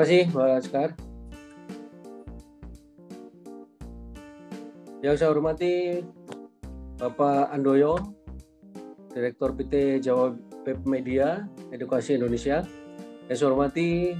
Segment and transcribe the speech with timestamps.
[0.00, 0.90] Kasih, Pak Askar.
[5.04, 6.00] Yang saya hormati
[6.96, 8.00] Bapak Andoyo,
[9.12, 10.32] Direktur PT Jawa
[10.64, 12.64] Pep Media Edukasi Indonesia.
[13.28, 14.16] Yang saya hormati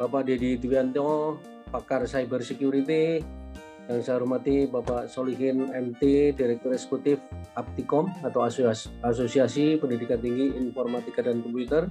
[0.00, 1.36] Bapak Dedi Dwianto,
[1.68, 3.20] Pakar Cyber Security.
[3.84, 7.20] Yang saya hormati Bapak Solihin MT, Direktur Eksekutif
[7.52, 8.48] Aptikom atau
[9.04, 11.84] Asosiasi Pendidikan Tinggi Informatika dan Komputer.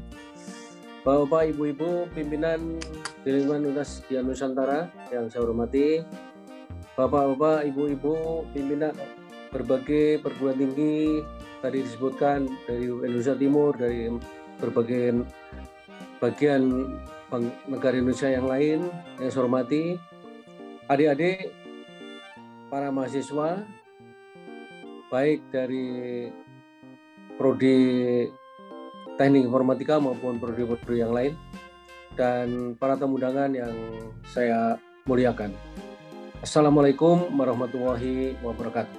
[1.08, 2.84] Bapak, Ibu-Ibu, pimpinan
[3.24, 6.04] Dewan Unas di Nusantara yang saya hormati,
[7.00, 8.92] Bapak-bapak, Ibu-ibu, pimpinan
[9.48, 11.24] berbagai perguruan tinggi
[11.64, 14.12] tadi disebutkan dari Indonesia Timur, dari
[14.60, 15.24] berbagai
[16.20, 16.92] bagian
[17.72, 18.80] negara Indonesia yang lain
[19.24, 19.96] yang saya hormati,
[20.92, 21.56] adik-adik,
[22.68, 23.64] para mahasiswa,
[25.08, 25.88] baik dari
[27.40, 27.80] prodi
[29.18, 31.34] teknik informatika maupun prodi-prodi yang lain
[32.14, 33.74] dan para tamu undangan yang
[34.30, 34.78] saya
[35.10, 35.54] muliakan.
[36.46, 38.94] Assalamualaikum warahmatullahi wabarakatuh.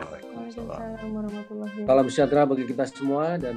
[0.00, 3.56] Waalaikumsalam warahmatullahi Salam sejahtera bagi kita semua dan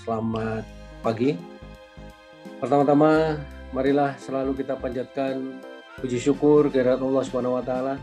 [0.00, 0.64] selamat
[1.04, 1.36] pagi.
[2.56, 3.36] Pertama-tama,
[3.76, 5.60] marilah selalu kita panjatkan
[6.00, 8.00] puji syukur kehadirat Allah Subhanahu wa taala.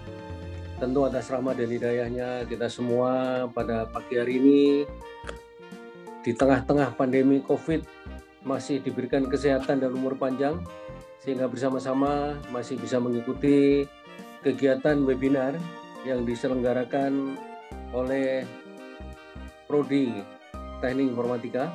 [0.77, 4.61] Tentu atas rahmat dan hidayahnya kita semua pada pagi hari ini
[6.23, 7.83] di tengah-tengah pandemi COVID
[8.47, 10.63] masih diberikan kesehatan dan umur panjang
[11.19, 13.87] sehingga bersama-sama masih bisa mengikuti
[14.43, 15.55] kegiatan webinar
[16.03, 17.39] yang diselenggarakan
[17.95, 18.43] oleh
[19.67, 20.11] Prodi
[20.83, 21.71] Teknik Informatika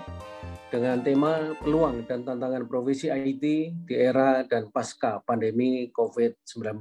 [0.68, 3.44] dengan tema peluang dan tantangan profesi IT
[3.88, 6.76] di era dan pasca pandemi COVID-19.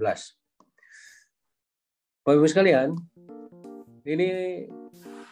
[2.28, 2.92] Bapak Ibu sekalian,
[4.04, 4.28] ini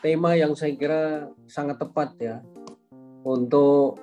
[0.05, 2.37] tema yang saya kira sangat tepat ya
[3.25, 3.97] untuk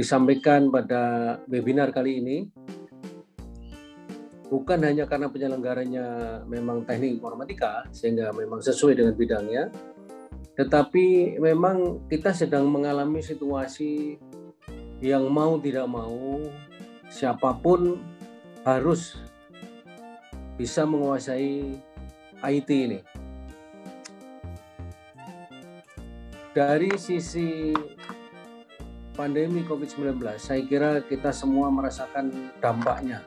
[0.00, 2.48] disampaikan pada webinar kali ini.
[4.48, 6.06] Bukan hanya karena penyelenggaranya
[6.48, 9.68] memang teknik informatika sehingga memang sesuai dengan bidangnya
[10.58, 14.18] tetapi memang kita sedang mengalami situasi
[14.98, 16.42] yang mau tidak mau
[17.06, 17.94] siapa pun
[18.66, 19.14] harus
[20.58, 21.78] bisa menguasai
[22.42, 23.17] IT ini
[26.58, 27.70] dari sisi
[29.14, 33.22] pandemi COVID-19, saya kira kita semua merasakan dampaknya.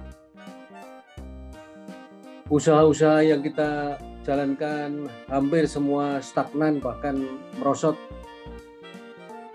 [2.52, 3.96] Usaha-usaha yang kita
[4.28, 7.24] jalankan hampir semua stagnan bahkan
[7.56, 7.96] merosot.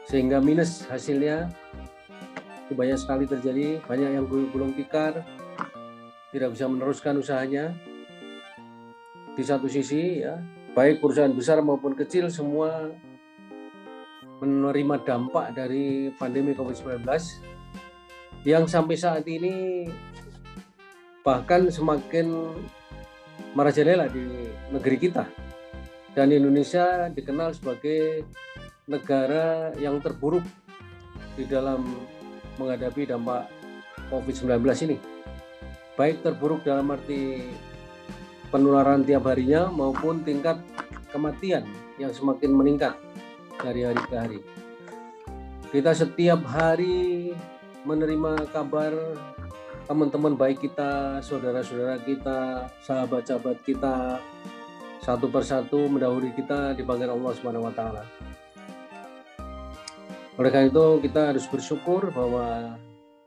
[0.08, 1.52] Sehingga minus hasilnya.
[2.64, 5.20] Itu banyak sekali terjadi banyak yang gulung tikar.
[6.32, 7.76] Tidak bisa meneruskan usahanya.
[9.36, 10.40] Di satu sisi ya
[10.72, 12.88] baik perusahaan besar maupun kecil semua
[14.40, 17.04] menerima dampak dari pandemi COVID-19
[18.44, 19.86] yang sampai saat ini
[21.26, 22.54] bahkan semakin
[23.56, 25.24] merajalela di negeri kita.
[26.14, 28.24] Dan Indonesia dikenal sebagai
[28.88, 30.44] negara yang terburuk
[31.36, 31.84] di dalam
[32.56, 33.50] menghadapi dampak
[34.08, 34.96] COVID-19 ini.
[35.96, 37.44] Baik terburuk dalam arti
[38.48, 40.60] penularan tiap harinya maupun tingkat
[41.10, 41.66] kematian
[41.96, 42.94] yang semakin meningkat
[43.66, 44.40] dari hari ke hari.
[45.74, 47.34] Kita setiap hari
[47.82, 48.94] menerima kabar
[49.90, 54.22] teman-teman baik kita, saudara-saudara kita, sahabat-sahabat kita,
[55.02, 58.02] satu persatu mendahului kita dipanggil Allah Subhanahu wa taala.
[60.38, 62.78] Oleh karena itu kita harus bersyukur bahwa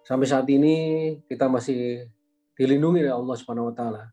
[0.07, 0.75] sampai saat ini
[1.27, 2.07] kita masih
[2.56, 4.03] dilindungi oleh Allah Subhanahu wa taala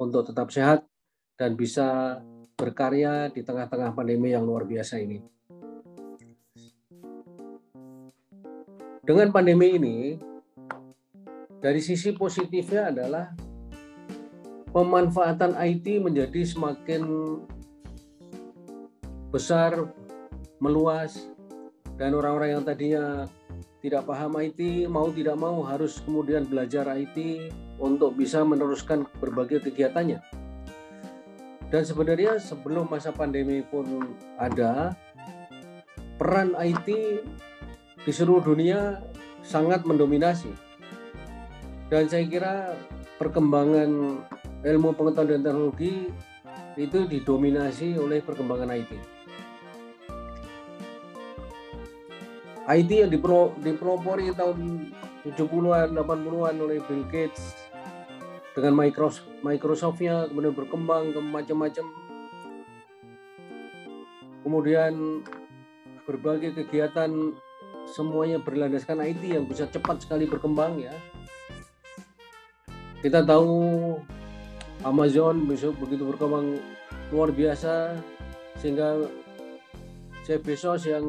[0.00, 0.84] untuk tetap sehat
[1.36, 2.20] dan bisa
[2.56, 5.35] berkarya di tengah-tengah pandemi yang luar biasa ini.
[9.06, 10.18] Dengan pandemi ini,
[11.62, 13.30] dari sisi positifnya adalah
[14.74, 17.06] pemanfaatan IT menjadi semakin
[19.30, 19.94] besar,
[20.58, 21.30] meluas,
[21.94, 23.04] dan orang-orang yang tadinya
[23.78, 27.48] tidak paham IT mau tidak mau harus kemudian belajar IT
[27.78, 30.18] untuk bisa meneruskan berbagai kegiatannya.
[31.70, 34.98] Dan sebenarnya sebelum masa pandemi pun ada,
[36.18, 36.88] peran IT
[38.06, 39.02] di seluruh dunia
[39.42, 40.54] sangat mendominasi.
[41.90, 42.78] Dan saya kira
[43.18, 44.22] perkembangan
[44.62, 46.14] ilmu pengetahuan dan teknologi
[46.78, 48.92] itu didominasi oleh perkembangan IT.
[52.66, 54.90] IT yang dipro, dipelopori tahun
[55.26, 57.54] 70-an, 80-an oleh Bill Gates
[58.54, 61.86] dengan Microsoft, Microsoftnya kemudian berkembang ke macam-macam.
[64.46, 65.22] Kemudian
[66.06, 67.34] berbagai kegiatan
[67.90, 70.94] semuanya berlandaskan IT yang bisa cepat sekali berkembang ya.
[73.00, 73.54] Kita tahu
[74.82, 76.58] Amazon besok begitu berkembang
[77.14, 77.94] luar biasa
[78.58, 79.06] sehingga
[80.26, 81.06] Jeff Bezos yang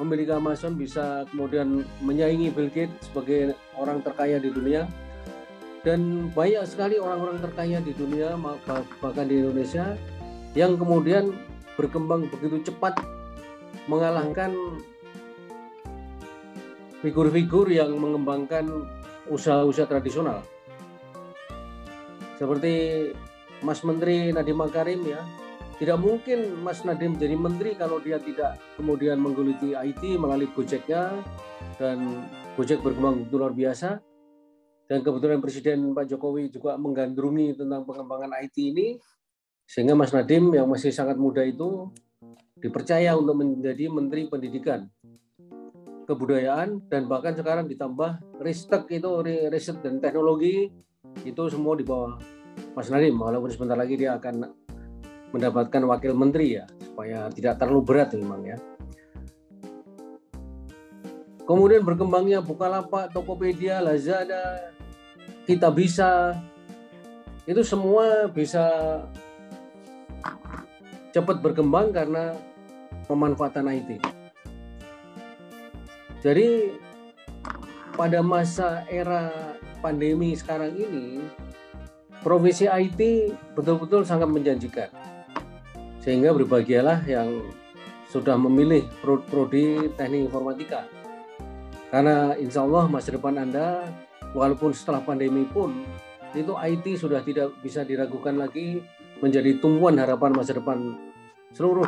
[0.00, 4.88] memiliki Amazon bisa kemudian menyaingi Bill Gates sebagai orang terkaya di dunia
[5.86, 8.34] dan banyak sekali orang-orang terkaya di dunia
[9.02, 9.94] bahkan di Indonesia
[10.58, 11.34] yang kemudian
[11.78, 12.98] berkembang begitu cepat
[13.86, 14.54] mengalahkan
[17.02, 18.86] figur-figur yang mengembangkan
[19.26, 20.40] usaha-usaha tradisional.
[22.38, 22.72] Seperti
[23.62, 25.22] Mas Menteri Nadiem Makarim ya.
[25.82, 31.10] Tidak mungkin Mas Nadiem jadi menteri kalau dia tidak kemudian menggeluti IT melalui Gojeknya
[31.74, 32.22] dan
[32.54, 33.98] Gojek berkembang luar biasa.
[34.86, 38.94] Dan kebetulan Presiden Pak Jokowi juga menggandrungi tentang pengembangan IT ini,
[39.64, 41.88] sehingga Mas Nadiem yang masih sangat muda itu
[42.60, 44.86] dipercaya untuk menjadi Menteri Pendidikan,
[46.02, 50.66] Kebudayaan, dan bahkan sekarang ditambah Ristek itu riset dan teknologi
[51.22, 52.18] itu semua di bawah
[52.74, 54.50] Mas Nadiem, walaupun sebentar lagi dia akan
[55.32, 58.58] mendapatkan wakil menteri ya supaya tidak terlalu berat memang ya.
[61.42, 64.74] Kemudian berkembangnya Bukalapak, Tokopedia, Lazada,
[65.48, 66.38] kita bisa
[67.48, 68.62] itu semua bisa
[71.10, 72.36] cepat berkembang karena
[73.10, 74.21] pemanfaatan IT.
[76.22, 76.70] Jadi
[77.98, 79.26] pada masa era
[79.82, 81.18] pandemi sekarang ini,
[82.22, 84.86] profesi IT betul-betul sangat menjanjikan
[85.98, 87.42] sehingga berbahagialah yang
[88.06, 90.86] sudah memilih prodi teknik informatika.
[91.90, 93.82] Karena insya Allah masa depan Anda,
[94.30, 95.82] walaupun setelah pandemi pun,
[96.32, 98.80] itu IT sudah tidak bisa diragukan lagi
[99.18, 100.96] menjadi tumpuan harapan masa depan
[101.50, 101.86] seluruh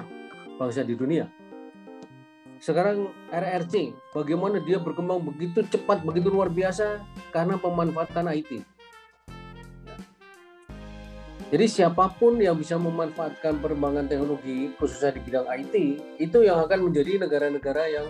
[0.59, 1.31] bangsa di dunia.
[2.65, 8.65] Sekarang RRC, bagaimana dia berkembang begitu cepat, begitu luar biasa karena pemanfaatan IT.
[11.53, 15.75] Jadi siapa pun yang bisa memanfaatkan perkembangan teknologi khususnya di bidang IT
[16.17, 18.09] itu yang akan menjadi negara-negara yang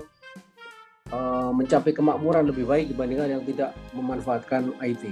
[1.10, 5.10] uh, mencapai kemakmuran lebih baik dibandingkan yang tidak memanfaatkan IT.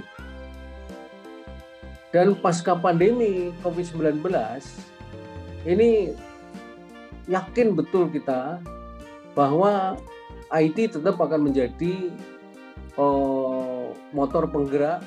[2.15, 4.23] Dan pasca pandemi COVID-19
[5.67, 6.15] ini
[7.27, 8.63] yakin betul kita
[9.33, 9.97] bahwa
[10.53, 12.13] IT tetap akan menjadi
[12.97, 15.01] uh, motor penggerak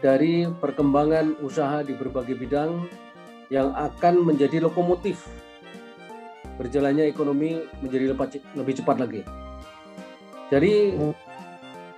[0.00, 2.88] dari perkembangan usaha di berbagai bidang
[3.52, 5.28] yang akan menjadi lokomotif
[6.56, 8.12] berjalannya ekonomi menjadi
[8.56, 9.22] lebih cepat lagi.
[10.52, 10.92] Jadi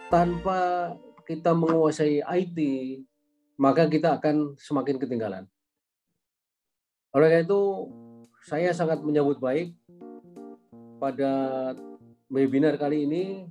[0.07, 0.93] tanpa
[1.27, 2.59] kita menguasai IT,
[3.59, 5.51] maka kita akan semakin ketinggalan.
[7.11, 7.63] Oleh karena itu,
[8.47, 9.75] saya sangat menyambut baik
[11.03, 11.33] pada
[12.31, 13.51] webinar kali ini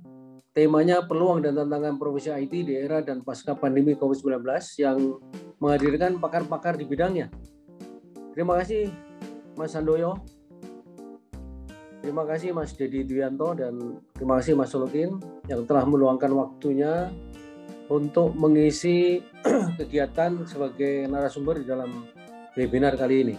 [0.56, 4.40] temanya peluang dan tantangan profesi IT di era dan pasca pandemi COVID-19
[4.80, 5.20] yang
[5.60, 7.28] menghadirkan pakar-pakar di bidangnya.
[8.32, 8.88] Terima kasih
[9.60, 10.16] Mas Sandoyo.
[12.00, 17.12] Terima kasih Mas Dedi Duyanto dan terima kasih Mas Solokin yang telah meluangkan waktunya
[17.92, 19.20] untuk mengisi
[19.78, 22.08] kegiatan sebagai narasumber di dalam
[22.56, 23.36] webinar kali ini.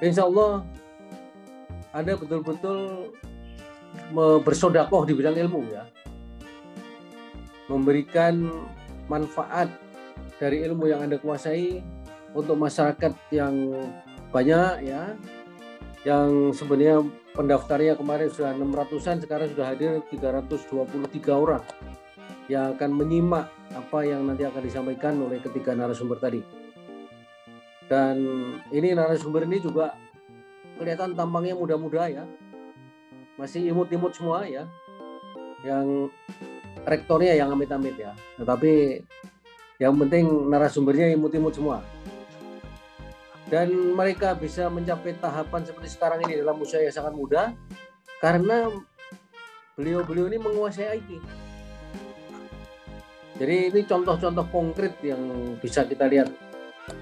[0.00, 0.64] Insya Allah
[1.92, 3.12] ada betul-betul
[4.44, 5.84] bersodakoh di bidang ilmu ya.
[7.68, 8.48] Memberikan
[9.08, 9.68] manfaat
[10.40, 11.84] dari ilmu yang anda kuasai
[12.32, 13.54] untuk masyarakat yang
[14.32, 15.16] banyak ya.
[16.06, 17.04] Yang sebenarnya
[17.34, 21.64] pendaftarnya kemarin sudah 600-an sekarang sudah hadir 323 orang
[22.48, 26.40] yang akan menyimak apa yang nanti akan disampaikan oleh ketiga narasumber tadi.
[27.88, 28.16] Dan
[28.72, 29.92] ini narasumber ini juga
[30.78, 32.24] kelihatan tampangnya muda-muda ya.
[33.36, 34.64] Masih imut-imut semua ya.
[35.66, 36.14] Yang
[36.86, 38.14] rektornya yang amit-amit ya.
[38.38, 39.02] Tetapi
[39.82, 41.82] yang penting narasumbernya imut-imut semua.
[43.48, 47.42] Dan mereka bisa mencapai tahapan seperti sekarang ini dalam usia yang sangat muda
[48.20, 48.68] karena
[49.72, 51.10] beliau-beliau ini menguasai IT
[53.38, 56.26] jadi ini contoh-contoh konkret yang bisa kita lihat.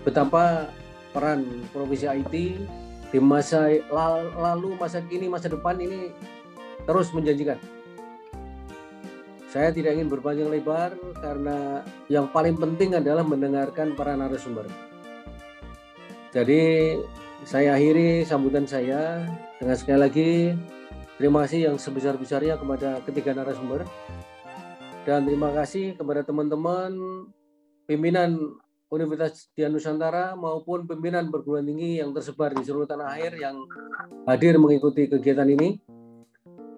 [0.04, 0.68] Betapa
[1.16, 2.60] peran profesi IT
[3.10, 3.70] di masa
[4.36, 6.10] lalu, masa kini, masa depan ini
[6.86, 7.58] terus menjanjikan.
[9.50, 11.80] Saya tidak ingin berpanjang lebar karena
[12.12, 14.68] yang paling penting adalah mendengarkan para narasumber.
[16.34, 16.92] Jadi
[17.46, 19.24] saya akhiri sambutan saya
[19.56, 20.30] dengan sekali lagi
[21.16, 23.86] terima kasih yang sebesar-besarnya kepada ketiga narasumber
[25.08, 26.92] dan terima kasih kepada teman-teman
[27.86, 33.66] pimpinan Universitas di Nusantara maupun pimpinan perguruan tinggi yang tersebar di seluruh tanah air yang
[34.30, 35.82] hadir mengikuti kegiatan ini.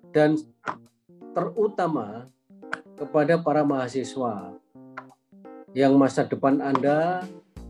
[0.09, 0.41] dan
[1.37, 2.25] terutama
[2.97, 4.57] kepada para mahasiswa
[5.77, 7.29] yang masa depan Anda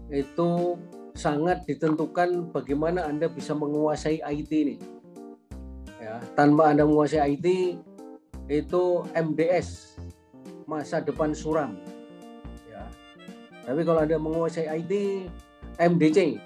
[0.09, 0.78] itu
[1.18, 4.76] sangat ditentukan bagaimana Anda bisa menguasai IT ini.
[5.99, 7.47] Ya, tanpa Anda menguasai IT
[8.49, 9.99] itu MDS
[10.64, 11.76] masa depan suram.
[13.69, 14.93] Tapi kalau Anda menguasai IT
[15.77, 16.41] MDC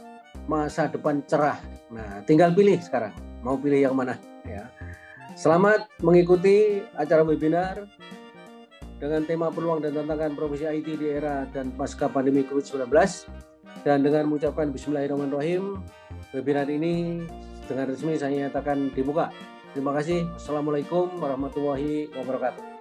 [0.50, 1.62] masa depan cerah.
[1.95, 3.14] Nah, tinggal pilih sekarang
[3.47, 4.67] mau pilih yang mana ya.
[5.38, 7.87] Selamat mengikuti acara webinar
[8.99, 12.91] dengan tema peluang dan tantangan profesi IT di era dan pasca pandemi COVID-19.
[13.87, 15.79] Dan dengan mengucapkan Bismillahirrahmanirrahim,
[16.35, 17.23] webinar ini
[17.67, 19.31] dengan resmi saya nyatakan dibuka.
[19.75, 20.26] Terima kasih.
[20.38, 22.72] Assalamualaikum warahmatullahi wabarakatuh.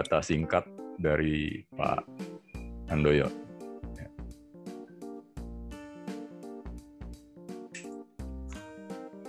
[0.00, 0.64] Biodata singkat
[0.96, 2.00] dari Pak
[2.88, 3.28] Andoyo.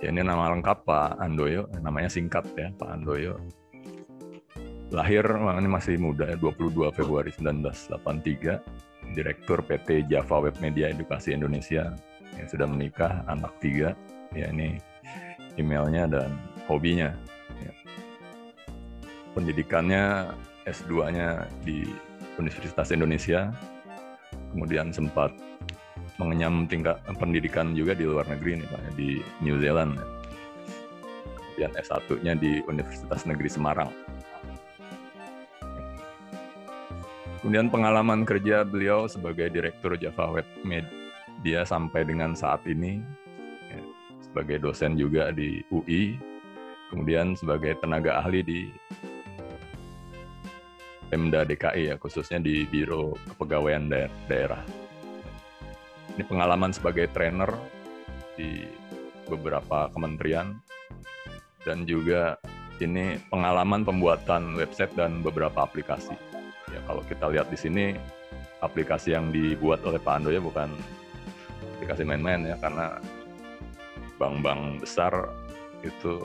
[0.00, 3.36] Ya, ini nama lengkap Pak Andoyo, namanya singkat ya Pak Andoyo.
[4.88, 11.92] Lahir ini masih muda ya, 22 Februari 1983, Direktur PT Java Web Media Edukasi Indonesia.
[12.32, 13.92] yang sudah menikah, anak tiga.
[14.32, 14.80] Ya ini
[15.60, 16.32] emailnya dan
[16.64, 17.12] hobinya.
[17.60, 17.72] Ya.
[19.36, 20.32] Pendidikannya
[20.66, 21.86] S2-nya di
[22.38, 23.50] Universitas Indonesia,
[24.54, 25.34] kemudian sempat
[26.20, 29.10] mengenyam tingkat pendidikan juga di luar negeri nih Pak, di
[29.42, 29.98] New Zealand.
[31.34, 33.90] Kemudian S1-nya di Universitas Negeri Semarang.
[37.42, 43.02] Kemudian pengalaman kerja beliau sebagai Direktur Java Web Media sampai dengan saat ini,
[43.66, 43.82] ya,
[44.22, 46.14] sebagai dosen juga di UI,
[46.94, 48.70] kemudian sebagai tenaga ahli di
[51.12, 53.84] Pemda DKI ya khususnya di Biro Kepegawaian
[54.24, 54.64] Daerah.
[56.16, 57.52] Ini pengalaman sebagai trainer
[58.32, 58.64] di
[59.28, 60.56] beberapa kementerian
[61.68, 62.40] dan juga
[62.80, 66.16] ini pengalaman pembuatan website dan beberapa aplikasi.
[66.72, 67.92] Ya kalau kita lihat di sini
[68.64, 70.72] aplikasi yang dibuat oleh Pak Ando ya bukan
[71.76, 72.96] aplikasi main-main ya karena
[74.16, 75.12] bank-bank besar
[75.84, 76.24] itu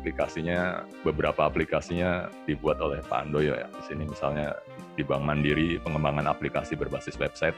[0.00, 3.68] aplikasinya beberapa aplikasinya dibuat oleh Pak Andoyo ya.
[3.68, 4.56] Di sini misalnya
[4.96, 7.54] di Bank Mandiri pengembangan aplikasi berbasis website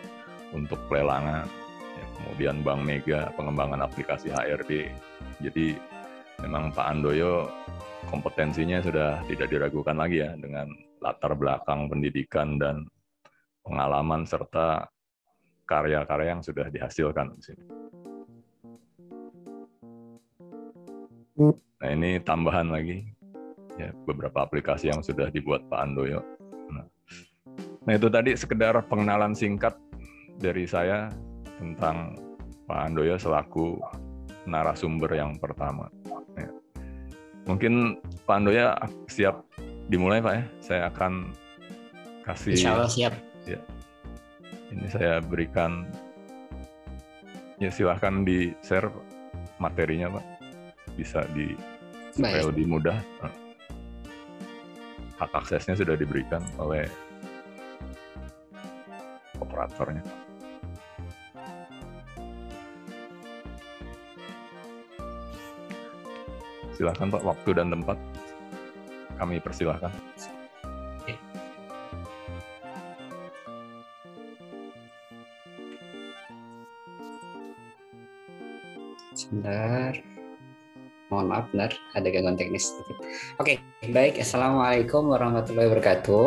[0.51, 1.47] untuk pelelangan.
[1.95, 4.91] Ya, kemudian Bank Mega pengembangan aplikasi HRD.
[5.39, 5.79] Jadi
[6.43, 7.47] memang Pak Andoyo
[8.11, 10.67] kompetensinya sudah tidak diragukan lagi ya dengan
[10.99, 12.91] latar belakang pendidikan dan
[13.63, 14.91] pengalaman serta
[15.63, 17.65] karya-karya yang sudah dihasilkan di sini.
[21.83, 23.03] Nah ini tambahan lagi
[23.75, 26.23] ya beberapa aplikasi yang sudah dibuat Pak Andoyo.
[26.71, 26.87] Nah,
[27.83, 29.75] nah itu tadi sekedar pengenalan singkat
[30.39, 31.11] dari saya
[31.59, 32.15] tentang
[32.71, 33.83] Pak Andoyo selaku
[34.47, 35.91] narasumber yang pertama.
[36.39, 36.51] Ya.
[37.51, 38.79] Mungkin Pak Andoyo
[39.11, 39.43] siap
[39.91, 40.45] dimulai Pak ya.
[40.63, 41.35] Saya akan
[42.23, 42.55] kasih.
[42.55, 43.15] Insya Allah siap.
[43.43, 43.59] Ya.
[44.71, 45.91] Ini saya berikan.
[47.59, 48.91] Ya silahkan di share
[49.59, 50.25] materinya Pak.
[50.99, 51.55] Bisa di
[52.13, 53.35] supaya lebih mudah eh,
[55.17, 56.85] hak aksesnya sudah diberikan oleh
[59.41, 60.05] operatornya.
[66.73, 67.99] Silahkan Pak, waktu dan tempat
[69.21, 69.93] kami persilahkan.
[79.13, 80.12] Sebentar
[81.13, 81.77] mohon maaf benar.
[81.93, 82.73] Ada gangguan teknis
[83.37, 83.61] oke
[83.93, 84.17] baik.
[84.17, 86.27] Assalamualaikum warahmatullahi wabarakatuh.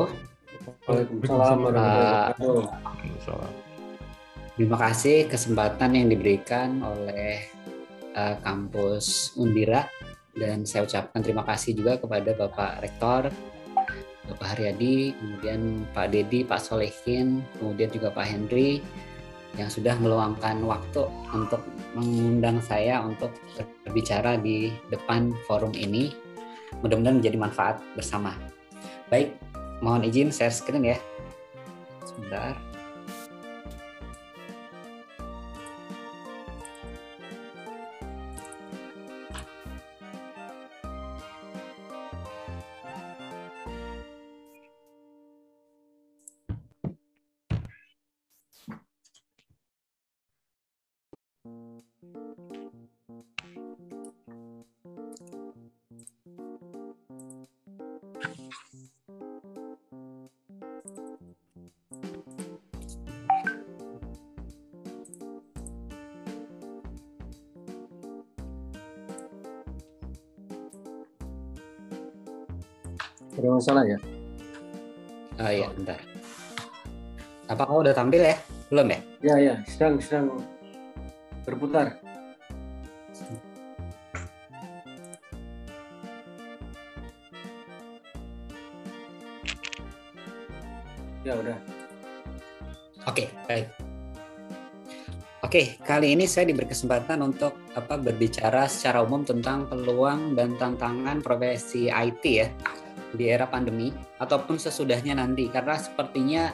[0.85, 3.49] Waalaikumsalam warahmatullahi wabarakatuh.
[4.55, 7.49] Terima kasih kesempatan yang diberikan oleh
[8.13, 9.89] uh, kampus Undira.
[10.35, 13.31] Dan saya ucapkan terima kasih juga kepada Bapak Rektor
[14.25, 18.81] Bapak Haryadi, kemudian Pak Dedi, Pak Solehin, kemudian juga Pak Henry
[19.55, 21.63] yang sudah meluangkan waktu untuk
[21.95, 23.31] mengundang saya untuk
[23.87, 26.11] berbicara di depan forum ini.
[26.83, 28.35] Mudah-mudahan menjadi manfaat bersama.
[29.07, 29.31] Baik,
[29.79, 30.99] mohon izin share screen ya.
[32.03, 32.74] Sebentar.
[73.65, 73.99] Ada masalah ya?
[75.41, 75.97] Oh iya, bentar.
[77.49, 78.37] Apakah udah tampil ya?
[78.69, 78.99] Belum ya?
[79.25, 80.37] Ya, ya, sedang sedang
[81.49, 81.97] berputar.
[91.25, 91.57] Ya udah.
[93.09, 93.65] Oke, baik.
[95.41, 101.25] Oke, kali ini saya diberi kesempatan untuk apa berbicara secara umum tentang peluang dan tantangan
[101.25, 102.45] profesi IT ya
[103.15, 106.51] di era pandemi ataupun sesudahnya nanti karena sepertinya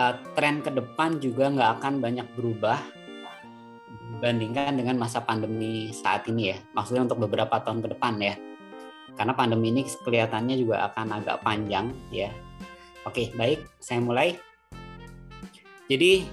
[0.00, 2.80] uh, tren ke depan juga nggak akan banyak berubah
[4.18, 6.58] dibandingkan dengan masa pandemi saat ini ya.
[6.72, 8.34] Maksudnya untuk beberapa tahun ke depan ya.
[9.14, 12.32] Karena pandemi ini kelihatannya juga akan agak panjang ya.
[13.04, 14.34] Oke, baik, saya mulai.
[15.86, 16.24] Jadi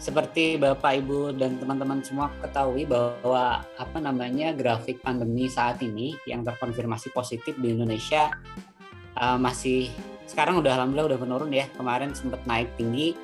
[0.00, 6.40] seperti Bapak Ibu dan teman-teman semua ketahui bahwa apa namanya grafik pandemi saat ini yang
[6.40, 8.32] terkonfirmasi positif di Indonesia
[9.18, 9.90] uh, masih
[10.28, 13.18] sekarang udah alhamdulillah udah menurun ya kemarin sempat naik tinggi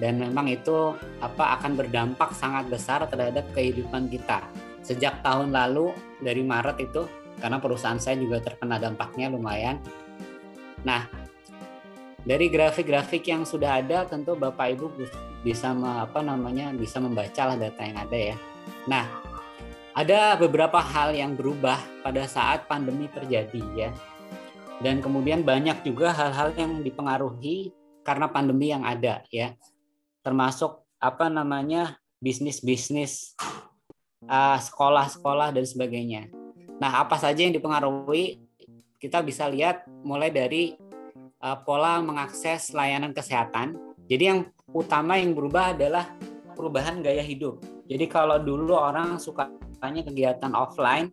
[0.00, 4.40] dan memang itu apa akan berdampak sangat besar terhadap kehidupan kita
[4.80, 5.92] sejak tahun lalu
[6.24, 7.04] dari Maret itu
[7.40, 9.80] karena perusahaan saya juga terkena dampaknya lumayan.
[10.84, 11.08] Nah,
[12.20, 14.86] dari grafik-grafik yang sudah ada tentu Bapak Ibu
[15.40, 18.36] bisa apa namanya bisa membaca lah data yang ada ya.
[18.84, 19.04] Nah,
[19.96, 23.90] ada beberapa hal yang berubah pada saat pandemi terjadi ya.
[24.80, 29.52] Dan kemudian banyak juga hal-hal yang dipengaruhi karena pandemi yang ada ya.
[30.24, 33.36] Termasuk apa namanya bisnis-bisnis
[34.24, 36.32] uh, sekolah-sekolah dan sebagainya.
[36.80, 38.40] Nah, apa saja yang dipengaruhi?
[39.00, 40.76] Kita bisa lihat mulai dari
[41.40, 43.76] uh, pola mengakses layanan kesehatan.
[44.08, 44.40] Jadi yang
[44.72, 46.08] utama yang berubah adalah
[46.52, 47.60] perubahan gaya hidup.
[47.88, 51.08] Jadi kalau dulu orang sukanya kegiatan offline,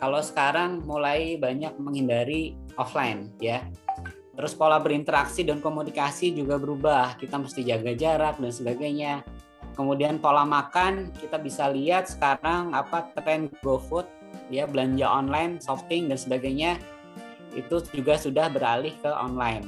[0.00, 3.64] kalau sekarang mulai banyak menghindari offline ya.
[4.36, 7.16] Terus pola berinteraksi dan komunikasi juga berubah.
[7.16, 9.24] Kita mesti jaga jarak dan sebagainya.
[9.72, 14.08] Kemudian pola makan kita bisa lihat sekarang apa tren GoFood
[14.52, 16.76] ya belanja online, shopping dan sebagainya
[17.56, 19.64] itu juga sudah beralih ke online.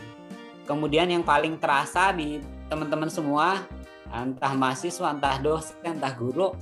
[0.69, 3.65] Kemudian yang paling terasa di teman-teman semua,
[4.13, 6.53] entah mahasiswa, entah dosen, entah guru,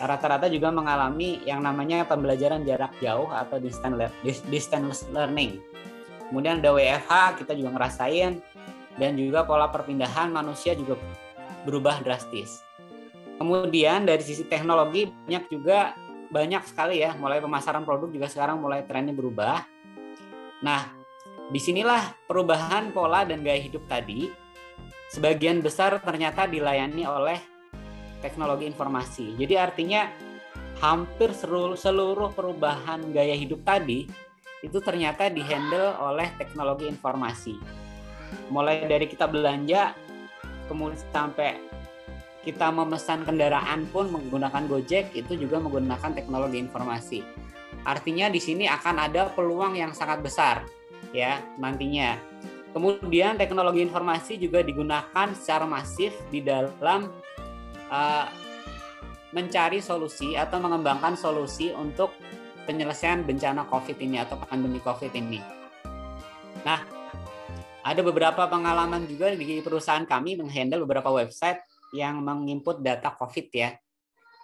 [0.00, 3.60] rata-rata juga mengalami yang namanya pembelajaran jarak jauh atau
[4.48, 5.60] distance learning.
[6.32, 8.40] Kemudian ada WFH, kita juga ngerasain,
[8.96, 10.96] dan juga pola perpindahan manusia juga
[11.68, 12.64] berubah drastis.
[13.36, 15.92] Kemudian dari sisi teknologi banyak juga
[16.32, 19.60] banyak sekali ya, mulai pemasaran produk juga sekarang mulai trennya berubah
[20.62, 20.86] Nah,
[21.50, 24.30] di sinilah perubahan pola dan gaya hidup tadi
[25.10, 27.38] sebagian besar ternyata dilayani oleh
[28.22, 29.34] teknologi informasi.
[29.36, 30.06] Jadi artinya
[30.78, 34.06] hampir seluruh perubahan gaya hidup tadi
[34.62, 37.58] itu ternyata dihandle oleh teknologi informasi.
[38.48, 39.92] Mulai dari kita belanja,
[40.70, 41.58] kemudian sampai
[42.42, 47.20] kita memesan kendaraan pun menggunakan Gojek itu juga menggunakan teknologi informasi.
[47.82, 50.66] Artinya di sini akan ada peluang yang sangat besar
[51.10, 52.18] ya nantinya.
[52.72, 57.12] Kemudian teknologi informasi juga digunakan secara masif di dalam
[57.92, 58.26] uh,
[59.36, 62.16] mencari solusi atau mengembangkan solusi untuk
[62.64, 65.40] penyelesaian bencana COVID ini atau pandemi COVID ini.
[66.62, 66.80] Nah,
[67.82, 71.58] ada beberapa pengalaman juga di perusahaan kami menghandle beberapa website
[71.90, 73.74] yang menginput data COVID ya.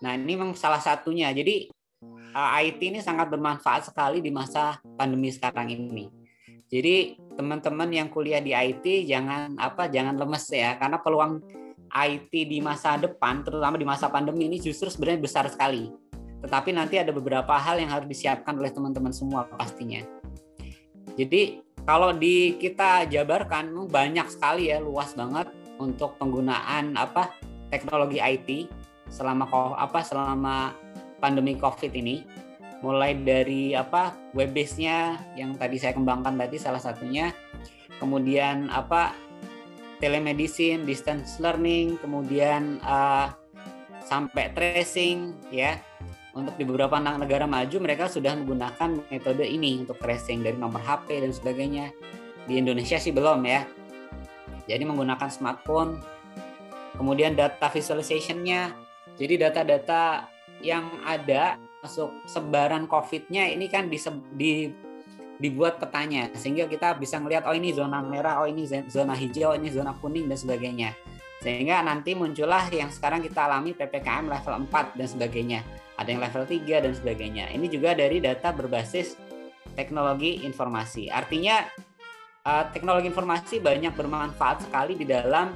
[0.02, 1.31] Nah, ini memang salah satunya.
[1.31, 1.70] Jadi
[2.35, 6.11] uh, IT ini sangat bermanfaat sekali di masa pandemi sekarang ini.
[6.68, 11.40] Jadi teman-teman yang kuliah di IT jangan apa jangan lemes ya karena peluang
[11.88, 15.88] IT di masa depan terutama di masa pandemi ini justru sebenarnya besar sekali.
[16.38, 20.03] Tetapi nanti ada beberapa hal yang harus disiapkan oleh teman-teman semua pastinya.
[21.18, 27.33] Jadi kalau di kita jabarkan banyak sekali ya luas banget untuk penggunaan apa
[27.72, 28.68] teknologi IT
[29.09, 30.77] selama apa selama
[31.18, 32.22] pandemi COVID ini,
[32.85, 37.35] mulai dari apa web base-nya yang tadi saya kembangkan tadi salah satunya,
[37.98, 39.16] kemudian apa
[39.98, 43.35] telemedicine, distance learning, kemudian uh,
[44.07, 45.79] sampai tracing ya.
[46.38, 51.27] Untuk di beberapa negara maju mereka sudah menggunakan metode ini untuk tracing dari nomor HP
[51.27, 51.90] dan sebagainya.
[52.46, 53.66] Di Indonesia sih belum ya.
[54.70, 55.98] Jadi menggunakan smartphone.
[56.94, 58.70] Kemudian data visualization-nya.
[59.18, 60.31] Jadi data-data
[60.62, 63.98] yang ada masuk sebaran COVID-nya ini kan di,
[64.35, 64.51] di
[65.38, 69.74] dibuat petanya sehingga kita bisa melihat oh ini zona merah, oh ini zona hijau, ini
[69.74, 70.94] zona kuning dan sebagainya.
[71.42, 75.61] Sehingga nanti muncullah yang sekarang kita alami PPKM level 4 dan sebagainya.
[75.98, 77.50] Ada yang level 3 dan sebagainya.
[77.50, 79.18] Ini juga dari data berbasis
[79.74, 81.11] teknologi informasi.
[81.11, 81.66] Artinya
[82.46, 85.52] uh, teknologi informasi banyak bermanfaat sekali di dalam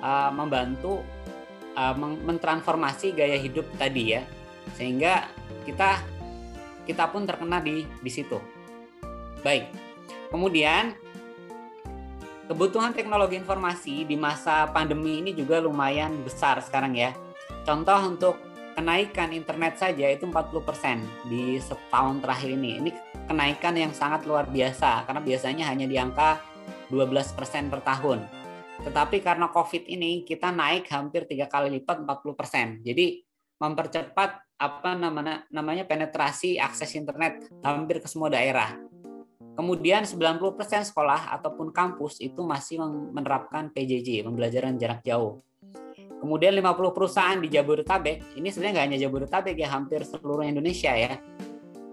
[0.00, 1.02] uh, membantu
[1.76, 4.22] uh, mentransformasi gaya hidup tadi ya
[4.78, 5.26] sehingga
[5.66, 5.98] kita
[6.86, 8.38] kita pun terkena di di situ
[9.42, 9.66] baik
[10.30, 10.94] kemudian
[12.46, 17.10] kebutuhan teknologi informasi di masa pandemi ini juga lumayan besar sekarang ya
[17.66, 18.36] contoh untuk
[18.72, 22.90] kenaikan internet saja itu 40% di setahun terakhir ini ini
[23.28, 26.40] kenaikan yang sangat luar biasa karena biasanya hanya di angka
[26.92, 28.20] 12% per tahun.
[28.82, 32.82] Tetapi karena COVID ini kita naik hampir tiga kali lipat 40%.
[32.82, 33.22] Jadi
[33.62, 38.74] mempercepat apa namanya namanya penetrasi akses internet hampir ke semua daerah.
[39.52, 42.80] Kemudian 90% sekolah ataupun kampus itu masih
[43.12, 45.44] menerapkan PJJ, pembelajaran jarak jauh.
[46.22, 51.18] Kemudian 50 perusahaan di Jabodetabek, ini sebenarnya nggak hanya Jabodetabek ya, hampir seluruh Indonesia ya,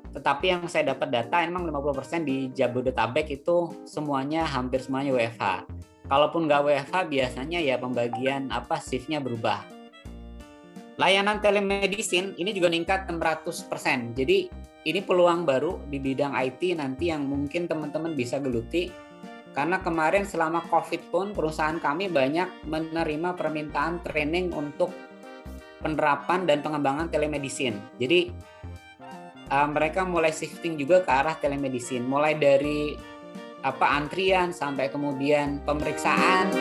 [0.09, 5.69] tetapi yang saya dapat data emang 50% di Jabodetabek itu semuanya hampir semuanya WFH.
[6.09, 9.61] Kalaupun nggak WFH biasanya ya pembagian apa shiftnya berubah.
[10.99, 14.17] Layanan telemedicine ini juga meningkat 600%.
[14.17, 14.49] Jadi
[14.89, 18.89] ini peluang baru di bidang IT nanti yang mungkin teman-teman bisa geluti
[19.59, 24.87] karena kemarin selama COVID pun perusahaan kami banyak menerima permintaan training untuk
[25.83, 27.75] penerapan dan pengembangan telemedicine.
[27.99, 28.31] Jadi
[29.51, 32.95] uh, mereka mulai shifting juga ke arah telemedicine, mulai dari
[33.59, 36.55] apa antrian sampai kemudian pemeriksaan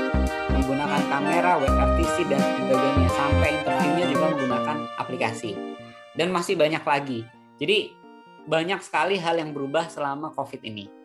[0.51, 5.55] menggunakan kamera, web RTC dan sebagainya sampai interviewnya juga menggunakan aplikasi
[6.19, 7.23] dan masih banyak lagi.
[7.63, 7.95] Jadi
[8.51, 10.98] banyak sekali hal yang berubah selama COVID ini.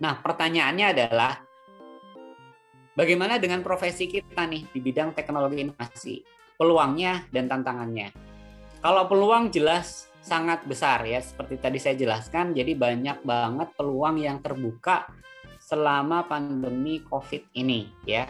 [0.00, 1.36] Nah, pertanyaannya adalah
[2.96, 6.24] bagaimana dengan profesi kita nih di bidang teknologi inovasi?
[6.56, 8.12] Peluangnya dan tantangannya.
[8.80, 14.44] Kalau peluang jelas sangat besar ya seperti tadi saya jelaskan jadi banyak banget peluang yang
[14.44, 15.08] terbuka
[15.60, 18.24] selama pandemi Covid ini ya.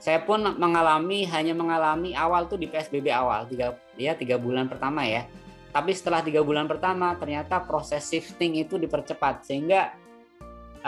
[0.00, 5.04] Saya pun mengalami hanya mengalami awal tuh di PSBB awal tiga ya tiga bulan pertama
[5.04, 5.24] ya.
[5.72, 9.92] Tapi setelah tiga bulan pertama ternyata proses shifting itu dipercepat sehingga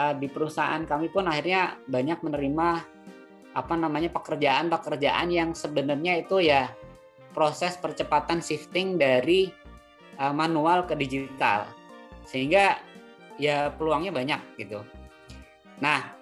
[0.01, 2.67] uh, di perusahaan kami pun akhirnya banyak menerima
[3.51, 6.71] apa namanya pekerjaan-pekerjaan yang sebenarnya itu ya
[7.35, 9.61] proses percepatan shifting dari
[10.21, 11.65] Eh, manual ke digital
[12.29, 12.77] sehingga
[13.41, 14.85] ya peluangnya banyak gitu.
[15.81, 16.13] Nah,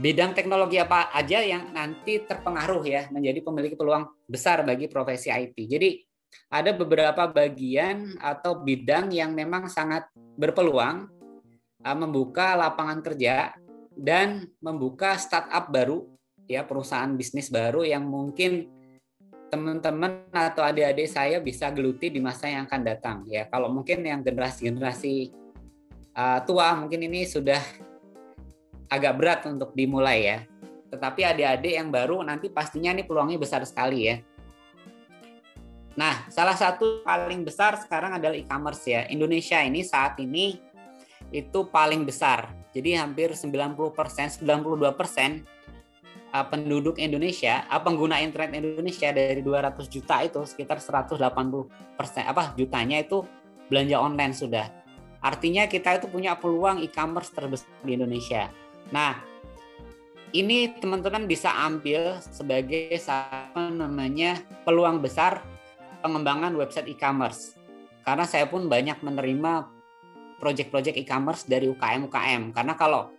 [0.00, 5.60] bidang teknologi apa aja yang nanti terpengaruh ya menjadi pemilik peluang besar bagi profesi IT.
[5.60, 6.00] Jadi
[6.48, 11.17] ada beberapa bagian atau bidang yang memang sangat berpeluang
[11.82, 13.54] membuka lapangan kerja
[13.94, 16.06] dan membuka startup baru
[16.48, 18.66] ya perusahaan bisnis baru yang mungkin
[19.48, 23.48] teman-teman atau adik-adik saya bisa geluti di masa yang akan datang ya.
[23.48, 25.32] Kalau mungkin yang generasi-generasi
[26.12, 27.60] uh, tua mungkin ini sudah
[28.92, 30.38] agak berat untuk dimulai ya.
[30.88, 34.16] Tetapi adik-adik yang baru nanti pastinya ini peluangnya besar sekali ya.
[35.98, 39.02] Nah, salah satu paling besar sekarang adalah e-commerce ya.
[39.10, 40.67] Indonesia ini saat ini
[41.34, 42.52] itu paling besar.
[42.72, 43.74] Jadi hampir 90%,
[44.44, 44.44] 92%
[46.32, 51.18] uh, penduduk Indonesia, uh, pengguna internet Indonesia dari 200 juta itu sekitar 180
[51.96, 53.24] persen apa jutanya itu
[53.68, 54.66] belanja online sudah.
[55.18, 58.48] Artinya kita itu punya peluang e-commerce terbesar di Indonesia.
[58.94, 59.18] Nah,
[60.30, 65.42] ini teman-teman bisa ambil sebagai apa namanya peluang besar
[66.04, 67.58] pengembangan website e-commerce.
[68.06, 69.77] Karena saya pun banyak menerima
[70.38, 72.54] proyek-proyek e-commerce dari UKM-UKM.
[72.54, 73.12] Karena kalau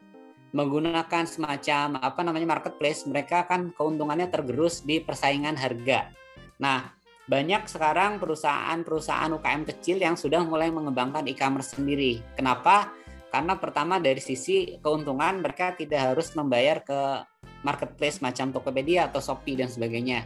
[0.55, 6.09] menggunakan semacam apa namanya marketplace, mereka kan keuntungannya tergerus di persaingan harga.
[6.57, 6.89] Nah,
[7.29, 12.25] banyak sekarang perusahaan-perusahaan UKM kecil yang sudah mulai mengembangkan e-commerce sendiri.
[12.33, 12.89] Kenapa?
[13.29, 17.21] Karena pertama dari sisi keuntungan mereka tidak harus membayar ke
[17.61, 20.25] marketplace macam Tokopedia atau Shopee dan sebagainya.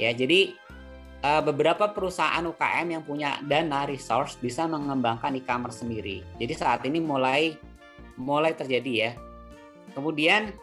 [0.00, 0.56] Ya, jadi
[1.22, 6.26] eh, beberapa perusahaan UKM yang punya dana resource bisa mengembangkan e-commerce sendiri.
[6.36, 7.54] Jadi saat ini mulai
[8.18, 9.12] mulai terjadi ya
[9.92, 10.54] Kemudian,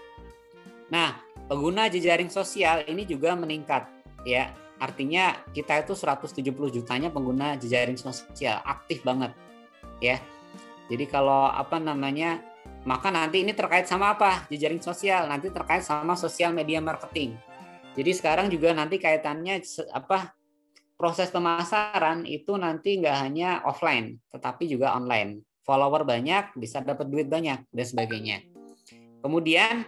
[0.89, 3.85] nah pengguna jejaring sosial ini juga meningkat
[4.25, 4.49] ya.
[4.79, 6.39] Artinya kita itu 170
[6.71, 9.35] jutanya pengguna jejaring sosial aktif banget
[9.99, 10.17] ya.
[10.87, 12.39] Jadi kalau apa namanya
[12.87, 17.35] maka nanti ini terkait sama apa jejaring sosial nanti terkait sama sosial media marketing.
[17.99, 19.59] Jadi sekarang juga nanti kaitannya
[19.91, 20.38] apa
[20.99, 25.39] proses pemasaran itu nanti nggak hanya offline tetapi juga online.
[25.63, 28.43] Follower banyak bisa dapat duit banyak dan sebagainya.
[29.23, 29.87] Kemudian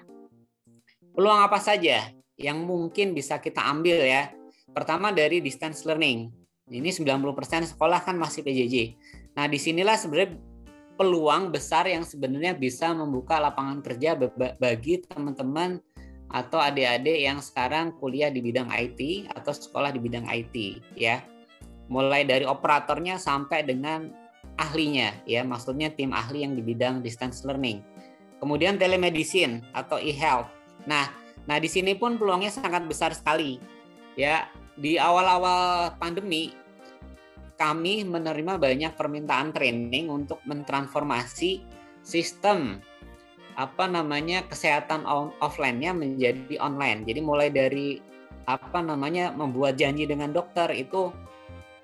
[1.12, 2.08] peluang apa saja
[2.40, 4.32] yang mungkin bisa kita ambil ya?
[4.72, 6.32] Pertama dari distance learning.
[6.72, 8.76] Ini 90% sekolah kan masih PJJ.
[9.36, 10.40] Nah, di sinilah sebenarnya
[10.96, 14.16] peluang besar yang sebenarnya bisa membuka lapangan kerja
[14.56, 15.84] bagi teman-teman
[16.32, 20.56] atau adik-adik yang sekarang kuliah di bidang IT atau sekolah di bidang IT
[20.96, 21.20] ya.
[21.92, 24.08] Mulai dari operatornya sampai dengan
[24.56, 27.84] ahlinya ya, maksudnya tim ahli yang di bidang distance learning.
[28.40, 30.50] Kemudian telemedicine atau e-health.
[30.88, 31.12] Nah,
[31.46, 33.60] nah di sini pun peluangnya sangat besar sekali.
[34.16, 34.48] Ya,
[34.80, 36.56] di awal-awal pandemi
[37.60, 41.62] kami menerima banyak permintaan training untuk mentransformasi
[42.02, 42.82] sistem
[43.62, 45.06] apa namanya kesehatan
[45.38, 47.06] offline-nya menjadi online.
[47.06, 48.02] Jadi mulai dari
[48.50, 51.14] apa namanya membuat janji dengan dokter itu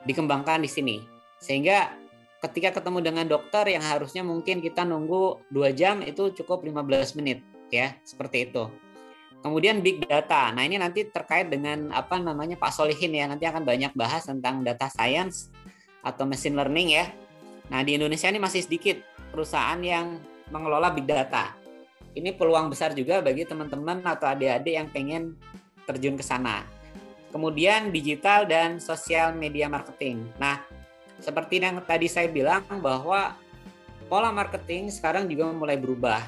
[0.10, 0.98] dikembangkan di sini.
[1.38, 1.94] Sehingga
[2.42, 7.46] ketika ketemu dengan dokter yang harusnya mungkin kita nunggu dua jam itu cukup 15 menit
[7.70, 8.66] ya, seperti itu.
[9.46, 10.50] Kemudian big data.
[10.50, 14.66] Nah, ini nanti terkait dengan apa namanya Pak Solihin ya, nanti akan banyak bahas tentang
[14.66, 15.54] data science
[16.02, 17.06] atau machine learning ya.
[17.70, 18.98] Nah, di Indonesia ini masih sedikit
[19.30, 20.18] perusahaan yang
[20.50, 21.54] mengelola big data.
[22.14, 25.24] Ini peluang besar juga bagi teman-teman atau adik-adik yang pengen
[25.84, 26.64] terjun ke sana.
[27.32, 30.28] Kemudian digital dan sosial media marketing.
[30.40, 30.64] Nah,
[31.20, 33.36] seperti yang tadi saya bilang bahwa
[34.08, 36.24] pola marketing sekarang juga mulai berubah.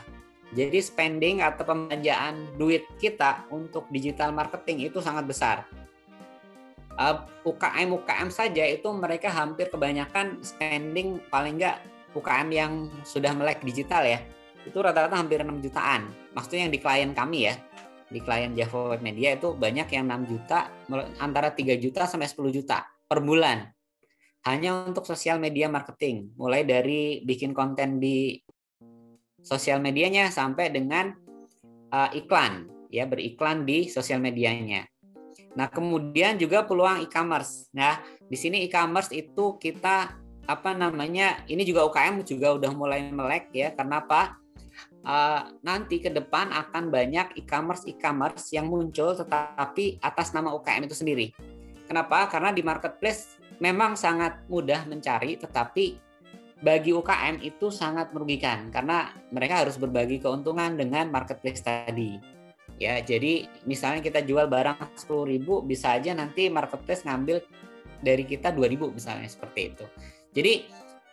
[0.50, 5.70] Jadi spending atau pembelanjaan duit kita untuk digital marketing itu sangat besar
[7.00, 11.80] uh, UKM UKM saja itu mereka hampir kebanyakan spending paling enggak
[12.12, 12.72] UKM yang
[13.08, 14.20] sudah melek digital ya
[14.67, 17.56] itu rata-rata hampir 6 jutaan maksudnya yang di klien kami ya
[18.10, 20.74] di klien Java Web Media itu banyak yang 6 juta
[21.22, 23.69] antara 3 juta sampai 10 juta per bulan
[24.50, 28.39] hanya untuk sosial media marketing mulai dari bikin konten di
[29.39, 31.12] sosial medianya sampai dengan
[31.91, 34.89] uh, iklan ya beriklan di sosial medianya
[35.58, 37.67] Nah, kemudian juga peluang e-commerce.
[37.74, 37.98] Nah,
[38.30, 40.13] di sini e-commerce itu kita
[40.45, 41.41] apa namanya?
[41.50, 43.74] Ini juga UKM juga udah mulai melek ya.
[43.74, 44.38] Kenapa?
[45.00, 50.96] Uh, nanti ke depan akan banyak e-commerce e-commerce yang muncul tetapi atas nama UKM itu
[50.96, 51.32] sendiri.
[51.88, 52.28] Kenapa?
[52.28, 56.10] Karena di marketplace memang sangat mudah mencari tetapi
[56.60, 62.20] bagi UKM itu sangat merugikan karena mereka harus berbagi keuntungan dengan marketplace tadi
[62.80, 67.44] ya jadi misalnya kita jual barang 10.000 bisa aja nanti marketplace ngambil
[68.04, 69.86] dari kita 2.000 misalnya seperti itu
[70.36, 70.68] jadi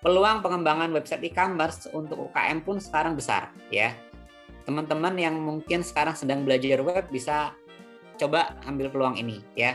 [0.06, 3.90] peluang pengembangan website e-commerce untuk UKM pun sekarang besar ya.
[4.62, 7.50] Teman-teman yang mungkin sekarang sedang belajar web bisa
[8.14, 9.74] coba ambil peluang ini ya.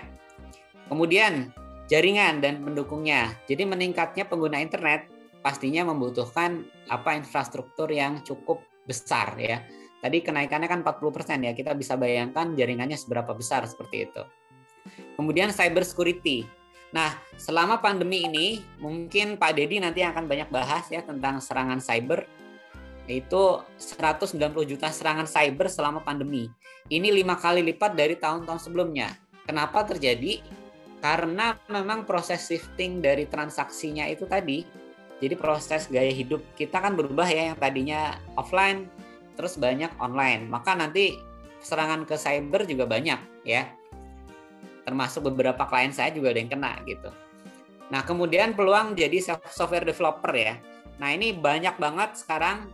[0.87, 1.51] Kemudian
[1.91, 3.35] jaringan dan pendukungnya.
[3.43, 5.11] Jadi meningkatnya pengguna internet
[5.43, 9.67] pastinya membutuhkan apa infrastruktur yang cukup besar ya.
[9.99, 14.23] Tadi kenaikannya kan 40% ya, kita bisa bayangkan jaringannya seberapa besar seperti itu.
[15.19, 16.47] Kemudian cyber security.
[16.91, 22.27] Nah, selama pandemi ini mungkin Pak Dedi nanti akan banyak bahas ya tentang serangan cyber.
[23.07, 26.51] Itu 190 juta serangan cyber selama pandemi.
[26.91, 29.15] Ini lima kali lipat dari tahun-tahun sebelumnya.
[29.47, 30.43] Kenapa terjadi?
[31.01, 34.61] Karena memang proses shifting dari transaksinya itu tadi.
[35.17, 38.85] Jadi proses gaya hidup kita kan berubah ya yang tadinya offline
[39.39, 40.45] terus banyak online.
[40.51, 41.17] Maka nanti
[41.63, 43.80] serangan ke cyber juga banyak ya.
[44.91, 47.07] Termasuk beberapa klien saya juga ada yang kena gitu.
[47.95, 50.59] Nah, kemudian peluang jadi software developer ya.
[50.99, 52.67] Nah, ini banyak banget sekarang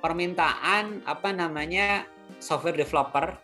[0.00, 2.08] permintaan apa namanya
[2.40, 3.36] software developer.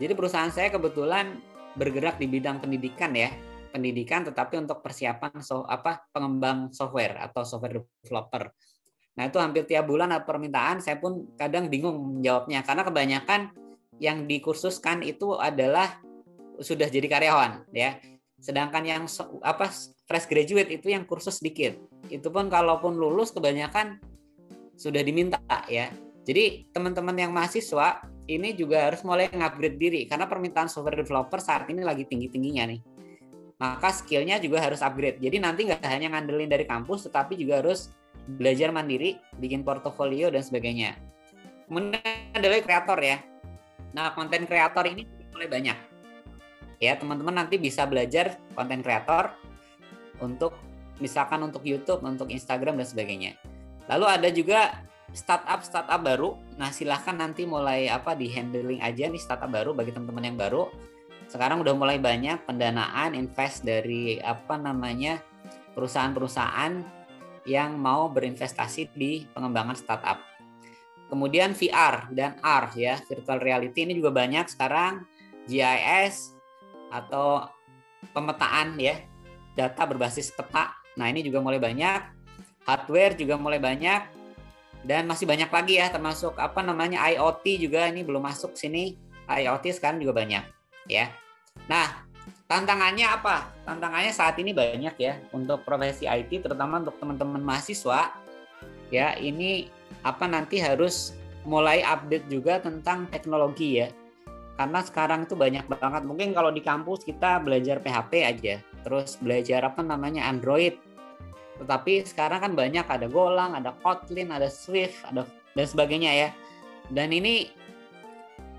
[0.00, 1.40] Jadi perusahaan saya kebetulan
[1.76, 3.28] bergerak di bidang pendidikan ya,
[3.68, 8.48] pendidikan tetapi untuk persiapan so, apa pengembang software atau software developer.
[9.16, 13.40] Nah itu hampir tiap bulan ada permintaan, saya pun kadang bingung menjawabnya karena kebanyakan
[13.96, 16.00] yang dikursuskan itu adalah
[16.60, 18.00] sudah jadi karyawan ya.
[18.36, 19.02] Sedangkan yang
[19.42, 19.72] apa
[20.06, 21.76] fresh graduate itu yang kursus sedikit.
[22.12, 23.98] Itu pun kalaupun lulus kebanyakan
[24.76, 25.88] sudah diminta ya.
[26.26, 31.70] Jadi teman-teman yang mahasiswa ini juga harus mulai ngupgrade diri karena permintaan software developer saat
[31.70, 32.80] ini lagi tinggi-tingginya nih.
[33.56, 35.16] Maka skillnya juga harus upgrade.
[35.16, 37.88] Jadi nanti nggak hanya ngandelin dari kampus, tetapi juga harus
[38.26, 40.92] belajar mandiri, bikin portofolio dan sebagainya.
[41.64, 43.16] Kemudian adalah kreator ya.
[43.96, 45.95] Nah, konten kreator ini mulai banyak.
[46.76, 49.32] Ya, teman-teman nanti bisa belajar konten kreator
[50.20, 50.56] untuk
[51.00, 53.32] misalkan untuk YouTube, untuk Instagram dan sebagainya.
[53.88, 54.60] Lalu ada juga
[55.16, 56.36] startup startup baru.
[56.60, 60.68] Nah, silahkan nanti mulai apa di handling aja nih startup baru bagi teman-teman yang baru.
[61.26, 65.18] Sekarang udah mulai banyak pendanaan invest dari apa namanya
[65.74, 66.72] perusahaan-perusahaan
[67.46, 70.18] yang mau berinvestasi di pengembangan startup.
[71.06, 75.06] Kemudian VR dan AR ya, virtual reality ini juga banyak sekarang
[75.46, 76.35] GIS
[77.02, 77.48] atau
[78.12, 79.00] pemetaan ya,
[79.52, 80.72] data berbasis peta.
[80.96, 82.00] Nah, ini juga mulai banyak.
[82.64, 84.16] Hardware juga mulai banyak.
[84.86, 88.94] Dan masih banyak lagi ya termasuk apa namanya IoT juga ini belum masuk sini.
[89.26, 90.46] IoT sekarang juga banyak
[90.86, 91.10] ya.
[91.66, 92.06] Nah,
[92.46, 93.50] tantangannya apa?
[93.66, 98.14] Tantangannya saat ini banyak ya untuk profesi IT terutama untuk teman-teman mahasiswa
[98.90, 99.66] ya ini
[100.06, 101.14] apa nanti harus
[101.46, 103.90] mulai update juga tentang teknologi ya
[104.56, 106.02] karena sekarang itu banyak banget.
[106.08, 108.54] Mungkin kalau di kampus kita belajar PHP aja.
[108.80, 110.24] Terus belajar apa namanya?
[110.32, 110.80] Android.
[111.60, 112.88] Tetapi sekarang kan banyak.
[112.88, 116.28] Ada Golang ada Kotlin ada Swift ada dan sebagainya ya.
[116.88, 117.52] Dan ini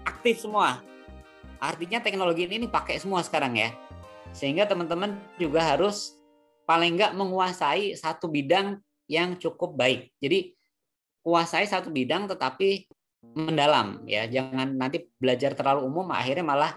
[0.06, 0.86] aktif semua.
[1.58, 3.74] Artinya teknologi ini dipakai semua sekarang ya.
[4.38, 6.14] Sehingga teman-teman juga harus
[6.70, 8.78] paling nggak menguasai satu bidang
[9.10, 10.14] yang cukup baik.
[10.22, 10.54] Jadi
[11.26, 12.86] kuasai satu bidang tetapi
[13.36, 14.30] mendalam ya.
[14.30, 16.72] Jangan nanti belajar terlalu umum akhirnya malah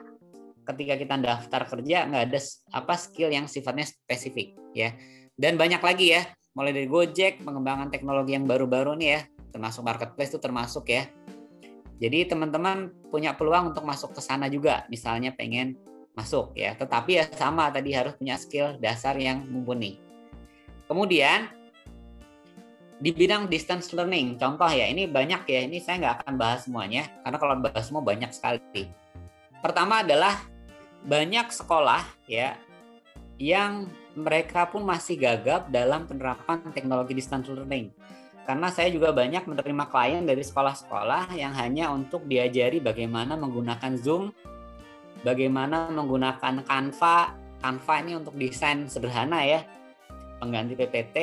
[0.66, 2.40] ketika kita daftar kerja nggak ada
[2.74, 4.94] apa skill yang sifatnya spesifik ya.
[5.40, 9.20] Dan banyak lagi ya, mulai dari Gojek, pengembangan teknologi yang baru-baru nih ya,
[9.56, 11.08] termasuk marketplace itu termasuk ya.
[12.00, 15.76] Jadi teman-teman punya peluang untuk masuk ke sana juga, misalnya pengen
[16.12, 16.76] masuk ya.
[16.76, 20.00] Tetapi ya sama tadi harus punya skill dasar yang mumpuni.
[20.88, 21.59] Kemudian
[23.00, 27.08] di bidang distance learning, contoh ya, ini banyak ya, ini saya nggak akan bahas semuanya,
[27.24, 28.92] karena kalau bahas semua banyak sekali.
[29.64, 30.36] Pertama adalah
[31.00, 32.60] banyak sekolah ya
[33.40, 37.88] yang mereka pun masih gagap dalam penerapan teknologi distance learning.
[38.44, 44.32] Karena saya juga banyak menerima klien dari sekolah-sekolah yang hanya untuk diajari bagaimana menggunakan Zoom,
[45.24, 47.36] bagaimana menggunakan Canva.
[47.60, 49.60] Canva ini untuk desain sederhana ya,
[50.40, 51.16] pengganti PPT,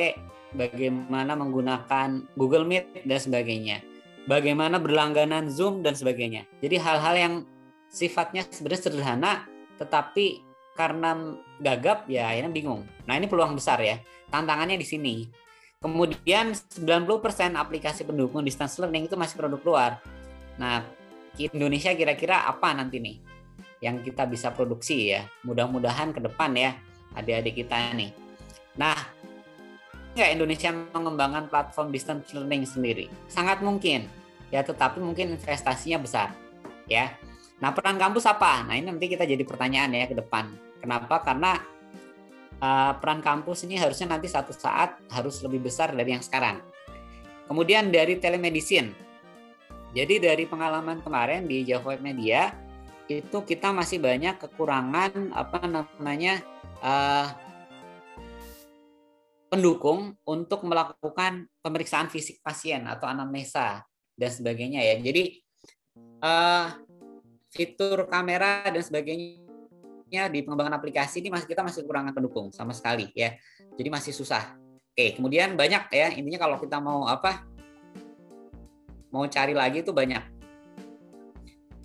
[0.54, 3.84] bagaimana menggunakan Google Meet dan sebagainya.
[4.28, 6.44] Bagaimana berlangganan Zoom dan sebagainya.
[6.60, 7.34] Jadi hal-hal yang
[7.88, 9.32] sifatnya sebenarnya sederhana
[9.80, 10.44] tetapi
[10.76, 12.84] karena gagap ya akhirnya bingung.
[13.08, 13.98] Nah, ini peluang besar ya.
[14.28, 15.14] Tantangannya di sini.
[15.78, 19.92] Kemudian 90% aplikasi pendukung distance learning itu masih produk luar.
[20.58, 20.82] Nah,
[21.38, 23.16] Indonesia kira-kira apa nanti nih
[23.78, 25.22] yang kita bisa produksi ya.
[25.46, 26.74] Mudah-mudahan ke depan ya
[27.14, 28.10] adik-adik kita nih.
[28.78, 28.94] Nah,
[30.18, 33.06] nggak Indonesia mengembangkan platform distance learning sendiri?
[33.30, 34.10] Sangat mungkin,
[34.50, 36.34] ya tetapi mungkin investasinya besar,
[36.90, 37.14] ya.
[37.62, 38.66] Nah peran kampus apa?
[38.66, 40.50] Nah ini nanti kita jadi pertanyaan ya ke depan.
[40.78, 41.22] Kenapa?
[41.22, 41.58] Karena
[42.62, 46.62] uh, peran kampus ini harusnya nanti satu saat harus lebih besar dari yang sekarang.
[47.50, 48.92] Kemudian dari telemedicine.
[49.96, 52.52] Jadi dari pengalaman kemarin di Java Web Media
[53.08, 56.44] itu kita masih banyak kekurangan apa namanya
[56.84, 57.47] uh,
[59.48, 63.82] pendukung untuk melakukan pemeriksaan fisik pasien atau anamnesa
[64.14, 64.96] dan sebagainya ya.
[65.00, 65.40] Jadi
[66.20, 66.66] uh,
[67.48, 73.08] fitur kamera dan sebagainya di pengembangan aplikasi ini masih kita masih kekurangan pendukung sama sekali
[73.16, 73.32] ya.
[73.76, 74.56] Jadi masih susah.
[74.92, 77.46] Oke, kemudian banyak ya intinya kalau kita mau apa
[79.08, 80.20] mau cari lagi itu banyak.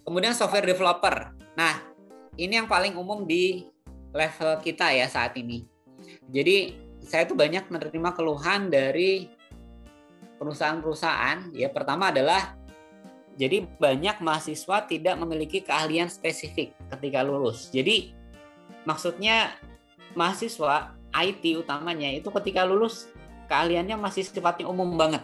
[0.04, 1.32] Kemudian software developer.
[1.56, 1.80] Nah,
[2.36, 3.64] ini yang paling umum di
[4.12, 5.64] level kita ya saat ini.
[6.28, 9.30] Jadi saya tuh banyak menerima keluhan dari
[10.40, 11.56] perusahaan-perusahaan.
[11.56, 12.56] Ya, pertama adalah
[13.34, 17.74] jadi banyak mahasiswa tidak memiliki keahlian spesifik ketika lulus.
[17.74, 18.14] Jadi
[18.86, 19.58] maksudnya
[20.14, 23.10] mahasiswa IT utamanya itu ketika lulus
[23.50, 25.22] keahliannya masih sifatnya umum banget.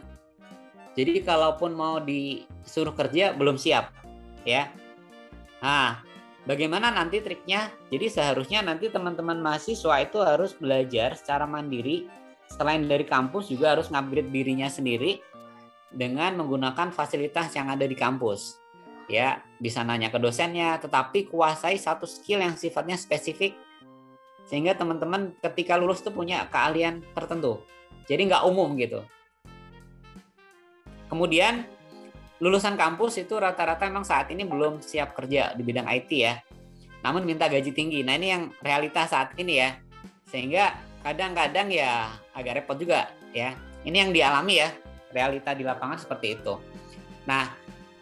[0.97, 3.93] Jadi kalaupun mau disuruh kerja belum siap,
[4.43, 4.73] ya.
[5.63, 6.01] Nah,
[6.49, 7.69] Bagaimana nanti triknya?
[7.93, 12.09] Jadi seharusnya nanti teman-teman mahasiswa itu harus belajar secara mandiri
[12.49, 15.21] selain dari kampus juga harus ngupgrade dirinya sendiri
[15.93, 18.57] dengan menggunakan fasilitas yang ada di kampus.
[19.05, 23.53] Ya, bisa nanya ke dosennya, tetapi kuasai satu skill yang sifatnya spesifik
[24.49, 27.61] sehingga teman-teman ketika lulus itu punya keahlian tertentu.
[28.09, 29.05] Jadi nggak umum gitu.
[31.13, 31.69] Kemudian
[32.39, 36.39] lulusan kampus itu rata-rata memang saat ini belum siap kerja di bidang IT ya.
[37.03, 38.03] Namun minta gaji tinggi.
[38.03, 39.75] Nah, ini yang realitas saat ini ya.
[40.27, 43.55] Sehingga kadang-kadang ya agak repot juga ya.
[43.83, 44.69] Ini yang dialami ya,
[45.15, 46.59] realita di lapangan seperti itu.
[47.23, 47.47] Nah,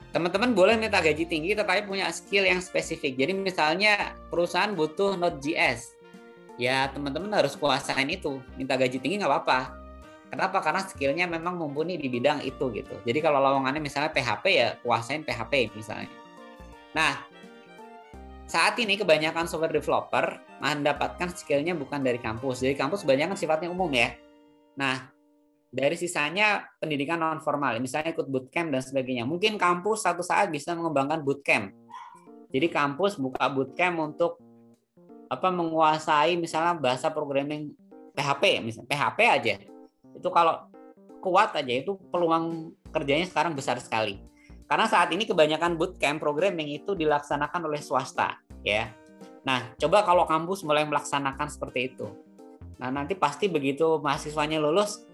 [0.09, 3.17] teman-teman boleh minta gaji tinggi tetapi punya skill yang spesifik.
[3.17, 5.93] Jadi misalnya perusahaan butuh Node.js.
[6.57, 8.41] Ya, teman-teman harus kuasain itu.
[8.57, 9.76] Minta gaji tinggi nggak apa-apa
[10.28, 10.59] Kenapa?
[10.59, 12.95] Karena skillnya memang mumpuni di bidang itu gitu.
[13.07, 16.11] Jadi kalau lowongannya misalnya PHP ya kuasain PHP misalnya.
[16.91, 17.23] Nah,
[18.43, 22.59] saat ini kebanyakan software developer mendapatkan skillnya bukan dari kampus.
[22.59, 24.11] Jadi kampus kebanyakan sifatnya umum ya.
[24.75, 25.07] Nah,
[25.71, 29.23] dari sisanya pendidikan non formal, misalnya ikut bootcamp dan sebagainya.
[29.23, 31.71] Mungkin kampus satu saat bisa mengembangkan bootcamp.
[32.51, 34.39] Jadi kampus buka bootcamp untuk
[35.28, 37.75] apa menguasai misalnya bahasa programming
[38.15, 39.55] PHP misalnya PHP aja
[40.18, 40.68] itu kalau
[41.22, 44.20] kuat aja itu peluang kerjanya sekarang besar sekali.
[44.68, 48.36] Karena saat ini kebanyakan bootcamp programming itu dilaksanakan oleh swasta,
[48.68, 48.91] ya.
[49.47, 52.07] Nah, coba kalau kampus mulai melaksanakan seperti itu.
[52.76, 55.07] Nah, nanti pasti begitu mahasiswanya lulus,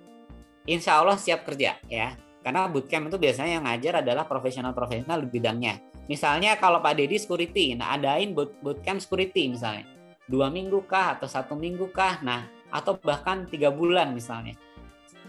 [0.66, 2.18] insya Allah siap kerja, ya.
[2.42, 5.80] Karena bootcamp itu biasanya yang ngajar adalah profesional-profesional di bidangnya.
[6.10, 9.88] Misalnya kalau Pak Dedi security, nah adain boot, bootcamp security misalnya.
[10.28, 12.20] Dua minggu kah atau satu minggu kah?
[12.20, 14.58] Nah, atau bahkan tiga bulan misalnya.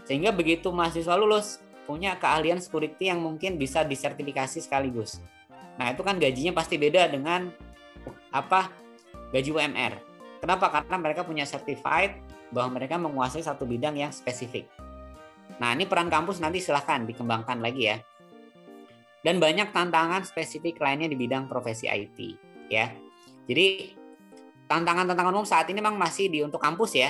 [0.05, 5.21] Sehingga begitu mahasiswa lulus, punya keahlian security yang mungkin bisa disertifikasi sekaligus.
[5.77, 7.51] Nah, itu kan gajinya pasti beda dengan
[8.33, 8.69] apa
[9.33, 9.93] gaji UMR.
[10.41, 10.69] Kenapa?
[10.69, 12.21] Karena mereka punya certified
[12.53, 14.69] bahwa mereka menguasai satu bidang yang spesifik.
[15.57, 17.97] Nah, ini peran kampus nanti silahkan dikembangkan lagi ya.
[19.25, 22.17] Dan banyak tantangan spesifik lainnya di bidang profesi IT
[22.69, 22.93] ya.
[23.49, 23.97] Jadi
[24.69, 27.09] tantangan-tantangan umum saat ini memang masih di untuk kampus ya.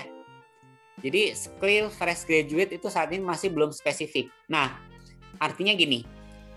[1.03, 4.31] Jadi skill fresh graduate itu saat ini masih belum spesifik.
[4.47, 4.79] Nah,
[5.41, 6.07] artinya gini,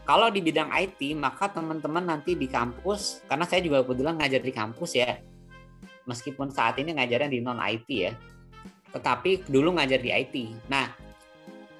[0.07, 4.53] kalau di bidang IT maka teman-teman nanti di kampus, karena saya juga kebetulan ngajar di
[4.55, 5.19] kampus ya,
[6.07, 8.13] meskipun saat ini ngajarnya di non IT ya,
[8.95, 10.35] tetapi dulu ngajar di IT.
[10.71, 10.95] Nah,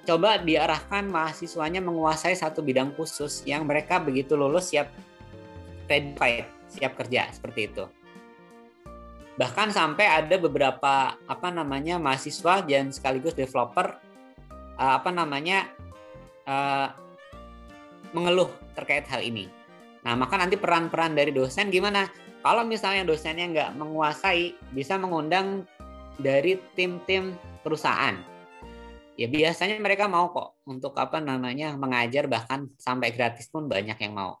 [0.09, 4.89] coba diarahkan mahasiswanya menguasai satu bidang khusus yang mereka begitu lulus siap
[5.89, 7.85] ready siap kerja seperti itu
[9.39, 13.95] bahkan sampai ada beberapa apa namanya mahasiswa dan sekaligus developer
[14.75, 15.63] uh, apa namanya
[16.43, 16.91] uh,
[18.11, 19.47] mengeluh terkait hal ini.
[20.03, 22.11] Nah maka nanti peran-peran dari dosen gimana?
[22.43, 25.63] Kalau misalnya dosennya nggak menguasai, bisa mengundang
[26.19, 27.31] dari tim-tim
[27.63, 28.19] perusahaan.
[29.15, 34.15] Ya biasanya mereka mau kok untuk apa namanya mengajar bahkan sampai gratis pun banyak yang
[34.15, 34.39] mau,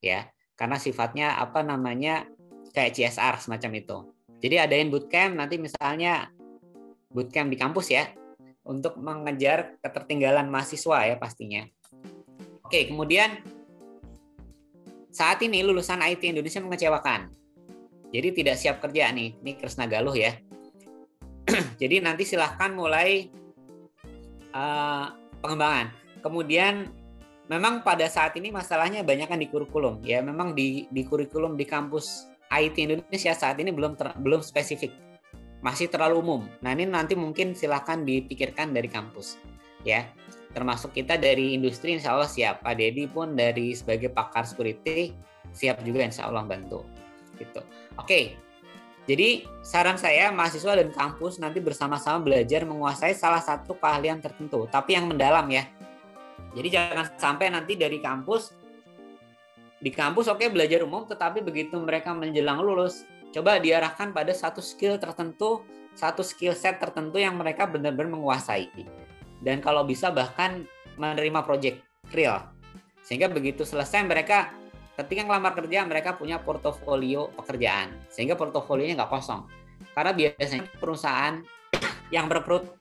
[0.00, 2.24] ya karena sifatnya apa namanya
[2.72, 3.98] kayak CSR semacam itu.
[4.44, 6.28] Jadi adain bootcamp nanti misalnya
[7.08, 8.04] bootcamp di kampus ya
[8.68, 11.64] untuk mengejar ketertinggalan mahasiswa ya pastinya.
[12.60, 13.40] Oke, kemudian
[15.08, 17.32] saat ini lulusan IT Indonesia mengecewakan.
[18.12, 20.36] Jadi tidak siap kerja nih, ini Kresna Galuh ya.
[21.80, 23.32] Jadi nanti silahkan mulai
[24.52, 25.08] uh,
[25.40, 25.88] pengembangan.
[26.20, 26.92] Kemudian
[27.48, 30.20] memang pada saat ini masalahnya banyak kan di kurikulum ya.
[30.20, 34.94] Memang di di kurikulum di kampus IT Indonesia saat ini belum ter, belum spesifik,
[35.64, 36.42] masih terlalu umum.
[36.60, 39.40] Nah ini nanti mungkin silahkan dipikirkan dari kampus,
[39.82, 40.06] ya.
[40.54, 42.62] Termasuk kita dari industri, insya Allah siap.
[42.62, 45.10] Pak Dedi pun dari sebagai pakar security
[45.50, 46.86] siap juga, insya Allah bantu.
[47.34, 47.58] Gitu.
[47.98, 48.38] Oke.
[49.04, 54.96] Jadi saran saya mahasiswa dan kampus nanti bersama-sama belajar menguasai salah satu keahlian tertentu, tapi
[54.96, 55.68] yang mendalam ya.
[56.56, 58.63] Jadi jangan sampai nanti dari kampus
[59.84, 63.04] di kampus oke okay, belajar umum tetapi begitu mereka menjelang lulus
[63.36, 65.60] coba diarahkan pada satu skill tertentu
[65.94, 68.70] satu skill set tertentu yang mereka benar-benar menguasai.
[69.40, 70.66] Dan kalau bisa bahkan
[70.98, 72.42] menerima project real.
[73.06, 74.50] Sehingga begitu selesai mereka
[74.94, 77.94] ketika ngelamar kerja mereka punya portofolio pekerjaan.
[78.10, 79.46] Sehingga portofolionya nggak kosong.
[79.94, 81.34] Karena biasanya perusahaan
[82.10, 82.74] yang berperut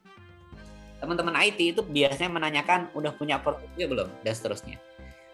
[0.97, 4.09] teman-teman IT itu biasanya menanyakan udah punya portofolio belum?
[4.25, 4.92] Dan seterusnya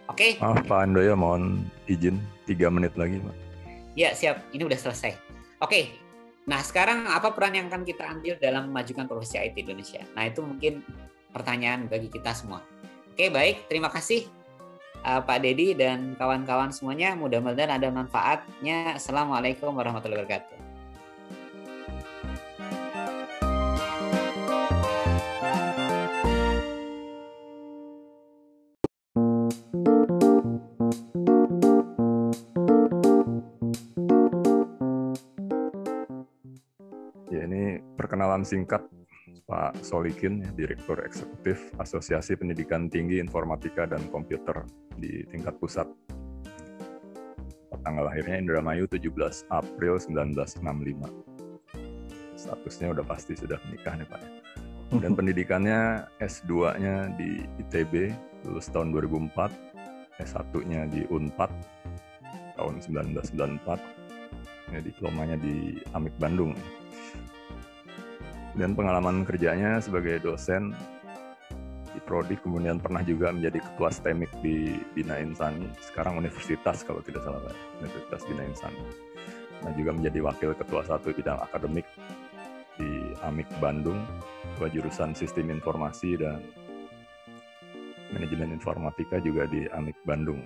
[0.09, 0.35] Oke.
[0.35, 0.41] Okay.
[0.41, 2.17] Maaf Pak Andoyo mohon izin
[2.49, 3.35] tiga menit lagi Pak.
[3.93, 5.13] Ya siap, ini udah selesai.
[5.13, 5.83] Oke, okay.
[6.47, 10.01] nah sekarang apa peran yang akan kita ambil dalam memajukan profesi IT Indonesia?
[10.15, 10.81] Nah itu mungkin
[11.35, 12.63] pertanyaan bagi kita semua.
[13.11, 14.25] Oke okay, baik, terima kasih
[15.03, 17.13] uh, Pak Dedi dan kawan-kawan semuanya.
[17.15, 18.95] Mudah-mudahan ada manfaatnya.
[18.95, 20.58] Assalamualaikum warahmatullahi wabarakatuh.
[38.39, 38.87] Perkenalan singkat
[39.49, 44.63] Pak Solikin, Direktur Eksekutif Asosiasi Pendidikan Tinggi Informatika dan Komputer
[44.95, 45.87] di tingkat pusat.
[47.83, 49.11] Tanggal lahirnya Indramayu 17
[49.51, 52.39] April 1965.
[52.39, 54.21] Statusnya udah pasti sudah menikah nih Pak.
[55.03, 58.13] Dan pendidikannya S2-nya di ITB,
[58.47, 59.51] lulus tahun 2004,
[60.21, 61.51] S1-nya di UNPAD
[62.59, 66.51] tahun 1994, ya, diplomanya di Amik Bandung
[68.57, 70.73] dan pengalaman kerjanya sebagai dosen
[71.89, 77.25] di prodi kemudian pernah juga menjadi ketua STEMIK di Bina Insani sekarang universitas kalau tidak
[77.25, 77.41] salah
[77.81, 78.81] Universitas Bina Insani
[79.59, 81.85] nah juga menjadi wakil ketua satu bidang akademik
[82.79, 83.99] di AMIK Bandung
[84.55, 86.39] ketua jurusan Sistem Informasi dan
[88.09, 90.41] Manajemen Informatika juga di AMIK Bandung.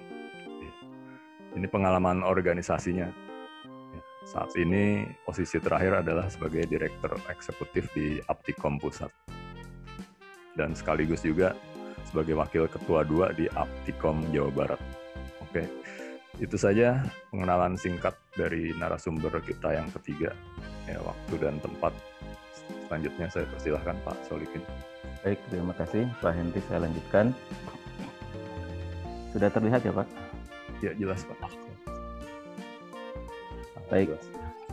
[1.54, 3.08] Ini pengalaman organisasinya
[4.24, 9.11] saat ini posisi terakhir adalah sebagai Direktur Eksekutif di Aptikom Pusat.
[10.53, 11.57] dan sekaligus juga
[12.05, 14.82] sebagai wakil ketua dua di Aptikom Jawa Barat.
[15.41, 15.65] Oke,
[16.38, 17.01] itu saja
[17.34, 20.30] pengenalan singkat dari narasumber kita yang ketiga.
[20.86, 21.93] Ya, waktu dan tempat
[22.86, 24.61] selanjutnya saya persilahkan Pak Solikin.
[25.26, 26.61] Baik, terima kasih Pak Henry.
[26.69, 27.26] Saya lanjutkan.
[29.34, 30.07] Sudah terlihat ya Pak?
[30.86, 31.62] Ya jelas Pak.
[33.93, 34.09] Baik,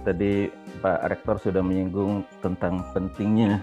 [0.00, 0.48] tadi
[0.80, 3.60] Pak Rektor sudah menyinggung tentang pentingnya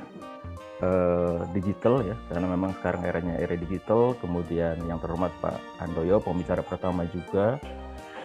[0.86, 2.14] uh, digital ya.
[2.30, 7.58] Karena memang sekarang eranya era digital kemudian yang terhormat Pak Handoyo pembicara pertama juga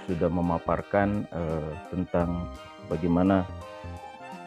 [0.05, 2.53] sudah memaparkan uh, tentang
[2.93, 3.49] bagaimana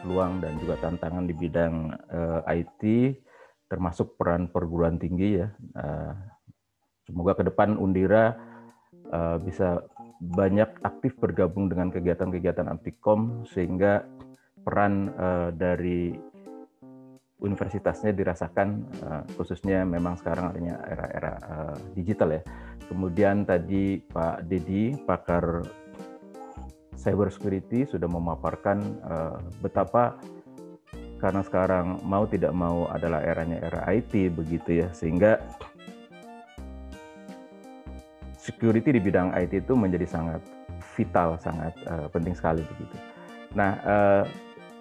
[0.06, 2.82] peluang dan juga tantangan di bidang uh, eh, IT
[3.66, 5.50] termasuk peran perguruan tinggi ya.
[5.74, 6.14] Uh,
[7.02, 8.38] semoga ke depan Undira
[9.42, 9.86] bisa
[10.20, 14.04] banyak aktif bergabung dengan kegiatan-kegiatan Antikom sehingga
[14.64, 16.16] peran uh, dari
[17.36, 18.68] universitasnya dirasakan
[19.04, 22.42] uh, khususnya memang sekarang adanya era-era uh, digital ya.
[22.88, 25.62] Kemudian tadi Pak Dedi pakar
[26.96, 30.16] cyber security sudah memaparkan uh, betapa
[31.20, 35.40] karena sekarang mau tidak mau adalah eranya era IT begitu ya sehingga
[38.46, 40.38] security di bidang IT itu menjadi sangat
[40.94, 42.96] vital sangat uh, penting sekali begitu.
[43.58, 44.22] Nah, uh,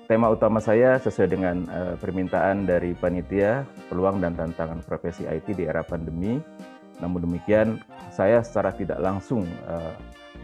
[0.05, 5.65] tema utama saya sesuai dengan uh, permintaan dari panitia peluang dan tantangan profesi IT di
[5.65, 6.37] era pandemi.
[7.01, 7.81] Namun demikian,
[8.13, 9.91] saya secara tidak langsung uh,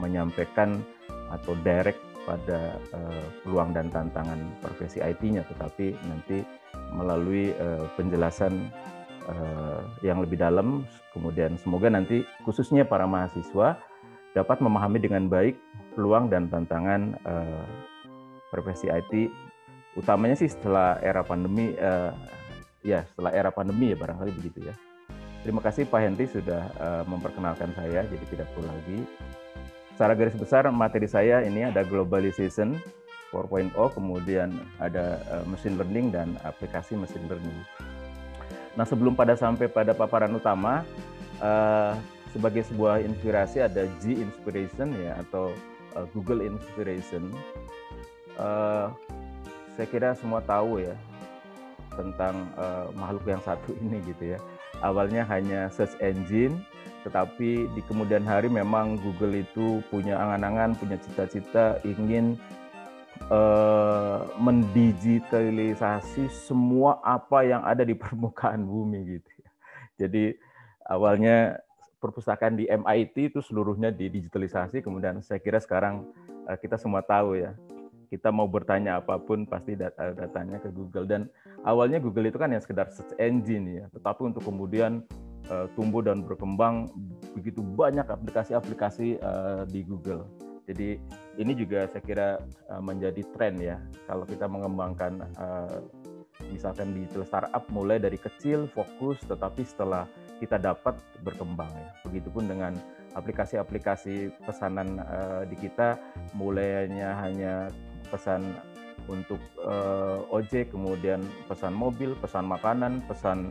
[0.02, 0.82] menyampaikan
[1.32, 6.44] atau direct pada uh, peluang dan tantangan profesi IT-nya, tetapi nanti
[6.92, 8.70] melalui uh, penjelasan
[9.28, 13.78] uh, yang lebih dalam, kemudian semoga nanti khususnya para mahasiswa
[14.32, 15.60] dapat memahami dengan baik
[15.94, 17.66] peluang dan tantangan uh,
[18.52, 19.32] profesi IT
[20.00, 22.16] utamanya sih setelah era pandemi uh,
[22.80, 24.76] ya setelah era pandemi ya barangkali begitu ya.
[25.42, 29.00] Terima kasih Pak Henry sudah uh, memperkenalkan saya jadi tidak perlu lagi.
[29.98, 32.78] Secara garis besar materi saya ini ada globalization
[33.34, 37.58] 4.0 kemudian ada uh, machine learning dan aplikasi machine learning
[38.76, 40.88] nah sebelum pada sampai pada paparan utama
[41.44, 41.96] uh,
[42.32, 45.52] sebagai sebuah inspirasi ada G Inspiration ya atau
[46.00, 47.36] uh, Google Inspiration
[48.40, 48.92] uh,
[49.76, 50.96] saya kira semua tahu ya
[51.96, 54.40] tentang uh, makhluk yang satu ini gitu ya.
[54.82, 56.64] Awalnya hanya search engine,
[57.06, 62.40] tetapi di kemudian hari memang Google itu punya angan-angan, punya cita-cita ingin
[63.30, 69.50] uh, mendigitalisasi semua apa yang ada di permukaan bumi gitu ya.
[70.08, 70.34] Jadi
[70.88, 71.62] awalnya
[72.02, 76.08] perpustakaan di MIT itu seluruhnya didigitalisasi, kemudian saya kira sekarang
[76.50, 77.54] uh, kita semua tahu ya
[78.12, 81.08] kita mau bertanya apa pun pasti data datanya ke Google.
[81.08, 81.32] Dan
[81.64, 83.86] awalnya Google itu kan yang sekedar search engine ya.
[83.96, 85.08] Tetapi untuk kemudian
[85.48, 86.92] uh, tumbuh dan berkembang
[87.32, 89.16] begitu banyak aplikasi-aplikasi
[89.72, 90.28] di Google
[90.72, 90.98] jadi
[91.40, 92.28] ini juga saya kira
[92.72, 95.80] uh, menjadi tren ya kalau kita mengembangkan uh,
[96.50, 100.10] misalkan digital startup mulai dari kecil fokus tetapi setelah
[100.42, 102.74] kita dapat berkembang ya begitupun dengan
[103.14, 106.00] aplikasi-aplikasi pesanan uh, di kita
[106.34, 107.68] mulainya hanya
[108.10, 108.56] pesan
[109.10, 113.50] untuk uh, ojek, kemudian pesan mobil, pesan makanan, pesan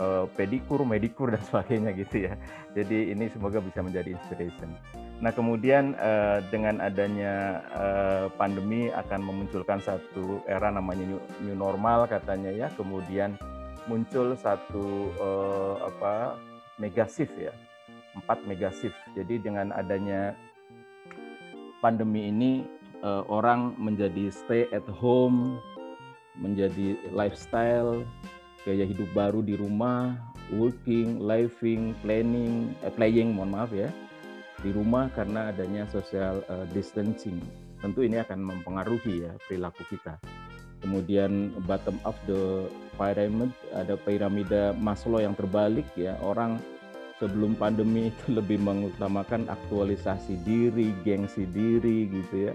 [0.00, 2.34] uh, pedikur, medikur dan sebagainya gitu ya.
[2.72, 4.70] Jadi ini semoga bisa menjadi inspiration.
[5.16, 12.04] Nah kemudian uh, dengan adanya uh, pandemi akan memunculkan satu era namanya new, new normal
[12.04, 12.68] katanya ya.
[12.76, 13.40] Kemudian
[13.88, 16.36] muncul satu uh, apa
[16.76, 17.54] mega shift ya,
[18.12, 18.96] empat mega shift.
[19.16, 20.36] Jadi dengan adanya
[21.80, 22.68] pandemi ini
[23.00, 25.56] uh, orang menjadi stay at home,
[26.36, 28.04] menjadi lifestyle,
[28.68, 30.12] gaya hidup baru di rumah,
[30.52, 33.88] working, living, planning, eh, playing, mohon maaf ya,
[34.60, 37.40] di rumah karena adanya social uh, distancing.
[37.80, 40.16] Tentu ini akan mempengaruhi ya perilaku kita.
[40.80, 46.60] Kemudian bottom of the pyramid ada piramida Maslow yang terbalik ya orang
[47.16, 52.54] sebelum pandemi itu lebih mengutamakan aktualisasi diri, gengsi diri gitu ya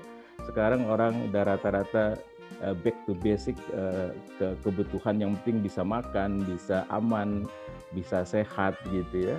[0.49, 2.17] sekarang orang udah rata-rata
[2.65, 4.09] uh, back to basic uh,
[4.41, 7.45] ke kebutuhan yang penting bisa makan, bisa aman,
[7.93, 9.37] bisa sehat gitu ya.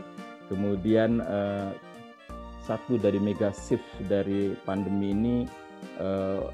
[0.51, 1.25] Kemudian
[2.63, 5.37] satu dari mega shift dari pandemi ini
[5.99, 6.47] uh,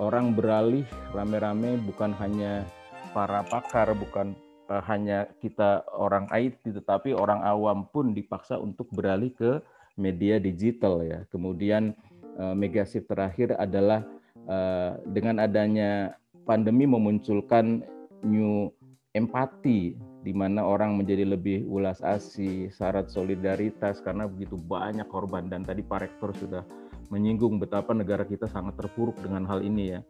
[0.00, 2.64] orang beralih rame-rame bukan hanya
[3.12, 4.32] para pakar, bukan
[4.72, 9.60] uh, hanya kita orang IT, tetapi orang awam pun dipaksa untuk beralih ke
[10.00, 11.28] media digital ya.
[11.28, 11.92] Kemudian
[12.40, 14.06] uh, mega shift terakhir adalah
[14.48, 16.16] uh, dengan adanya
[16.48, 17.84] pandemi memunculkan
[18.24, 18.72] new
[19.12, 25.64] empati di mana orang menjadi lebih ulas asih, syarat solidaritas karena begitu banyak korban dan
[25.64, 26.62] tadi Pak Rektor sudah
[27.08, 30.00] menyinggung betapa negara kita sangat terpuruk dengan hal ini ya.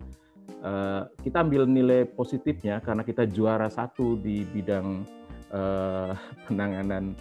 [0.61, 5.07] Uh, kita ambil nilai positifnya karena kita juara satu di bidang
[5.55, 6.13] uh,
[6.51, 7.15] penanganan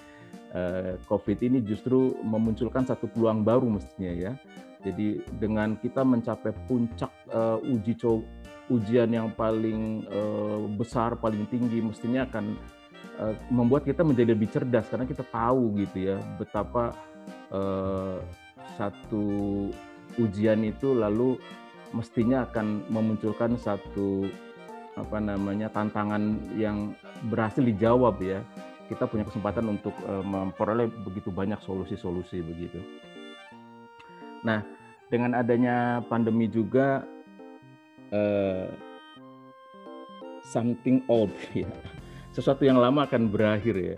[0.51, 4.33] uh, COVID ini justru memunculkan satu peluang baru mestinya ya.
[4.79, 7.11] Jadi dengan kita mencapai puncak
[7.67, 8.23] uji co
[8.71, 10.07] ujian yang paling
[10.79, 12.55] besar, paling tinggi, mestinya akan
[13.19, 16.95] uh, membuat kita menjadi lebih cerdas karena kita tahu gitu ya betapa
[17.51, 18.17] uh,
[18.79, 19.67] satu
[20.17, 21.35] ujian itu lalu
[21.91, 24.29] mestinya akan memunculkan satu
[24.97, 26.93] apa namanya tantangan yang
[27.31, 28.43] berhasil dijawab ya
[28.89, 32.81] kita punya kesempatan untuk uh, memperoleh begitu banyak solusi-solusi begitu.
[34.41, 34.65] Nah
[35.09, 37.05] dengan adanya pandemi juga
[38.13, 38.69] uh,
[40.45, 41.69] something old ya
[42.39, 43.97] sesuatu yang lama akan berakhir ya.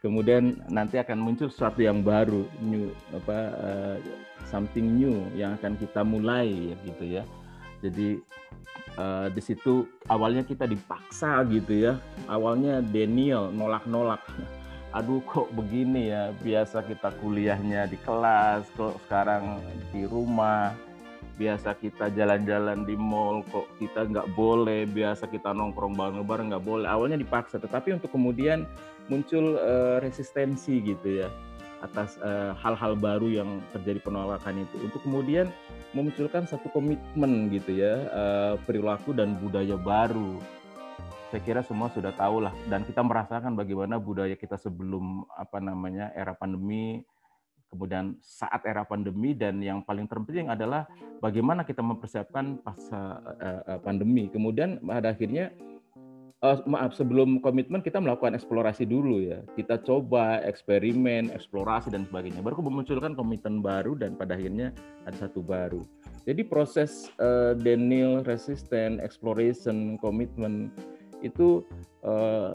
[0.00, 3.96] Kemudian nanti akan muncul sesuatu yang baru new apa uh,
[4.48, 7.22] something new yang akan kita mulai ya gitu ya.
[7.84, 8.08] Jadi
[8.96, 11.92] uh, di situ awalnya kita dipaksa gitu ya.
[12.32, 14.24] Awalnya Daniel nolak-nolak.
[14.96, 16.32] Aduh kok begini ya?
[16.40, 19.60] Biasa kita kuliahnya di kelas kok sekarang
[19.92, 20.72] di rumah
[21.36, 26.88] biasa kita jalan-jalan di mall kok kita nggak boleh biasa kita nongkrong bareng-bareng nggak boleh.
[26.88, 28.64] Awalnya dipaksa tetapi untuk kemudian
[29.12, 31.28] muncul uh, resistensi gitu ya
[31.84, 34.76] atas eh, hal-hal uh, baru yang terjadi penolakan itu.
[34.80, 35.52] Untuk kemudian
[35.92, 40.40] memunculkan satu komitmen gitu ya uh, perilaku dan budaya baru.
[41.28, 42.54] Saya kira semua sudah tahu lah.
[42.66, 47.04] Dan kita merasakan bagaimana budaya kita sebelum apa namanya era pandemi
[47.70, 50.86] kemudian saat era pandemi dan yang paling terpenting adalah
[51.18, 54.30] bagaimana kita mempersiapkan pasca uh, pandemi.
[54.30, 55.52] Kemudian pada akhirnya
[56.44, 59.40] uh, maaf sebelum komitmen kita melakukan eksplorasi dulu ya.
[59.56, 62.44] Kita coba eksperimen, eksplorasi dan sebagainya.
[62.44, 64.72] Baru memunculkan komitmen baru dan pada akhirnya
[65.08, 65.82] ada satu baru.
[66.26, 70.74] Jadi proses uh, denial, resistance, exploration, komitmen
[71.24, 71.64] itu
[72.02, 72.52] uh,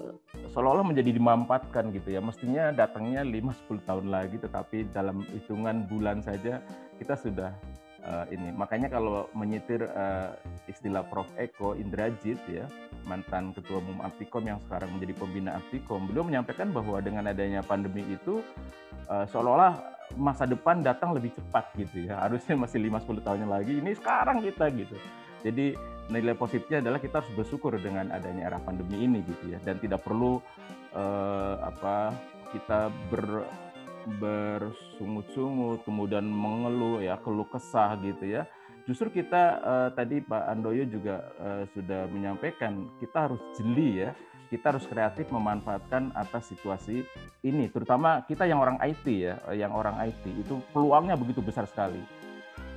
[0.49, 2.21] seolah-olah menjadi dimampatkan gitu ya.
[2.23, 6.63] Mestinya datangnya 5-10 tahun lagi, tetapi dalam hitungan bulan saja
[6.97, 7.53] kita sudah
[8.05, 8.49] uh, ini.
[8.53, 10.33] Makanya kalau menyitir uh,
[10.65, 11.29] istilah Prof.
[11.37, 12.65] Eko Indrajit ya,
[13.05, 18.05] mantan Ketua Umum Aptikom yang sekarang menjadi pembina Aptikom, beliau menyampaikan bahwa dengan adanya pandemi
[18.09, 18.41] itu
[19.09, 19.77] uh, seolah-olah
[20.19, 22.19] masa depan datang lebih cepat gitu ya.
[22.19, 24.97] Harusnya masih 5-10 tahunnya lagi, ini sekarang kita gitu.
[25.41, 25.73] Jadi
[26.11, 29.59] nilai positifnya adalah kita harus bersyukur dengan adanya era pandemi ini gitu ya.
[29.63, 30.37] Dan tidak perlu
[30.93, 32.13] uh, apa
[32.51, 33.47] kita ber
[34.01, 38.49] bersungut-sungut kemudian mengeluh ya keluh kesah gitu ya.
[38.89, 44.11] Justru kita uh, tadi Pak Andoyo juga uh, sudah menyampaikan kita harus jeli ya.
[44.51, 47.07] Kita harus kreatif memanfaatkan atas situasi
[47.39, 47.71] ini.
[47.71, 52.20] Terutama kita yang orang IT ya yang orang IT itu peluangnya begitu besar sekali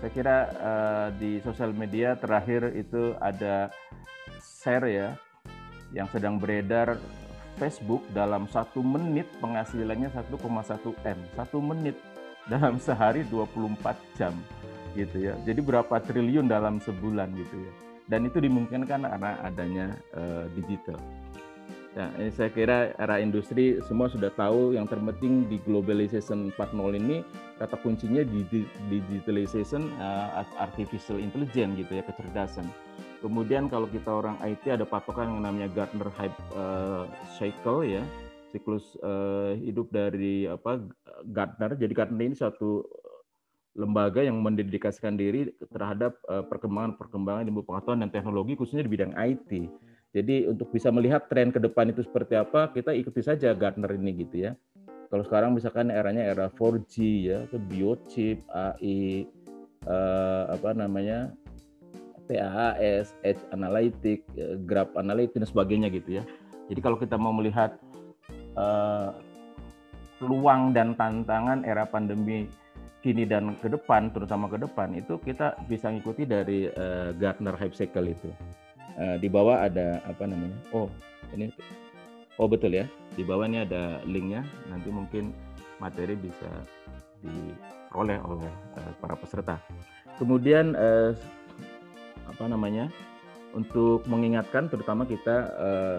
[0.05, 3.73] saya kira uh, di sosial media terakhir itu ada
[4.37, 5.17] share ya
[5.97, 7.01] yang sedang beredar
[7.57, 10.29] Facebook dalam satu menit penghasilannya 1,1
[11.09, 11.19] m.
[11.33, 11.97] Satu menit
[12.45, 14.37] dalam sehari 24 jam
[14.93, 15.41] gitu ya.
[15.41, 17.73] Jadi berapa triliun dalam sebulan gitu ya.
[18.05, 21.01] Dan itu dimungkinkan karena adanya uh, digital
[21.95, 27.23] Ya, ini saya kira era industri semua sudah tahu yang terpenting di globalization 4.0 ini
[27.55, 32.67] kata kuncinya di digitalization uh, artificial intelligence gitu ya kecerdasan.
[33.23, 37.07] Kemudian kalau kita orang IT ada patokan yang namanya Gartner Hype uh,
[37.39, 38.03] Cycle ya
[38.51, 40.83] siklus uh, hidup dari apa
[41.31, 41.79] Gartner.
[41.79, 42.83] Jadi Gartner ini suatu
[43.79, 49.51] lembaga yang mendedikasikan diri terhadap perkembangan-perkembangan ilmu pengetahuan dan teknologi khususnya di bidang IT.
[50.15, 54.15] Jadi untuk bisa melihat tren ke depan itu seperti apa, kita ikuti saja Gartner ini
[54.23, 54.55] gitu ya.
[55.11, 56.95] Kalau sekarang misalkan eranya era 4G
[57.27, 59.27] ya, ke biochip, AI,
[59.91, 61.35] eh, apa namanya,
[62.31, 66.25] PAAS, Edge Analytic, eh, Graph Analytic dan sebagainya gitu ya.
[66.71, 67.75] Jadi kalau kita mau melihat
[68.55, 69.11] eh,
[70.23, 72.47] peluang dan tantangan era pandemi
[73.05, 77.77] kini dan ke depan, terutama ke depan itu kita bisa mengikuti dari uh, Gartner Hype
[77.77, 78.33] Cycle itu.
[78.95, 80.55] Uh, di bawah ada apa namanya?
[80.71, 80.87] Oh,
[81.35, 81.51] ini
[82.39, 82.87] oh betul ya.
[83.19, 84.47] Di bawah ini ada linknya.
[84.71, 85.35] Nanti mungkin
[85.83, 86.51] materi bisa
[87.23, 89.59] diperoleh oleh uh, para peserta.
[90.19, 91.11] Kemudian uh,
[92.31, 92.87] apa namanya?
[93.55, 95.99] Untuk mengingatkan, terutama kita uh,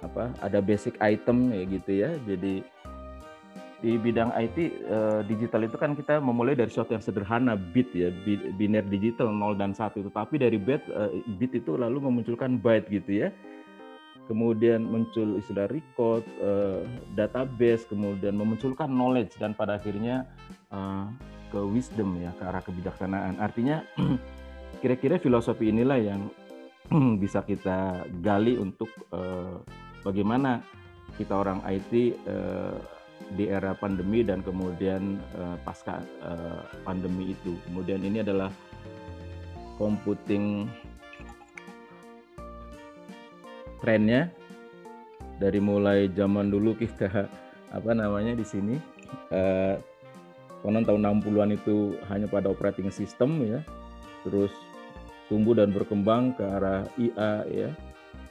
[0.00, 2.10] apa ada basic item ya gitu ya.
[2.24, 2.64] Jadi
[3.84, 7.92] di bidang IT uh, eh, digital itu kan kita memulai dari sesuatu yang sederhana bit
[7.92, 8.08] ya
[8.56, 12.88] biner digital 0 dan 1 itu tapi dari bit uh, bit itu lalu memunculkan byte
[12.88, 13.28] gitu ya
[14.24, 16.80] kemudian muncul istilah record, uh,
[17.12, 20.24] database, kemudian memunculkan knowledge dan pada akhirnya
[20.72, 21.12] uh,
[21.52, 23.36] ke wisdom ya, ke arah kebijaksanaan.
[23.36, 23.84] Artinya
[24.80, 26.20] kira-kira filosofi inilah yang
[27.22, 29.60] bisa kita gali untuk uh,
[30.00, 30.64] bagaimana
[31.20, 32.93] kita orang IT uh,
[33.32, 37.56] di era pandemi dan kemudian uh, pasca uh, pandemi itu.
[37.64, 38.52] Kemudian ini adalah
[39.80, 40.68] computing
[43.82, 44.30] trennya
[45.36, 47.26] dari mulai zaman dulu kita
[47.74, 48.78] apa namanya di sini
[49.34, 49.74] eh,
[50.62, 53.60] konon tahun 60-an itu hanya pada operating system ya.
[54.24, 54.48] Terus
[55.28, 57.70] tumbuh dan berkembang ke arah IA ya.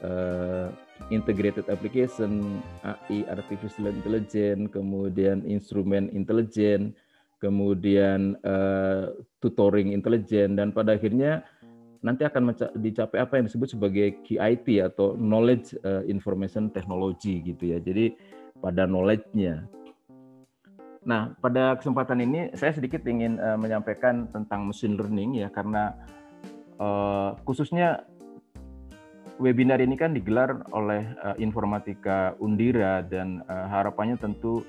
[0.04, 0.68] Eh,
[1.10, 6.94] integrated application AI artificial intelligence kemudian instrumen intelijen
[7.44, 9.12] kemudian eh,
[9.44, 11.44] tutoring intelijen dan pada akhirnya
[12.04, 17.80] nanti akan dicapai apa yang disebut sebagai KIT atau Knowledge uh, Information Technology gitu ya.
[17.80, 18.12] Jadi
[18.60, 19.64] pada knowledge-nya.
[21.08, 25.96] Nah, pada kesempatan ini saya sedikit ingin uh, menyampaikan tentang machine learning ya karena
[26.80, 28.04] uh, khususnya
[29.42, 34.66] webinar ini kan digelar oleh uh, Informatika Undira dan uh, harapannya tentu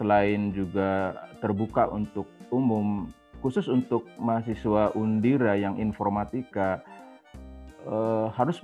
[0.00, 1.12] selain juga
[1.44, 3.12] terbuka untuk umum
[3.44, 6.84] khusus untuk mahasiswa Undira yang informatika
[7.84, 8.60] eh, harus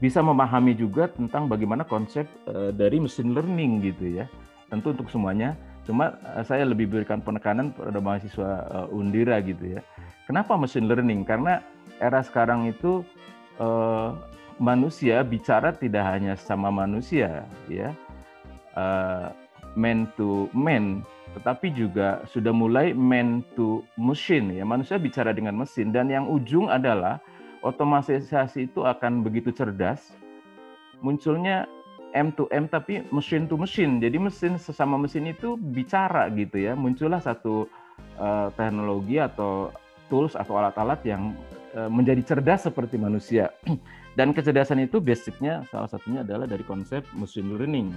[0.00, 4.26] bisa memahami juga tentang bagaimana konsep eh, dari machine learning gitu ya.
[4.70, 6.14] Tentu untuk semuanya, cuma
[6.46, 9.82] saya lebih berikan penekanan pada mahasiswa eh, Undira gitu ya.
[10.30, 11.26] Kenapa machine learning?
[11.26, 11.62] Karena
[11.98, 13.02] era sekarang itu
[13.60, 14.10] eh,
[14.60, 17.96] manusia bicara tidak hanya sama manusia ya.
[18.70, 19.34] Uh,
[19.74, 21.02] man to man
[21.34, 24.62] tetapi juga sudah mulai man to machine ya.
[24.68, 27.18] Manusia bicara dengan mesin dan yang ujung adalah
[27.64, 30.14] otomatisasi itu akan begitu cerdas
[31.00, 31.64] munculnya
[32.12, 36.76] M to M tapi mesin to mesin jadi mesin sesama mesin itu bicara gitu ya.
[36.76, 37.64] Muncullah satu
[38.20, 39.72] uh, teknologi atau
[40.12, 43.54] tools atau alat-alat yang uh, menjadi cerdas seperti manusia
[44.18, 47.94] dan kecerdasan itu basicnya salah satunya adalah dari konsep machine learning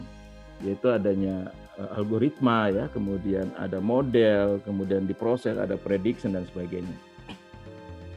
[0.62, 1.50] yaitu adanya
[1.82, 6.94] uh, algoritma ya, kemudian ada model, kemudian diproses, ada prediction dan sebagainya.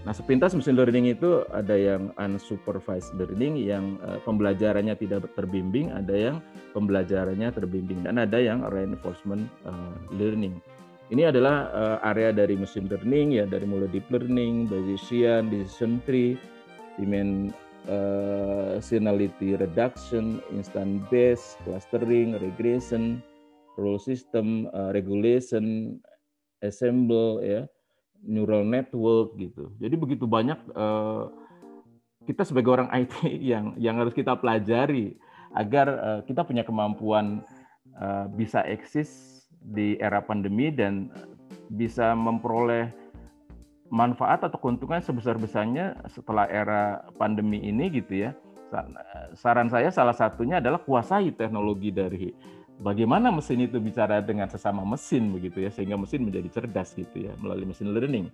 [0.06, 6.14] Nah, sepintas machine learning itu ada yang unsupervised learning yang uh, pembelajarannya tidak terbimbing, ada
[6.14, 6.36] yang
[6.78, 9.50] pembelajarannya terbimbing dan ada yang reinforcement
[10.14, 10.62] learning.
[11.06, 16.34] Ini adalah uh, area dari machine learning ya dari mulai deep learning, Bayesian, decision tree,
[16.98, 17.54] dimen
[17.86, 23.22] uh, signality reduction, instant base, clustering, regression,
[23.78, 25.94] rule system, uh, regulation,
[26.58, 27.70] assemble, ya,
[28.26, 29.70] neural network gitu.
[29.78, 31.30] Jadi begitu banyak uh,
[32.26, 33.14] kita sebagai orang IT
[33.54, 35.14] yang yang harus kita pelajari
[35.54, 37.46] agar uh, kita punya kemampuan
[37.94, 39.35] uh, bisa eksis
[39.66, 41.10] di era pandemi dan
[41.66, 42.86] bisa memperoleh
[43.90, 48.30] manfaat atau keuntungan sebesar-besarnya setelah era pandemi ini gitu ya.
[49.34, 52.34] Saran saya salah satunya adalah kuasai teknologi dari
[52.82, 57.32] bagaimana mesin itu bicara dengan sesama mesin begitu ya sehingga mesin menjadi cerdas gitu ya
[57.38, 58.26] melalui mesin learning.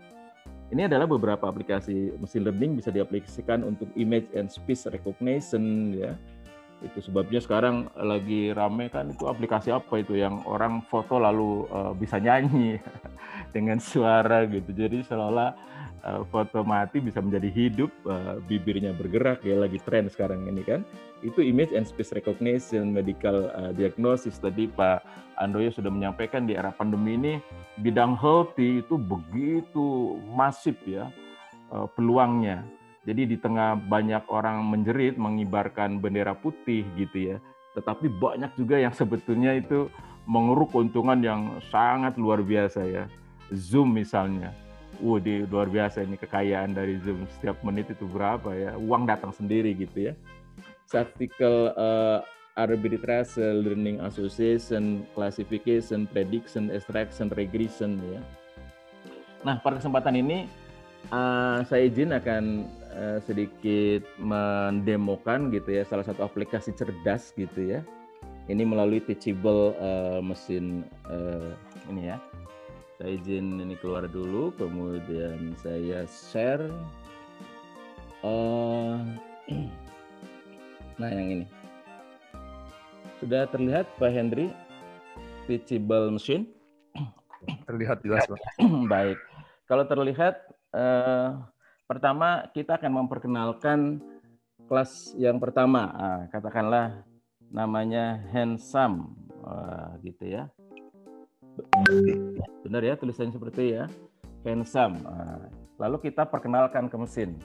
[0.72, 6.16] Ini adalah beberapa aplikasi mesin learning bisa diaplikasikan untuk image and speech recognition ya.
[6.82, 11.94] Itu sebabnya sekarang lagi rame kan itu aplikasi apa itu yang orang foto lalu uh,
[11.94, 12.78] bisa nyanyi.
[13.52, 14.72] dengan suara gitu.
[14.72, 15.50] Jadi seolah-olah
[16.02, 20.80] uh, foto mati bisa menjadi hidup, uh, bibirnya bergerak ya lagi tren sekarang ini kan.
[21.20, 25.04] Itu image and speech recognition, medical uh, diagnosis tadi Pak
[25.38, 27.34] Andoyo sudah menyampaikan di era pandemi ini
[27.78, 31.12] bidang healthy itu begitu masif ya
[31.70, 32.64] uh, peluangnya.
[33.02, 37.36] Jadi di tengah banyak orang menjerit mengibarkan bendera putih gitu ya,
[37.74, 39.90] tetapi banyak juga yang sebetulnya itu
[40.22, 41.40] mengeruk keuntungan yang
[41.74, 43.04] sangat luar biasa ya.
[43.50, 44.54] Zoom misalnya.
[45.02, 47.26] Wah, di luar biasa ini kekayaan dari Zoom.
[47.38, 48.78] Setiap menit itu berapa ya?
[48.78, 50.14] Uang datang sendiri gitu ya.
[50.86, 52.22] Statistical uh,
[52.54, 58.20] arbitrage, learning association, classification, prediction, extraction, regression ya.
[59.42, 60.46] Nah, pada kesempatan ini
[61.10, 67.80] uh, saya izin akan uh, sedikit mendemokan gitu ya salah satu aplikasi cerdas gitu ya.
[68.50, 71.54] Ini melalui teachable uh, mesin uh,
[71.88, 72.18] ini ya.
[72.98, 76.70] Saya izin ini keluar dulu kemudian saya share.
[78.22, 79.02] Uh,
[81.00, 81.46] nah yang ini.
[83.22, 84.50] Sudah terlihat Pak Hendri?
[85.46, 86.50] Teachable machine?
[87.66, 88.38] Terlihat jelas Pak.
[88.92, 89.18] Baik.
[89.70, 90.42] Kalau terlihat
[90.74, 91.38] uh,
[91.92, 94.00] pertama kita akan memperkenalkan
[94.64, 97.04] kelas yang pertama, nah, katakanlah
[97.52, 99.12] namanya handsome,
[99.44, 100.48] Wah, gitu ya.
[102.64, 103.84] Benar ya tulisannya seperti ya,
[104.40, 105.04] handsome.
[105.04, 107.36] Nah, lalu kita perkenalkan ke mesin.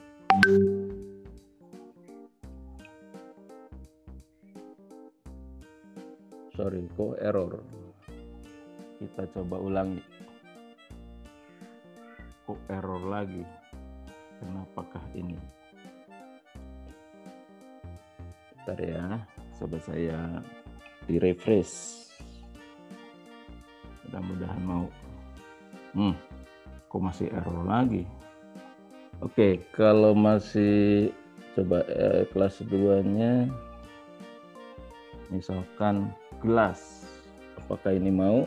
[6.55, 7.59] Sorry, kok error?
[9.03, 9.99] Kita coba ulangi.
[12.47, 13.56] Kok error lagi?
[14.37, 15.37] Kenapakah ini?
[18.53, 19.05] Bentar ya,
[19.57, 20.41] coba saya
[21.07, 22.05] di refresh.
[24.07, 24.85] Mudah-mudahan mau.
[25.97, 26.13] Hmm,
[26.91, 28.05] kok masih error lagi?
[29.23, 31.09] Oke, kalau masih
[31.57, 33.49] coba eh, kelas 2-nya
[35.33, 37.07] misalkan gelas.
[37.57, 38.45] Apakah ini mau?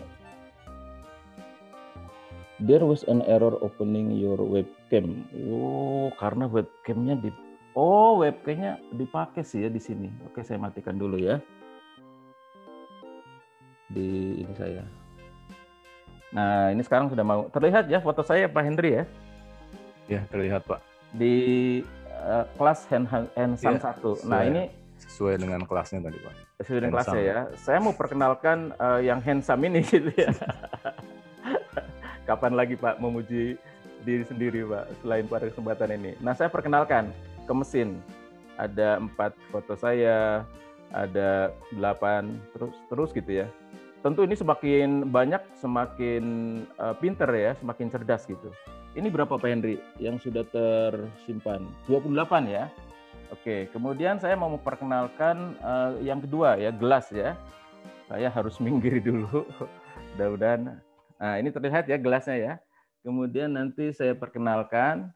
[2.61, 4.37] There was an error opening your
[4.91, 5.07] webcam.
[5.47, 7.31] Oh, karena webcamnya di
[7.71, 10.11] Oh, webcamnya dipakai sih ya di sini.
[10.27, 11.39] Oke, saya matikan dulu ya.
[13.87, 14.83] Di ini saya.
[16.35, 19.05] Nah, ini sekarang sudah mau terlihat ya foto saya Pak Hendri ya.
[20.11, 20.83] Ya, terlihat Pak.
[21.15, 21.35] Di
[22.11, 24.19] uh, kelas hand hand ya, satu.
[24.27, 24.67] Nah, ini
[24.99, 26.35] sesuai dengan kelasnya tadi Pak.
[26.67, 27.41] Sesuai dengan kelasnya ya.
[27.55, 30.35] Saya mau perkenalkan uh, yang handsome ini gitu ya.
[32.27, 33.55] Kapan lagi Pak memuji
[34.05, 36.13] diri sendiri Pak selain pada kesempatan ini.
[36.25, 37.13] Nah, saya perkenalkan
[37.45, 38.01] ke mesin.
[38.61, 40.45] Ada empat foto saya,
[40.93, 43.47] ada delapan terus terus gitu ya.
[44.01, 46.25] Tentu ini semakin banyak semakin
[46.81, 48.49] uh, pinter ya, semakin cerdas gitu.
[48.97, 51.69] Ini berapa Pak Henry yang sudah tersimpan?
[51.87, 52.67] 28 ya.
[53.31, 57.39] Oke, kemudian saya mau memperkenalkan uh, yang kedua ya, gelas ya.
[58.11, 59.47] Saya harus minggir dulu.
[60.17, 60.83] Mudah-mudahan.
[61.21, 62.53] Nah, ini terlihat ya gelasnya ya.
[63.01, 65.13] Kemudian nanti saya perkenalkan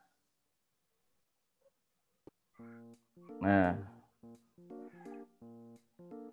[3.44, 3.76] Nah.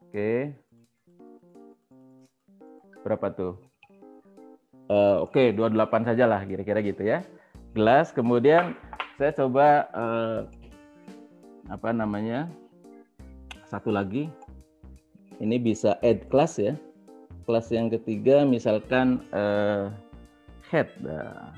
[0.08, 0.56] Oke.
[3.04, 3.60] Berapa tuh?
[4.88, 7.28] Uh, Oke, okay, 28 saja lah kira-kira gitu ya.
[7.76, 8.80] Gelas, kemudian
[9.20, 10.40] saya coba uh,
[11.68, 12.48] apa namanya?
[13.68, 14.32] Satu lagi.
[15.44, 16.80] Ini bisa add class ya.
[17.44, 19.92] Kelas yang ketiga misalkan uh,
[20.72, 20.88] head.
[21.04, 21.52] Nah,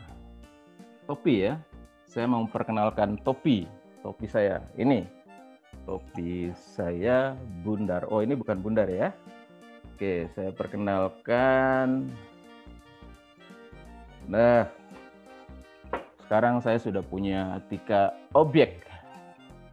[1.06, 1.62] topi ya.
[2.10, 3.70] Saya mau memperkenalkan topi.
[4.02, 4.66] Topi saya.
[4.74, 5.06] Ini
[5.86, 8.10] topi saya bundar.
[8.10, 9.14] Oh, ini bukan bundar ya.
[9.94, 12.10] Oke, saya perkenalkan.
[14.26, 14.66] Nah,
[16.26, 18.82] sekarang saya sudah punya tiga objek.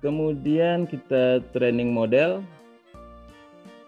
[0.05, 2.45] Kemudian kita training model,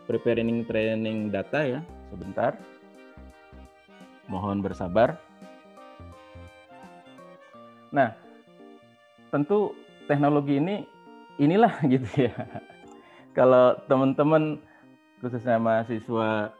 [0.08, 1.80] preparing training data ya,
[2.12, 2.56] sebentar.
[4.28, 5.31] Mohon bersabar.
[7.92, 8.16] Nah,
[9.28, 9.76] tentu
[10.08, 10.88] teknologi ini
[11.36, 12.34] inilah gitu ya.
[13.36, 14.60] Kalau teman-teman
[15.20, 16.50] khususnya mahasiswa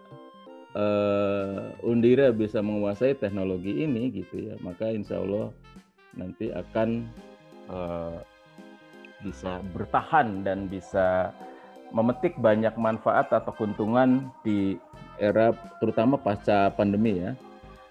[0.76, 5.51] uh, Undira bisa menguasai teknologi ini gitu ya, maka insya Allah
[6.16, 7.09] nanti akan
[7.72, 8.20] uh,
[9.24, 11.33] bisa bertahan dan bisa
[11.93, 14.80] memetik banyak manfaat atau keuntungan di
[15.20, 17.37] era terutama pasca pandemi ya.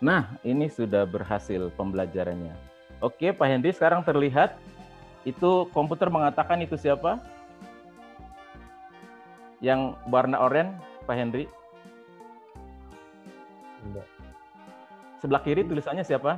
[0.01, 2.70] Nah, ini sudah berhasil pembelajarannya.
[3.01, 4.53] Oke, Pak Hendy sekarang terlihat
[5.25, 7.17] itu komputer mengatakan itu siapa?
[9.57, 10.77] Yang warna oranye,
[11.09, 11.45] Pak Hendri?
[13.81, 14.05] Enggak.
[15.21, 16.37] Sebelah kiri tulisannya siapa?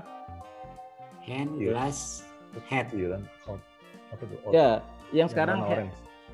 [1.23, 2.27] Hand, glass,
[2.67, 2.87] head.
[2.95, 3.21] Iya kan?
[3.47, 3.59] Oh.
[4.51, 5.89] Ya, yang, yang sekarang hand,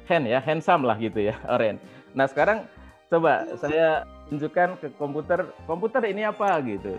[0.05, 1.81] hand ya, handsome lah gitu ya, orange.
[2.13, 2.69] Nah sekarang
[3.09, 6.97] coba saya tunjukkan ke komputer, komputer ini apa gitu.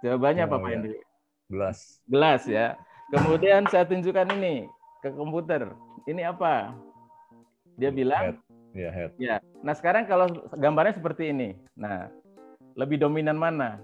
[0.00, 0.80] Jawabannya oh, apa Pak ya.
[1.50, 1.98] Gelas.
[2.06, 2.78] Gelas ya.
[3.10, 4.70] Kemudian saya tunjukkan ini
[5.02, 5.66] ke komputer.
[6.06, 6.70] Ini apa?
[7.74, 8.38] Dia bilang head.
[8.70, 9.10] Ya, head.
[9.18, 9.36] Ya.
[9.66, 11.58] Nah, sekarang kalau gambarnya seperti ini.
[11.74, 12.06] Nah,
[12.78, 13.82] lebih dominan mana?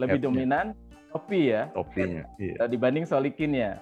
[0.00, 0.72] Lebih dominan
[1.12, 1.68] topi ya.
[1.76, 2.24] Topinya.
[2.40, 2.64] Iya.
[2.64, 3.76] Dibanding solikinnya.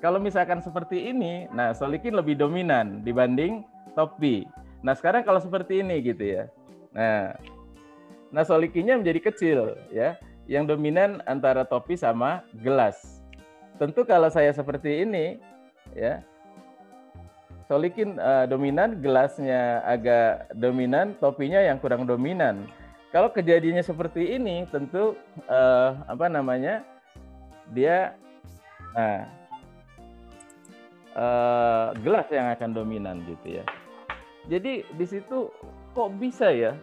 [0.00, 4.48] Kalau misalkan seperti ini, nah solikin lebih dominan dibanding topi.
[4.80, 6.44] Nah, sekarang kalau seperti ini gitu ya.
[6.96, 7.36] Nah,
[8.32, 13.22] nah solikinnya menjadi kecil ya yang dominan antara topi sama gelas.
[13.80, 15.40] Tentu kalau saya seperti ini,
[15.96, 16.22] ya,
[17.64, 22.68] Solikin uh, dominan, gelasnya agak dominan, topinya yang kurang dominan.
[23.08, 25.16] Kalau kejadiannya seperti ini, tentu
[25.48, 26.84] uh, apa namanya,
[27.72, 28.12] dia,
[28.92, 29.24] nah,
[31.16, 33.64] uh, gelas yang akan dominan gitu ya.
[34.44, 35.48] Jadi di situ
[35.96, 36.76] kok bisa ya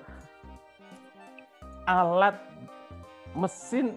[1.85, 2.33] alat
[3.37, 3.95] mesin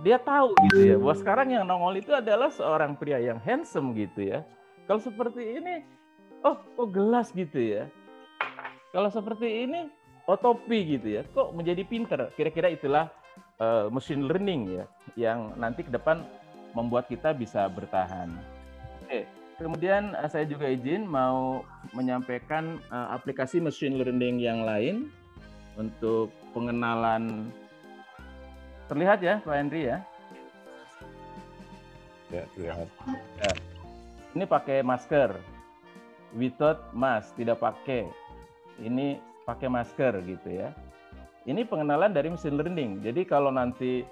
[0.00, 4.24] dia tahu gitu ya bahwa sekarang yang nongol itu adalah seorang pria yang handsome gitu
[4.24, 4.40] ya.
[4.88, 5.84] Kalau seperti ini,
[6.42, 7.86] oh kok gelas gitu ya.
[8.92, 9.88] Kalau seperti ini,
[10.24, 11.22] otopi gitu ya.
[11.28, 12.32] Kok menjadi pinter?
[12.34, 13.12] Kira-kira itulah
[13.60, 16.24] uh, machine learning ya, yang nanti ke depan
[16.72, 18.32] membuat kita bisa bertahan.
[19.04, 19.28] Oke,
[19.60, 21.62] kemudian uh, saya juga izin mau
[21.92, 25.12] menyampaikan uh, aplikasi machine learning yang lain
[25.76, 27.48] untuk pengenalan
[28.92, 30.04] Terlihat ya Pak Henry ya?
[32.28, 32.88] Ya, terlihat.
[33.40, 33.52] Ya.
[34.36, 35.32] Ini pakai masker.
[36.36, 38.04] Without mask, tidak pakai.
[38.76, 39.16] Ini
[39.48, 40.76] pakai masker gitu ya.
[41.48, 43.00] Ini pengenalan dari mesin learning.
[43.00, 44.04] Jadi kalau nanti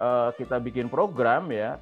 [0.00, 1.76] uh, kita bikin program ya,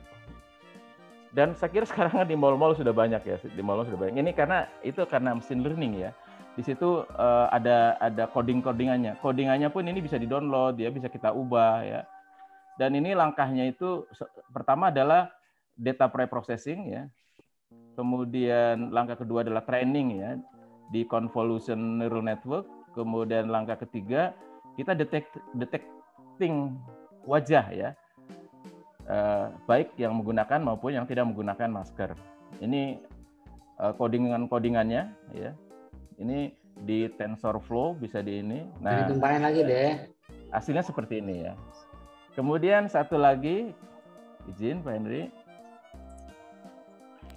[1.31, 4.19] dan saya kira sekarang di mall-mall sudah banyak ya, di mall-mall sudah banyak.
[4.19, 6.11] Ini karena itu karena mesin learning ya.
[6.59, 9.23] Di situ uh, ada ada coding-codingannya.
[9.23, 12.03] Codingannya pun ini bisa di-download, ya bisa kita ubah ya.
[12.83, 14.11] Dan ini langkahnya itu
[14.51, 15.31] pertama adalah
[15.79, 17.07] data preprocessing ya.
[17.95, 20.35] Kemudian langkah kedua adalah training ya
[20.91, 22.67] di convolution neural network.
[22.99, 24.35] Kemudian langkah ketiga
[24.75, 26.75] kita detect detecting
[27.23, 27.95] wajah ya.
[29.07, 32.19] Eh, baik yang menggunakan maupun yang tidak menggunakan masker.
[32.59, 32.99] Ini
[33.79, 35.03] eh, codingan-codingannya
[35.39, 35.55] ya.
[36.19, 36.51] Ini
[36.83, 38.67] di TensorFlow bisa di ini.
[38.83, 39.91] Nah, ditumpahin lagi deh.
[40.51, 41.55] Hasilnya seperti ini ya.
[42.33, 43.77] Kemudian satu lagi,
[44.49, 45.29] izin Pak Henry.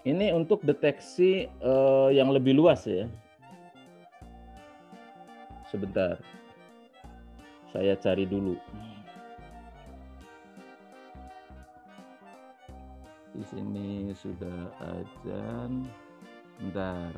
[0.06, 3.10] Ini untuk deteksi uh, yang lebih luas ya.
[5.68, 6.22] Sebentar.
[7.74, 8.56] Saya cari dulu.
[13.36, 15.90] Di sini sudah ajan.
[16.62, 17.12] Bentar.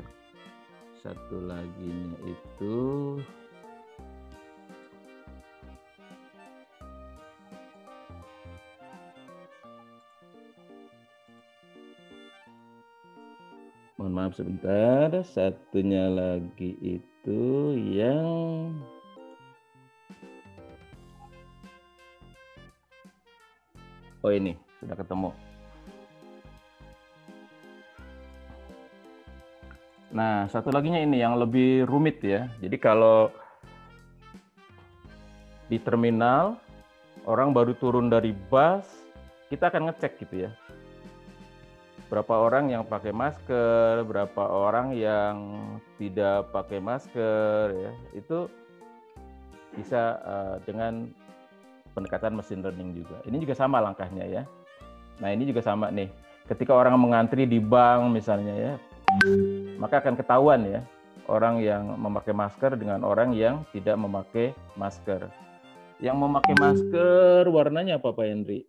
[0.98, 2.76] Satu lagi itu
[14.08, 17.44] mohon maaf sebentar satunya lagi itu
[17.76, 18.72] yang
[24.24, 25.30] oh ini sudah ketemu.
[30.16, 32.48] Nah satu laginya ini yang lebih rumit ya.
[32.64, 33.28] Jadi kalau
[35.68, 36.56] di terminal
[37.28, 38.88] orang baru turun dari bus
[39.52, 40.50] kita akan ngecek gitu ya
[42.06, 45.34] berapa orang yang pakai masker, berapa orang yang
[45.98, 48.46] tidak pakai masker, ya itu
[49.74, 51.10] bisa uh, dengan
[51.98, 53.18] pendekatan mesin learning juga.
[53.26, 54.42] Ini juga sama langkahnya ya.
[55.18, 56.06] Nah ini juga sama nih.
[56.46, 58.72] Ketika orang mengantri di bank misalnya ya,
[59.76, 60.80] maka akan ketahuan ya
[61.28, 65.28] orang yang memakai masker dengan orang yang tidak memakai masker.
[66.00, 68.64] Yang memakai masker warnanya apa Pak Henry?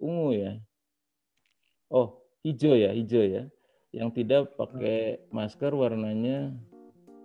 [0.00, 0.52] Ungu ya.
[1.90, 3.42] Oh, hijau ya, hijau ya.
[3.90, 6.54] Yang tidak pakai masker warnanya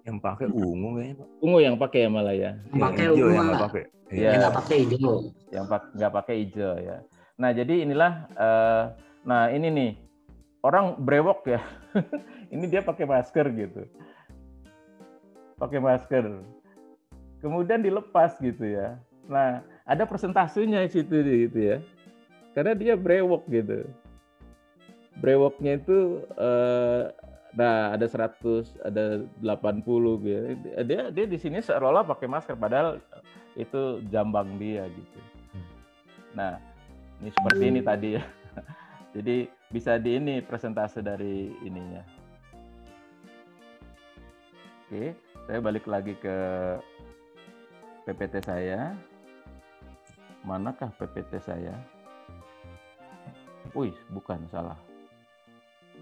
[0.05, 1.27] yang pakai ungu kayaknya Pak.
[1.41, 2.51] Ungu yang pakai ya malah ya.
[2.69, 3.83] Yang pakai ungu yang pakai.
[4.13, 4.29] Ya.
[4.29, 5.15] Yang nggak pakai hijau.
[5.49, 5.65] Yang
[5.97, 6.97] nggak pakai hijau ya.
[7.35, 8.83] Nah jadi inilah, uh,
[9.25, 9.91] nah ini nih
[10.61, 11.61] orang brewok ya.
[12.53, 13.81] ini dia pakai masker gitu,
[15.57, 16.43] pakai masker.
[17.41, 18.97] Kemudian dilepas gitu ya.
[19.25, 21.77] Nah ada persentasenya di situ gitu ya.
[22.53, 23.89] Karena dia brewok gitu
[25.19, 27.11] brewoknya itu uh,
[27.55, 29.79] nah ada 100 ada 80
[30.27, 30.43] gitu
[30.83, 32.99] dia dia di sini seolah-olah pakai masker padahal
[33.55, 35.19] itu jambang dia gitu.
[36.35, 36.59] Nah
[37.23, 38.23] ini seperti ini tadi ya.
[39.15, 42.03] Jadi bisa di ini presentase dari ininya.
[44.85, 46.37] Oke saya balik lagi ke
[48.09, 48.97] PPT saya.
[50.45, 51.73] Manakah PPT saya?
[53.73, 54.77] Wih, bukan salah.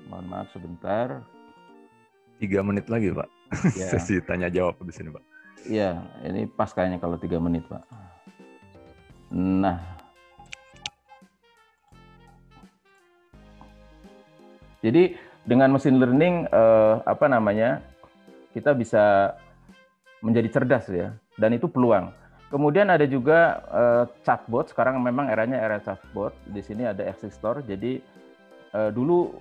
[0.09, 1.23] Mohon maaf sebentar.
[2.41, 3.29] Tiga menit lagi, Pak.
[3.77, 3.87] Ya.
[3.95, 5.23] Sesi tanya jawab di sini, Pak.
[5.63, 7.83] Iya, ini pas kayaknya kalau tiga menit, Pak.
[9.33, 9.79] Nah,
[14.83, 17.81] jadi dengan mesin learning eh, apa namanya
[18.53, 19.33] kita bisa
[20.21, 22.13] menjadi cerdas ya, dan itu peluang.
[22.53, 24.69] Kemudian ada juga eh, chatbot.
[24.69, 26.37] Sekarang memang eranya era chatbot.
[26.45, 27.65] Di sini ada existor.
[27.65, 27.97] Jadi
[28.75, 29.33] eh, dulu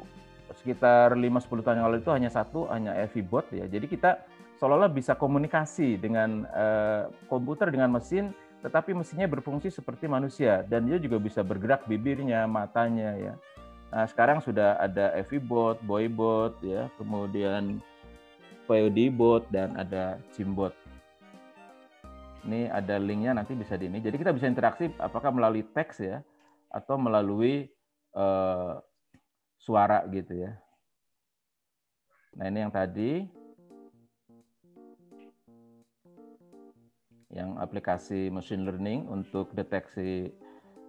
[0.61, 2.93] sekitar 5-10 tahun yang lalu itu hanya satu, hanya
[3.25, 3.65] bot ya.
[3.69, 4.23] Jadi kita
[4.61, 8.31] seolah-olah bisa komunikasi dengan uh, komputer dengan mesin,
[8.63, 13.35] tetapi mesinnya berfungsi seperti manusia dan dia juga bisa bergerak bibirnya, matanya ya.
[13.93, 15.13] Nah, sekarang sudah ada
[15.45, 17.83] bot, Boybot ya, kemudian
[19.13, 20.73] bot dan ada Jimbot.
[22.43, 24.03] Ini ada linknya nanti bisa di ini.
[24.03, 26.25] Jadi kita bisa interaksi apakah melalui teks ya,
[26.73, 27.69] atau melalui
[28.17, 28.81] uh,
[29.63, 30.59] suara gitu ya.
[32.35, 33.23] Nah ini yang tadi,
[37.31, 40.35] yang aplikasi machine learning untuk deteksi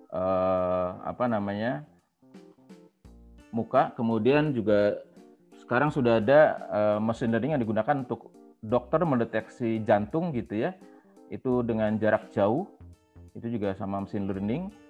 [0.10, 1.86] uh, apa namanya
[3.54, 3.94] muka.
[3.94, 4.98] Kemudian juga
[5.62, 6.42] sekarang sudah ada
[6.74, 10.74] uh, machine learning yang digunakan untuk dokter mendeteksi jantung gitu ya.
[11.30, 12.66] Itu dengan jarak jauh.
[13.38, 14.83] Itu juga sama machine learning.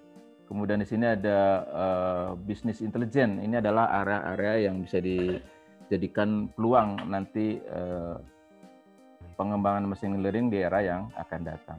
[0.44, 1.40] Kemudian di sini ada
[1.72, 3.40] uh, bisnis intelijen.
[3.40, 5.40] Ini adalah area-area yang bisa di
[5.92, 8.16] jadikan peluang nanti eh,
[9.36, 11.78] pengembangan mesin learning di era yang akan datang.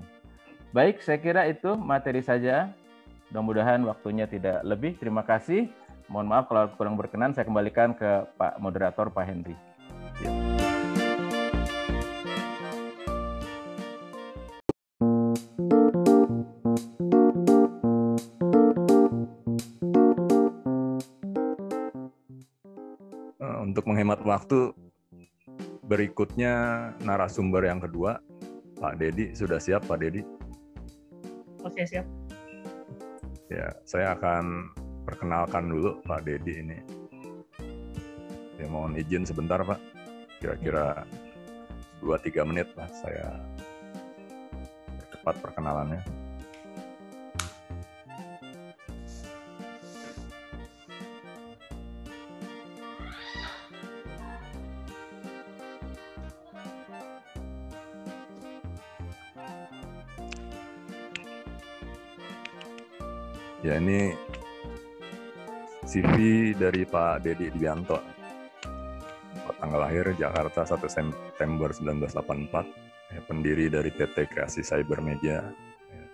[0.75, 2.69] Baik, saya kira itu materi saja.
[3.31, 4.99] Mudah-mudahan waktunya tidak lebih.
[4.99, 5.71] Terima kasih.
[6.05, 9.57] Mohon maaf kalau kurang berkenan, saya kembalikan ke Pak Moderator, Pak Henry.
[10.21, 10.54] Untuk
[24.05, 24.69] menghemat waktu,
[25.89, 26.53] berikutnya
[27.01, 28.21] narasumber yang kedua,
[28.77, 29.33] Pak Dedi.
[29.33, 30.21] Sudah siap Pak Dedi?
[31.65, 32.05] Oke, siap.
[33.49, 34.69] Ya, saya akan
[35.09, 36.77] perkenalkan dulu Pak Dedi ini.
[38.61, 39.81] Ya, mohon izin sebentar Pak.
[40.37, 41.01] Kira-kira
[42.05, 43.41] 2-3 menit lah saya
[45.09, 46.05] cepat perkenalannya.
[63.65, 64.13] Ya ini
[65.89, 67.97] CV dari Pak Dedi Dianto.
[69.57, 73.09] Tanggal lahir Jakarta 1 September 1984.
[73.09, 75.49] Ya, pendiri dari PT Kreasi Cyber Media.
[75.89, 76.05] Ya,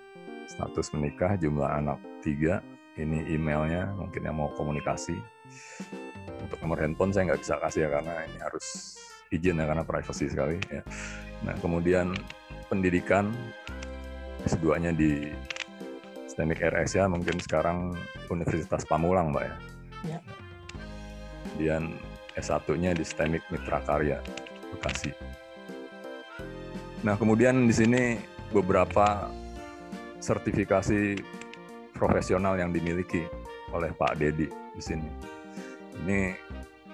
[0.48, 2.64] status menikah, jumlah anak tiga.
[2.96, 5.20] Ini emailnya, mungkin yang mau komunikasi.
[6.48, 8.96] Untuk nomor handphone saya nggak bisa kasih ya karena ini harus
[9.28, 10.56] izin ya karena privasi sekali.
[10.72, 10.88] Ya.
[11.44, 12.16] Nah kemudian
[12.72, 13.36] pendidikan
[14.48, 15.36] S2-nya di
[16.32, 18.00] STEMIK RSA mungkin sekarang
[18.32, 19.56] Universitas Pamulang, Mbak ya.
[20.16, 20.20] ya.
[21.44, 21.84] Kemudian
[22.40, 24.24] S1-nya di STEMIK Mitra Karya,
[24.72, 25.12] Bekasi.
[27.04, 28.04] Nah, kemudian di sini
[28.56, 29.28] beberapa
[30.24, 31.20] sertifikasi
[31.92, 33.28] profesional yang dimiliki
[33.76, 35.10] oleh Pak Dedi di sini.
[36.06, 36.32] Ini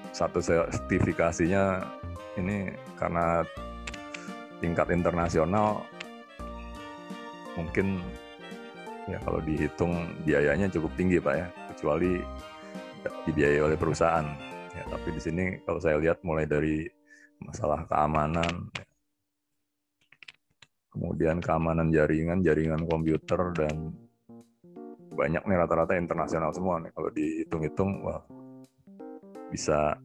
[0.09, 1.85] satu sertifikasinya
[2.41, 3.45] ini karena
[4.57, 5.85] tingkat internasional
[7.53, 8.01] mungkin
[9.07, 9.93] ya kalau dihitung
[10.27, 12.19] biayanya cukup tinggi pak ya kecuali
[13.23, 14.27] dibiayai oleh perusahaan
[14.75, 16.83] ya tapi di sini kalau saya lihat mulai dari
[17.39, 18.85] masalah keamanan ya.
[20.91, 23.95] kemudian keamanan jaringan jaringan komputer dan
[25.17, 28.21] banyak nih rata-rata internasional semua nih kalau dihitung-hitung wah
[29.49, 29.95] bisa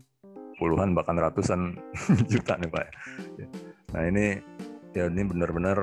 [0.56, 1.74] puluhan bahkan ratusan
[2.30, 3.46] juta nih pak ya.
[3.92, 4.38] nah ini
[4.94, 5.78] ya ini benar-benar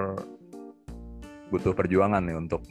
[1.50, 2.62] butuh perjuangan nih untuk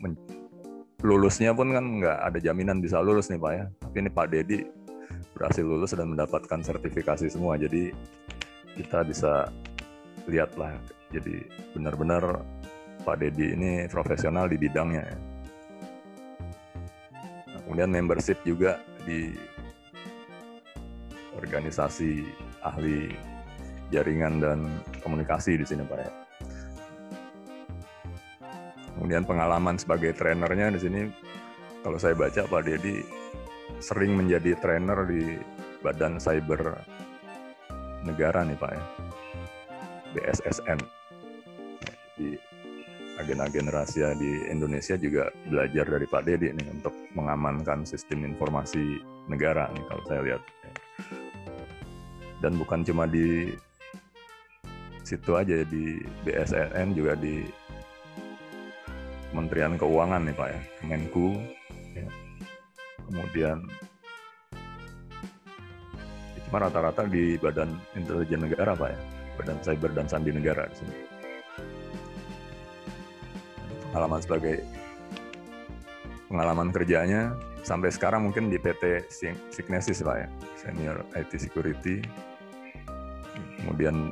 [0.98, 3.64] lulusnya pun kan nggak ada jaminan bisa lulus nih Pak ya.
[3.70, 4.58] Tapi ini Pak Dedi
[5.30, 7.54] berhasil lulus dan mendapatkan sertifikasi semua.
[7.54, 7.94] Jadi
[8.74, 9.46] kita bisa
[10.26, 10.74] lihat lah.
[11.14, 12.42] Jadi benar-benar
[13.06, 15.06] Pak Dedi ini profesional di bidangnya.
[15.06, 15.18] Ya.
[17.46, 19.38] Nah, kemudian membership juga di
[21.38, 22.26] organisasi
[22.66, 23.14] ahli
[23.94, 24.58] jaringan dan
[25.06, 26.27] komunikasi di sini Pak ya.
[28.98, 31.00] Kemudian pengalaman sebagai trenernya di sini
[31.86, 32.98] kalau saya baca Pak Dedi
[33.78, 35.38] sering menjadi trainer di
[35.86, 36.82] Badan Cyber
[38.02, 38.82] Negara nih Pak ya.
[40.18, 40.82] BSSN.
[42.18, 42.34] Di
[43.22, 48.98] agen-agen rahasia di Indonesia juga belajar dari Pak Dedi nih untuk mengamankan sistem informasi
[49.30, 50.42] negara nih kalau saya lihat.
[52.42, 53.54] Dan bukan cuma di
[55.06, 57.46] situ aja di BSSN juga di
[59.28, 61.36] Kementerian Keuangan nih Pak ya, Kemenku,
[61.92, 62.08] ya.
[63.04, 63.58] kemudian
[66.32, 69.00] ya, cuma rata-rata di Badan Intelijen Negara Pak ya,
[69.36, 70.96] Badan Cyber dan Sandi Negara di sini.
[73.92, 74.56] Pengalaman sebagai
[76.32, 79.12] pengalaman kerjanya sampai sekarang mungkin di PT
[79.52, 82.00] Signesis Pak ya, Senior IT Security.
[83.60, 84.08] Kemudian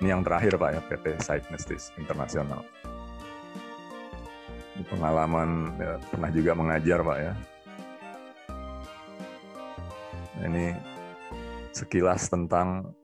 [0.00, 2.64] ini yang terakhir Pak ya, PT Signesis Internasional
[4.86, 7.32] pengalaman ya, pernah juga mengajar pak ya.
[10.40, 10.66] Nah, ini
[11.76, 12.96] sekilas tentang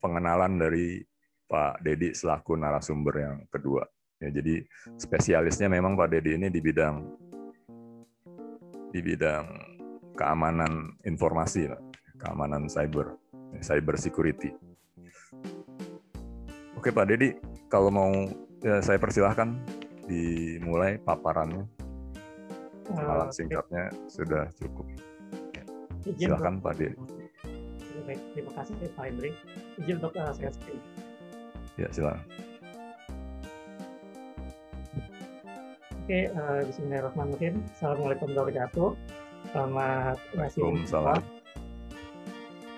[0.00, 1.04] pengenalan dari
[1.46, 3.86] Pak Dedi selaku narasumber yang kedua.
[4.18, 4.64] Ya jadi
[4.96, 7.04] spesialisnya memang Pak Dedi ini di bidang
[8.90, 9.44] di bidang
[10.16, 11.68] keamanan informasi,
[12.16, 13.14] keamanan cyber,
[13.60, 14.56] cyber security.
[16.74, 17.36] Oke Pak Dedi,
[17.68, 18.10] kalau mau
[18.64, 19.60] ya, saya persilahkan
[20.06, 21.66] dimulai paparannya.
[22.86, 24.86] Kenalan singkatnya sudah cukup.
[26.06, 26.78] Silakan Pak.
[28.06, 29.30] Baik, terima kasih Pak Hendri.
[29.82, 30.78] Izin untuk uh, saya screen.
[31.74, 32.22] Ya, silakan.
[36.06, 37.66] Oke, uh, Bismillahirrahmanirrahim.
[37.74, 38.90] Assalamualaikum warahmatullahi wabarakatuh.
[39.50, 41.20] Selamat Waalaikumsalam.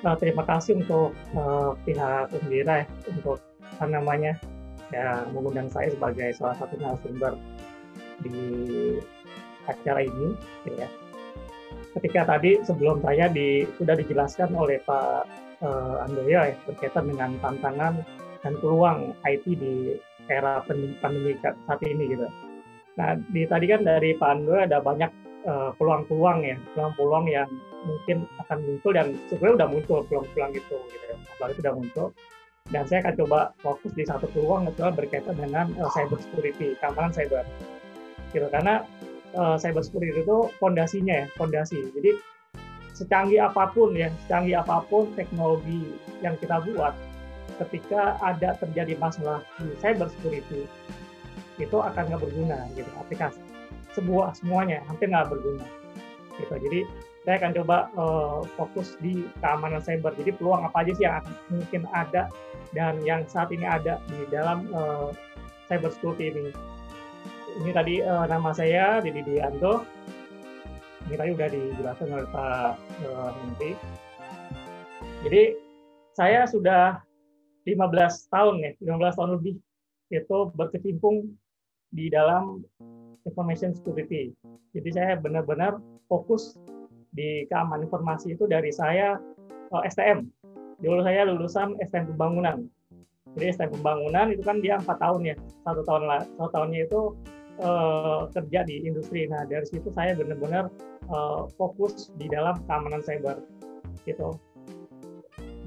[0.00, 3.44] Uh, terima kasih untuk uh, pihak Undira ya, untuk
[3.76, 4.40] apa namanya
[4.92, 7.36] ya mengundang saya sebagai salah satu narasumber
[8.24, 8.38] di
[9.68, 10.32] acara ini
[10.72, 10.88] ya.
[11.98, 15.28] Ketika tadi sebelum saya di, sudah dijelaskan oleh Pak
[15.60, 18.00] uh, Andoyo ya berkaitan dengan tantangan
[18.40, 19.98] dan peluang IT di
[20.28, 22.28] era pandemi saat ini gitu.
[22.98, 25.10] Nah, di tadi kan dari Pak Andoyo ada banyak
[25.48, 27.48] peluang-peluang uh, ya, peluang-peluang yang
[27.86, 31.16] mungkin akan muncul dan sebenarnya udah muncul peluang-peluang itu gitu ya.
[31.36, 32.06] Peluang itu udah muncul
[32.68, 37.12] dan saya akan coba fokus di satu peluang itu berkaitan dengan uh, cyber security, keamanan
[37.12, 37.44] cyber.
[38.32, 38.84] Gitu karena
[39.32, 41.80] uh, cyber security itu fondasinya ya, fondasi.
[41.96, 42.20] Jadi
[42.92, 46.92] secanggih apa pun ya, secanggih apa pun teknologi yang kita buat,
[47.64, 50.68] ketika ada terjadi masalah di cyber security,
[51.56, 53.40] itu akan nggak berguna gitu aplikasi.
[53.96, 55.64] Sebuah semuanya hampir nggak berguna.
[56.36, 56.54] Gitu.
[56.54, 56.80] Jadi
[57.28, 60.16] saya akan coba uh, fokus di keamanan cyber.
[60.16, 61.20] Jadi peluang apa aja sih yang
[61.52, 62.32] mungkin ada
[62.72, 65.12] dan yang saat ini ada di dalam uh,
[65.68, 66.48] cyber security ini.
[67.60, 69.84] Ini tadi uh, nama saya Didi Dianto.
[71.04, 72.72] Ini tadi udah dijelaskan oleh Pak
[73.04, 73.72] uh, Menteri.
[75.28, 75.42] Jadi
[76.16, 76.96] saya sudah
[77.68, 77.76] 15
[78.32, 79.60] tahun ya, 15 tahun lebih
[80.08, 81.28] itu berkecimpung
[81.92, 82.64] di dalam
[83.28, 84.32] information security.
[84.72, 85.76] Jadi saya benar-benar
[86.08, 86.56] fokus
[87.12, 89.16] di keamanan informasi itu dari saya
[89.72, 90.28] uh, STM
[90.78, 92.66] dulu saya lulusan STM pembangunan.
[93.36, 95.36] Jadi STM pembangunan itu kan dia empat tahun ya.
[95.66, 97.00] Satu tahun lah satu tahunnya itu
[97.62, 99.26] uh, kerja di industri.
[99.26, 100.70] Nah dari situ saya benar-benar
[101.10, 103.42] uh, fokus di dalam keamanan cyber
[104.06, 104.38] gitu.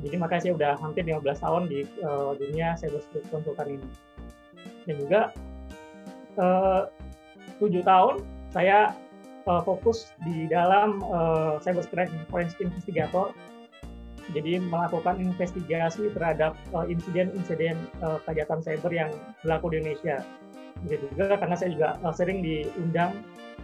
[0.02, 3.88] Jadi makanya saya udah hampir 15 tahun di uh, dunia cyber konsultan ini.
[4.88, 5.22] Dan juga
[7.60, 8.96] tujuh tahun saya
[9.48, 11.86] uh, fokus di dalam uh, cyber
[12.30, 13.34] forensic investigator
[14.32, 16.56] jadi melakukan investigasi terhadap
[16.88, 19.12] insiden-insiden uh, kejahatan cyber yang
[19.44, 20.24] berlaku di Indonesia.
[20.88, 23.18] Begitu juga karena saya juga uh, sering diundang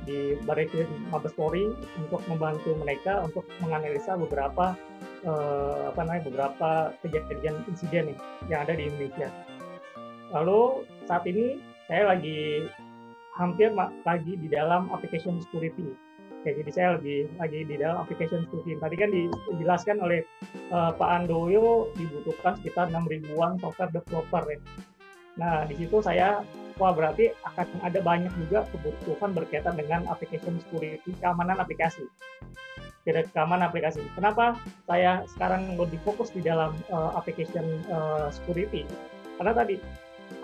[0.03, 0.71] di Baris
[1.11, 1.67] Mabes Polri
[1.99, 4.75] untuk membantu mereka untuk menganalisa beberapa
[5.27, 6.69] uh, apa namanya beberapa
[7.03, 8.17] kejadian insiden nih,
[8.47, 9.27] yang ada di Indonesia.
[10.31, 12.67] Lalu saat ini saya lagi
[13.37, 13.69] hampir
[14.03, 15.93] lagi di dalam application security
[16.47, 18.77] Oke, jadi saya lebih lagi di dalam application security.
[18.77, 20.21] Tadi kan dijelaskan oleh
[20.69, 24.59] uh, Pak Andoyo dibutuhkan sekitar 6 ribuan software developer ya.
[25.35, 26.45] Nah, di situ saya,
[26.79, 32.05] wah berarti akan ada banyak juga kebutuhan berkaitan dengan application security, keamanan aplikasi.
[33.03, 34.05] Tidak keamanan aplikasi.
[34.13, 34.55] Kenapa
[34.87, 38.87] saya sekarang lebih fokus di dalam uh, application uh, security?
[39.35, 39.75] Karena tadi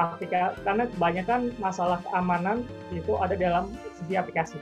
[0.02, 3.70] aplikasi, karena kebanyakan masalah keamanan itu ada dalam
[4.00, 4.58] sisi aplikasi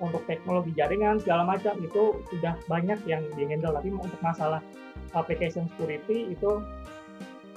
[0.00, 4.60] untuk teknologi jaringan segala macam itu sudah banyak yang dihandle tapi untuk masalah
[5.16, 6.60] application security itu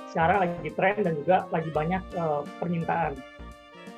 [0.09, 3.19] sekarang lagi tren dan juga lagi banyak uh, permintaan.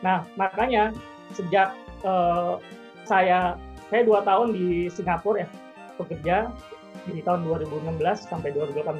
[0.01, 0.91] Nah makanya
[1.37, 1.71] sejak
[2.03, 2.57] uh,
[3.05, 3.55] saya
[3.87, 5.47] saya dua tahun di Singapura ya
[5.95, 6.49] bekerja
[7.07, 7.97] di tahun 2016
[8.27, 8.99] sampai 2018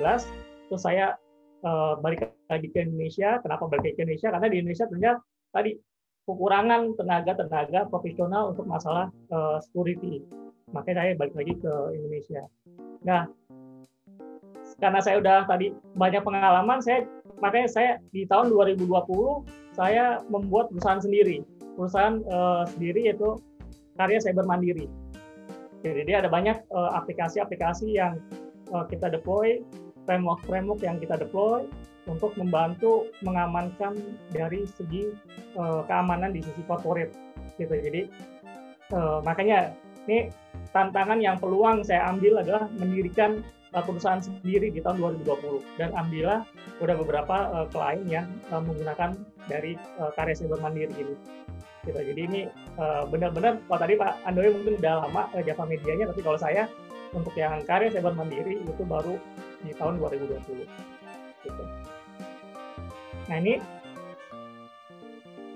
[0.70, 1.18] terus saya
[1.66, 3.40] uh, balik lagi ke Indonesia.
[3.42, 4.30] Kenapa balik ke Indonesia?
[4.34, 5.20] Karena di Indonesia ternyata
[5.52, 5.72] tadi
[6.26, 10.22] kekurangan tenaga-tenaga profesional untuk masalah uh, security.
[10.72, 12.42] Makanya saya balik lagi ke Indonesia.
[13.04, 13.28] Nah,
[14.80, 17.04] karena saya udah tadi banyak pengalaman, saya
[17.42, 18.88] makanya saya di tahun 2020
[19.74, 21.44] saya membuat perusahaan sendiri,
[21.76, 23.36] perusahaan uh, sendiri yaitu
[24.00, 24.88] karya cyber mandiri.
[25.82, 28.22] Jadi dia ada banyak aplikasi aplikasi-aplikasi yang
[28.70, 29.66] uh, kita deploy,
[30.06, 31.66] framework-framework yang kita deploy,
[32.10, 33.94] untuk membantu mengamankan
[34.34, 35.14] dari segi
[35.54, 37.14] uh, keamanan di sisi corporate
[37.62, 37.74] gitu.
[37.78, 38.10] Jadi
[38.96, 39.76] uh, makanya
[40.10, 40.34] ini
[40.74, 43.46] tantangan yang peluang saya ambil adalah mendirikan
[43.78, 46.42] uh, perusahaan sendiri di tahun 2020 dan ambillah
[46.82, 49.14] udah beberapa uh, klien yang uh, menggunakan
[49.46, 51.16] dari uh, karya cyber mandiri ini.
[51.86, 51.98] Gitu.
[51.98, 52.42] Jadi ini
[52.78, 56.66] uh, benar-benar kalau tadi Pak Andoy mungkin udah lama uh, Java medianya, tapi kalau saya
[57.14, 59.22] untuk yang karya cyber mandiri itu baru
[59.66, 60.66] di tahun 2020.
[61.46, 61.64] Gitu.
[63.30, 63.58] Nah ini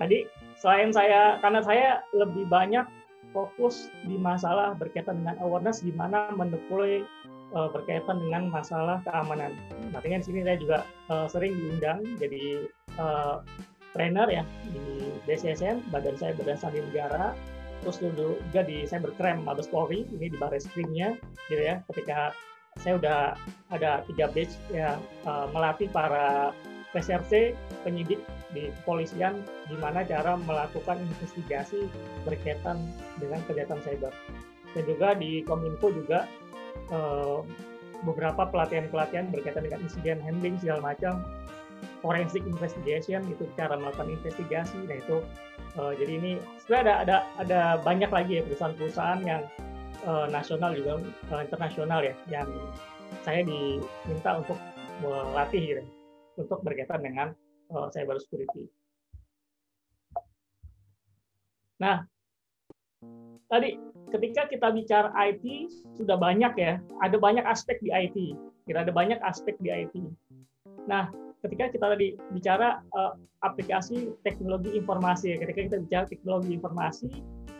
[0.00, 0.26] tadi
[0.58, 2.84] selain saya karena saya lebih banyak
[3.34, 7.04] fokus di masalah berkaitan dengan awareness gimana mendeploy
[7.52, 9.52] uh, berkaitan dengan masalah keamanan.
[9.92, 10.78] Makanya di sini saya juga
[11.12, 12.64] uh, sering diundang jadi
[12.96, 13.44] uh,
[13.92, 17.32] trainer ya di BCSN, Badan Cyber dan Sandi Negara,
[17.80, 21.16] terus dulu juga di Cybercrime Mabes Polri, ini di Baris Krimnya,
[21.48, 22.36] gitu ya, ketika
[22.80, 23.18] saya udah
[23.72, 26.52] ada tiga batch ya uh, melatih para
[26.96, 27.52] reserse
[27.84, 28.20] penyidik
[28.56, 31.92] di kepolisian gimana cara melakukan investigasi
[32.24, 32.80] berkaitan
[33.20, 34.12] dengan kejahatan cyber.
[34.72, 36.24] Dan juga di Kominfo juga
[36.92, 37.38] eh,
[38.04, 41.24] beberapa pelatihan-pelatihan berkaitan dengan insiden handling segala macam,
[42.00, 44.80] forensic investigation itu cara melakukan investigasi.
[44.88, 45.16] Nah itu
[45.76, 46.32] eh, jadi ini
[46.64, 49.42] sebenarnya ada ada ada banyak lagi ya perusahaan-perusahaan yang
[50.06, 52.48] eh, nasional juga eh, internasional ya yang
[53.26, 54.58] saya diminta untuk
[55.02, 55.84] melatih gitu
[56.36, 57.28] untuk berkaitan dengan
[57.72, 58.68] uh, cyber security.
[61.80, 62.04] Nah,
[63.48, 63.76] tadi
[64.12, 65.44] ketika kita bicara IT
[65.96, 68.16] sudah banyak ya, ada banyak aspek di IT.
[68.68, 69.94] Kira ada banyak aspek di IT.
[70.88, 71.12] Nah,
[71.44, 77.08] ketika kita tadi bicara uh, aplikasi teknologi informasi, ketika kita bicara teknologi informasi,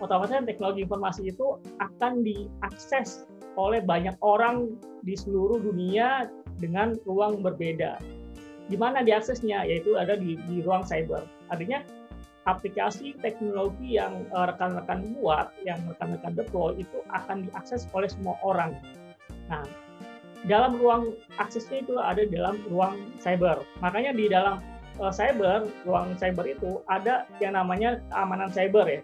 [0.01, 6.28] otomatis teknologi informasi itu akan diakses oleh banyak orang di seluruh dunia
[6.61, 8.01] dengan ruang berbeda.
[8.66, 9.65] Di mana diaksesnya?
[9.65, 11.24] Yaitu ada di, di ruang cyber.
[11.48, 11.81] Artinya
[12.47, 18.74] aplikasi teknologi yang eh, rekan-rekan buat, yang rekan-rekan deploy itu akan diakses oleh semua orang.
[19.51, 19.62] Nah,
[20.47, 23.62] dalam ruang aksesnya itu ada dalam ruang cyber.
[23.82, 24.62] Makanya di dalam
[25.02, 29.01] uh, cyber, ruang cyber itu ada yang namanya keamanan cyber ya.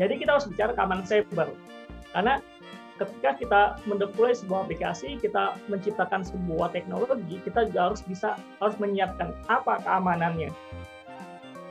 [0.00, 1.52] Jadi kita harus bicara keamanan cyber.
[2.16, 2.40] Karena
[2.98, 9.30] ketika kita mendeploy sebuah aplikasi, kita menciptakan sebuah teknologi, kita juga harus bisa harus menyiapkan
[9.46, 10.50] apa keamanannya.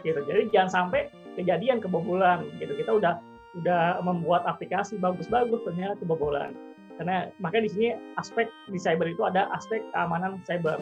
[0.06, 0.20] Gitu.
[0.24, 2.74] Jadi jangan sampai kejadian kebobolan gitu.
[2.78, 3.14] Kita udah
[3.58, 6.54] udah membuat aplikasi bagus-bagus ternyata kebobolan.
[6.98, 7.88] Karena makanya di sini
[8.18, 10.82] aspek di cyber itu ada aspek keamanan cyber.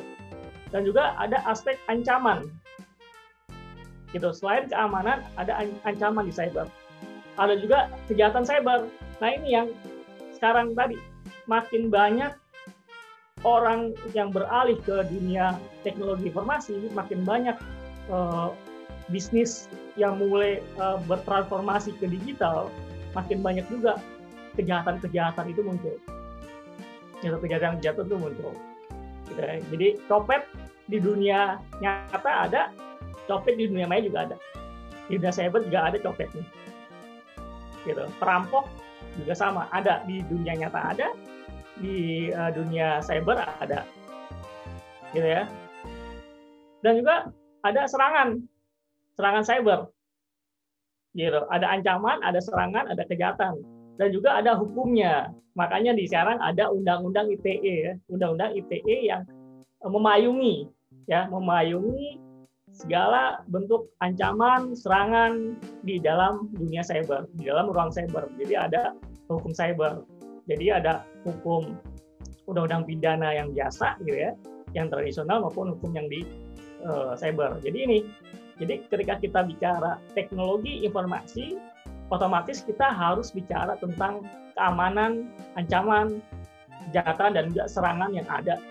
[0.72, 2.48] Dan juga ada aspek ancaman.
[4.16, 4.32] Gitu.
[4.32, 6.72] Selain keamanan ada ancaman di cyber.
[7.36, 8.88] Ada juga kejahatan cyber.
[9.20, 9.68] Nah, ini yang
[10.40, 10.96] sekarang tadi
[11.52, 12.32] makin banyak
[13.46, 17.56] orang yang beralih ke dunia teknologi informasi, makin banyak
[18.10, 18.50] uh,
[19.14, 19.70] bisnis
[20.00, 22.74] yang mulai uh, bertransformasi ke digital,
[23.14, 24.02] makin banyak juga
[24.56, 25.95] kejahatan-kejahatan itu muncul.
[27.22, 28.53] Kejahatan-kejahatan itu muncul.
[29.30, 29.56] Gitu ya.
[29.60, 30.41] Jadi copet
[30.88, 32.61] di dunia nyata ada,
[33.30, 34.38] copet di dunia maya juga ada.
[35.11, 36.45] Di dunia cyber juga ada copetnya.
[37.86, 38.03] Gitu.
[38.18, 38.65] Perampok
[39.15, 41.07] juga sama ada di dunia nyata ada
[41.80, 43.84] di uh, dunia cyber ada
[45.15, 45.48] gitu ya
[46.84, 47.15] dan juga
[47.64, 48.40] ada serangan
[49.15, 49.80] serangan cyber
[51.15, 53.60] gitu ada ancaman ada serangan ada kejahatan
[53.95, 59.23] dan juga ada hukumnya makanya di sekarang ada undang-undang ITE ya undang-undang ITE yang
[59.84, 60.67] eh, memayungi
[61.07, 62.26] ya memayungi
[62.76, 65.55] segala bentuk ancaman, serangan
[65.88, 68.27] di dalam dunia cyber, di dalam ruang cyber.
[68.35, 68.91] Jadi ada
[69.31, 70.03] hukum cyber.
[70.45, 71.80] Jadi ada hukum
[72.45, 74.31] undang-undang pidana yang biasa gitu ya,
[74.76, 76.22] yang tradisional maupun hukum yang di
[76.85, 77.57] uh, cyber.
[77.63, 77.97] Jadi ini,
[78.61, 81.57] jadi ketika kita bicara teknologi informasi,
[82.14, 86.22] otomatis kita harus bicara tentang keamanan, ancaman,
[86.90, 88.61] kejahatan dan juga serangan yang ada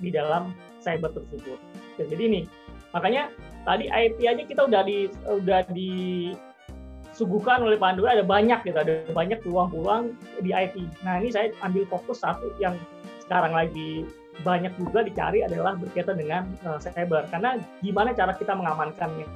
[0.00, 0.52] di dalam
[0.84, 1.58] cyber tersebut.
[1.96, 2.40] Jadi ini
[2.96, 3.28] Makanya
[3.68, 9.44] tadi IT aja kita udah di udah disuguhkan oleh Pak ada banyak gitu, ada banyak
[9.44, 10.80] peluang-peluang di IT.
[11.04, 12.80] Nah ini saya ambil fokus satu yang
[13.20, 14.08] sekarang lagi
[14.44, 17.28] banyak juga dicari adalah berkaitan dengan uh, cyber.
[17.28, 19.28] Karena gimana cara kita mengamankannya?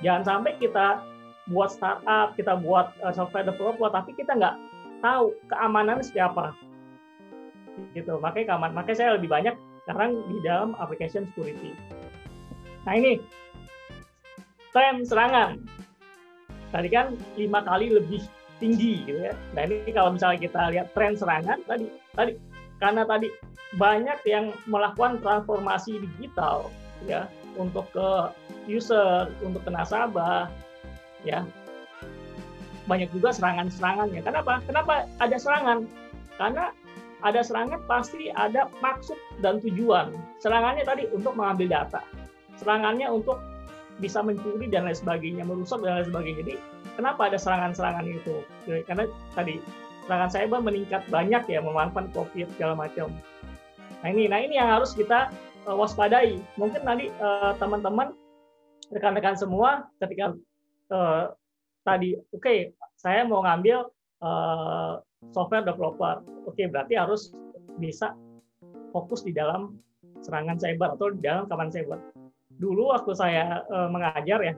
[0.00, 1.04] Jangan sampai kita
[1.50, 4.54] buat startup, kita buat uh, software developer, tapi kita nggak
[5.02, 6.54] tahu keamanan siapa.
[7.96, 8.14] Gitu.
[8.22, 8.74] Makanya keamanan.
[8.78, 11.74] Makanya saya lebih banyak sekarang di dalam application security.
[12.86, 13.18] Nah ini
[14.70, 15.58] tren serangan.
[16.70, 18.22] Tadi kan lima kali lebih
[18.62, 19.34] tinggi gitu ya.
[19.58, 22.38] Nah ini kalau misalnya kita lihat tren serangan tadi tadi
[22.78, 23.28] karena tadi
[23.74, 26.70] banyak yang melakukan transformasi digital
[27.08, 27.26] ya
[27.58, 28.10] untuk ke
[28.70, 30.46] user, untuk ke nasabah
[31.26, 31.46] ya.
[32.90, 34.20] Banyak juga serangan-serangannya.
[34.26, 34.58] Kenapa?
[34.66, 35.86] Kenapa ada serangan?
[36.36, 36.74] Karena
[37.22, 40.10] ada serangan pasti ada maksud dan tujuan.
[40.42, 42.02] Serangannya tadi untuk mengambil data
[42.62, 43.42] serangannya untuk
[44.00, 46.38] bisa mencuri dan lain sebagainya, merusak dan lain sebagainya.
[46.46, 46.54] Jadi
[46.94, 48.36] kenapa ada serangan-serangan itu?
[48.86, 49.04] Karena
[49.34, 49.58] tadi
[50.06, 53.10] serangan cyber meningkat banyak ya memanfaatkan COVID segala macam.
[54.02, 55.30] Nah ini, nah ini yang harus kita
[55.68, 56.40] uh, waspadai.
[56.58, 58.14] Mungkin nanti uh, teman-teman
[58.90, 60.34] rekan-rekan semua ketika
[60.90, 61.30] uh,
[61.86, 63.86] tadi, oke, okay, saya mau ngambil
[64.24, 64.98] uh,
[65.30, 66.24] software developer.
[66.48, 67.30] Oke, okay, berarti harus
[67.78, 68.16] bisa
[68.90, 69.78] fokus di dalam
[70.22, 71.98] serangan cyber atau di dalam keamanan cyber.
[72.58, 74.54] Dulu waktu saya uh, mengajar ya,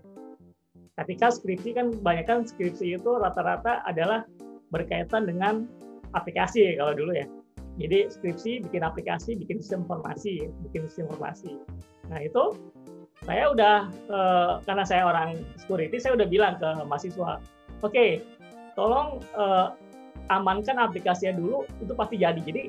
[1.02, 4.22] ketika skripsi kan banyak kan skripsi itu rata-rata adalah
[4.70, 5.66] berkaitan dengan
[6.14, 7.26] aplikasi kalau dulu ya.
[7.74, 11.59] Jadi skripsi bikin aplikasi, bikin sistem informasi, bikin sistem informasi.
[12.06, 12.55] Nah itu
[13.24, 13.76] saya udah
[14.12, 17.40] uh, karena saya orang security, saya udah bilang ke mahasiswa,
[17.80, 18.20] oke, okay,
[18.76, 19.72] tolong uh,
[20.28, 22.40] amankan aplikasinya dulu, itu pasti jadi.
[22.44, 22.62] Jadi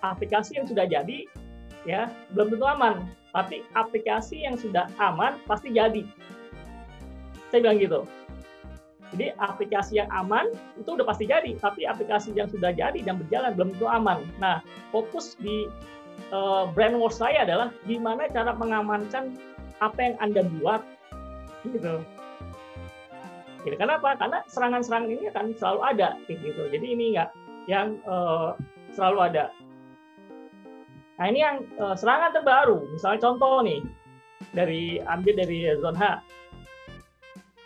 [0.00, 1.28] aplikasi yang sudah jadi
[1.84, 3.04] ya belum tentu aman,
[3.36, 6.04] tapi aplikasi yang sudah aman pasti jadi.
[7.52, 8.00] Saya bilang gitu.
[9.08, 13.56] Jadi aplikasi yang aman itu udah pasti jadi, tapi aplikasi yang sudah jadi dan berjalan
[13.56, 14.20] belum tentu aman.
[14.36, 14.60] Nah,
[14.92, 15.68] fokus di
[16.32, 19.36] uh, brand war saya adalah gimana cara mengamankan
[19.78, 20.82] apa yang anda buat,
[21.66, 22.02] gitu.
[23.66, 24.14] Jadi kenapa?
[24.16, 26.62] Karena serangan-serangan ini akan selalu ada, gitu.
[26.70, 27.30] Jadi ini enggak
[27.68, 28.54] yang uh,
[28.94, 29.44] selalu ada.
[31.18, 33.82] Nah ini yang uh, serangan terbaru, misalnya contoh nih
[34.54, 36.02] dari ambil dari zone H,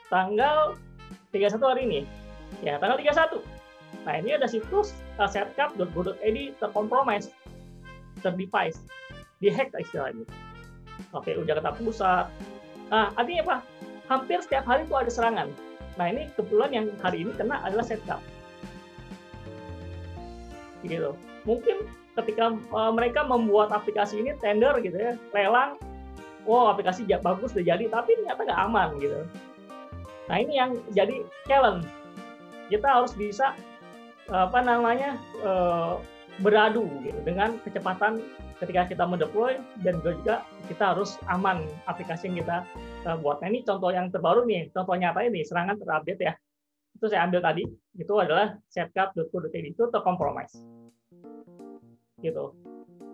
[0.09, 0.77] tanggal
[1.33, 2.01] 31 hari ini.
[2.61, 3.41] Ya, tanggal 31.
[4.03, 7.33] Nah, ini ada situs uh, setcap.go.id terkompromis,
[8.21, 8.83] terdevice,
[9.41, 10.27] dihack istilahnya.
[11.11, 12.31] Oke, Jakarta Pusat.
[12.95, 13.57] Nah, artinya apa?
[14.07, 15.49] Hampir setiap hari itu ada serangan.
[15.99, 18.23] Nah, ini kebetulan yang hari ini kena adalah setcap.
[20.87, 21.19] Gitu.
[21.43, 25.81] Mungkin ketika uh, mereka membuat aplikasi ini tender gitu ya, lelang,
[26.45, 29.21] wow aplikasi bagus udah jadi, tapi ternyata nggak aman gitu.
[30.29, 31.87] Nah ini yang jadi challenge.
[32.69, 33.57] Kita harus bisa
[34.31, 35.99] apa namanya uh,
[36.41, 38.25] beradu gitu dengan kecepatan
[38.63, 42.57] ketika kita mendeploy dan juga kita harus aman aplikasi yang kita
[43.05, 43.43] uh, buat.
[43.43, 46.35] Nah ini contoh yang terbaru nih, contoh nyata ini serangan terupdate ya.
[46.97, 47.67] Itu saya ambil tadi,
[47.99, 50.55] itu adalah setcap.co.id itu terkompromis.
[52.23, 52.55] Gitu.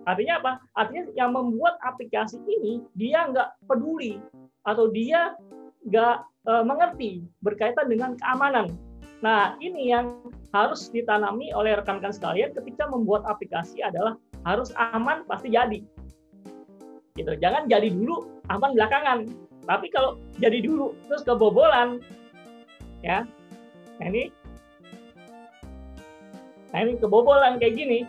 [0.04, 0.52] Artinya apa?
[0.76, 4.20] Artinya yang membuat aplikasi ini dia nggak peduli
[4.68, 5.32] atau dia
[5.88, 8.68] nggak uh, mengerti berkaitan dengan keamanan.
[9.18, 10.22] Nah, ini yang
[10.54, 14.14] harus ditanami oleh rekan-rekan sekalian ketika membuat aplikasi adalah
[14.46, 15.82] harus aman pasti jadi.
[17.18, 17.32] Gitu.
[17.42, 19.26] Jangan jadi dulu, aman belakangan.
[19.66, 21.98] Tapi kalau jadi dulu terus kebobolan
[23.02, 23.26] ya.
[23.98, 24.30] Nah, ini
[26.68, 28.04] Nah, ini kebobolan kayak gini.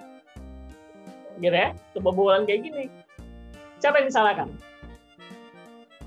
[1.40, 2.91] Gitu ya, kebobolan kayak gini.
[3.80, 4.52] Siapa yang disalahkan?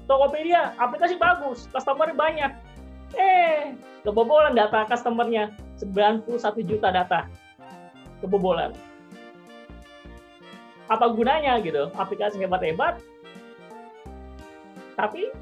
[0.04, 2.52] Tokopedia aplikasi bagus, customer banyak.
[3.16, 5.52] Eh, kebobolan data customernya.
[5.80, 7.26] 91 juta data.
[8.22, 8.72] Kebobolan.
[10.86, 11.90] Apa gunanya gitu?
[11.96, 13.02] Aplikasi hebat-hebat.
[14.94, 15.32] Tapi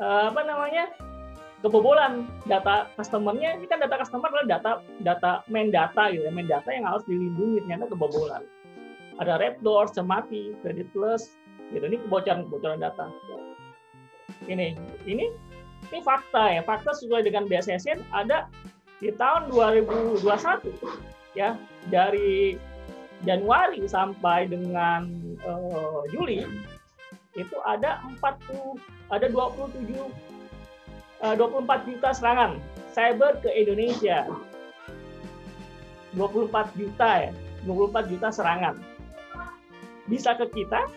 [0.00, 0.90] uh, apa namanya?
[1.64, 3.56] kebobolan data customernya.
[3.56, 4.70] Ini kan data customer adalah data
[5.00, 6.32] data main data gitu ya.
[6.32, 7.64] Main data yang harus dilindungi.
[7.64, 8.44] Ternyata kebobolan.
[9.16, 11.32] Ada red door semati credit plus.
[11.72, 11.80] Gitu.
[11.80, 13.08] Ini kebocoran kebocoran data.
[14.44, 14.76] Ini
[15.08, 15.24] ini
[15.94, 18.50] ini fakta ya fakta sesuai dengan BSSN ada
[18.98, 20.26] di tahun 2021
[21.38, 21.54] ya
[21.86, 22.58] dari
[23.22, 25.06] Januari sampai dengan
[25.46, 26.42] uh, Juli
[27.38, 28.74] itu ada 40
[29.14, 29.86] ada 27
[31.22, 32.58] uh, 24 juta serangan
[32.90, 34.26] cyber ke Indonesia.
[36.14, 37.32] 24 juta ya
[37.66, 38.74] 24 juta serangan.
[40.10, 40.90] Bisa ke kita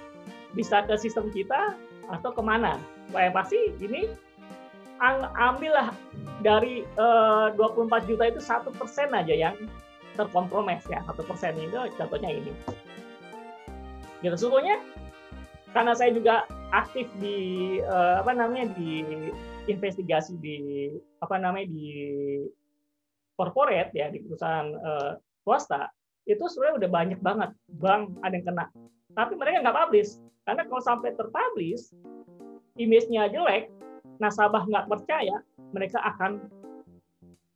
[0.53, 1.77] bisa ke sistem kita
[2.09, 2.77] atau ke mana?
[3.13, 4.26] Yang pasti ini
[5.37, 5.93] ambillah
[6.41, 9.55] dari uh, eh, 24 juta itu satu persen aja yang
[10.17, 11.57] terkompromis ya satu persen.
[11.57, 12.51] Itu contohnya ini.
[14.25, 14.81] Gitu sesungguhnya
[15.75, 19.05] karena saya juga aktif di uh, apa namanya di
[19.69, 20.89] investigasi di
[21.21, 21.89] apa namanya di
[23.37, 25.11] corporate ya di perusahaan uh,
[25.45, 25.91] swasta
[26.27, 27.49] itu sebenarnya udah banyak banget.
[27.79, 28.65] Bank ada yang kena.
[29.15, 30.19] Tapi mereka nggak publish.
[30.43, 31.91] Karena kalau sampai terpublish
[32.79, 33.71] image-nya jelek,
[34.17, 35.41] nasabah nggak percaya,
[35.71, 36.49] mereka akan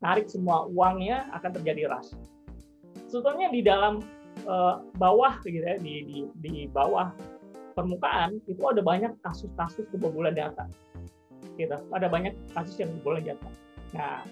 [0.01, 2.13] narik semua uangnya, akan terjadi rush.
[3.07, 4.01] Sebetulnya di dalam
[4.49, 7.13] uh, bawah gitu ya, di, di, di bawah
[7.77, 10.67] permukaan itu ada banyak kasus-kasus kebobolan data.
[11.55, 11.77] Gitu.
[11.93, 13.49] Ada banyak kasus yang kebobolan data.
[13.93, 14.25] Nah,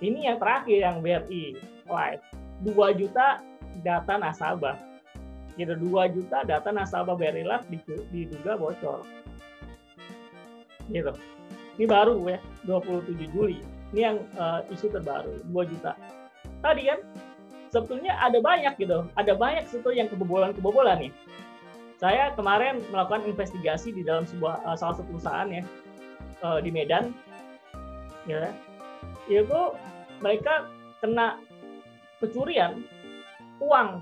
[0.00, 1.56] ini yang terakhir yang BRI
[1.86, 2.24] Live.
[2.64, 3.44] 2 juta
[3.84, 4.80] data nasabah.
[5.60, 7.66] Gitu, 2 juta data nasabah BRI Live
[8.10, 9.04] diduga bocor
[10.90, 11.12] gitu.
[11.76, 13.60] Ini baru ya, 27 Juli.
[13.92, 15.92] Ini yang uh, isu terbaru, 2 juta.
[16.64, 17.00] Tadi kan
[17.70, 21.12] sebetulnya ada banyak gitu, ada banyak sebetulnya yang kebobolan-kebobolan nih.
[21.96, 25.62] Saya kemarin melakukan investigasi di dalam sebuah uh, salah satu perusahaan ya
[26.44, 27.12] uh, di Medan,
[28.28, 28.52] ya.
[29.28, 29.60] itu
[30.20, 30.68] mereka
[31.00, 31.40] kena
[32.20, 32.84] kecurian
[33.60, 34.00] uang.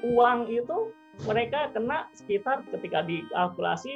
[0.00, 0.94] Uang itu
[1.28, 3.92] mereka kena sekitar ketika dikalkulasi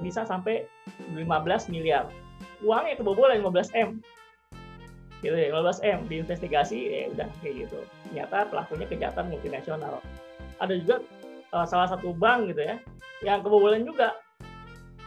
[0.00, 0.66] bisa sampai
[1.12, 2.08] 15 miliar.
[2.64, 3.90] Uangnya kebobolan 15 M.
[5.20, 7.78] Gitu ya, 15 M diinvestigasi ya udah kayak gitu.
[8.08, 10.00] Ternyata pelakunya kejahatan multinasional.
[10.60, 10.96] Ada juga
[11.52, 12.76] uh, salah satu bank gitu ya
[13.20, 14.16] yang kebobolan juga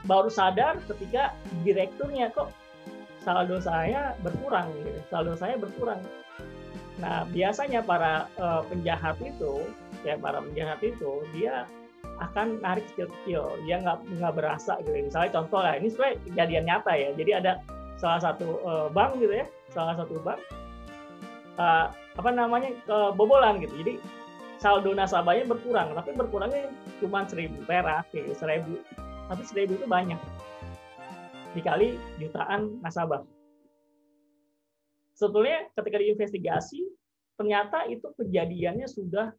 [0.05, 1.33] baru sadar ketika
[1.65, 2.53] direkturnya kok
[3.23, 5.01] saldo saya berkurang gitu.
[5.09, 6.03] Saldo saya berkurang.
[7.01, 9.65] Nah, biasanya para uh, penjahat itu
[10.05, 11.65] ya para penjahat itu dia
[12.21, 15.11] akan narik kecil-kecil dia nggak nggak berasa gitu.
[15.11, 17.09] Misalnya contoh lah ini sebenarnya kejadian nyata ya.
[17.15, 17.51] Jadi ada
[17.99, 20.39] salah satu uh, bank gitu ya salah satu bank
[21.57, 23.73] uh, apa namanya kebobolan gitu.
[23.79, 23.93] Jadi
[24.61, 26.71] saldo nasabahnya berkurang tapi berkurangnya
[27.03, 28.79] cuma seribu perak kayak seribu.
[29.27, 30.19] Tapi seribu itu banyak.
[31.53, 33.23] Dikali jutaan nasabah.
[35.13, 36.81] Sebetulnya ketika diinvestigasi
[37.37, 39.33] ternyata itu kejadiannya sudah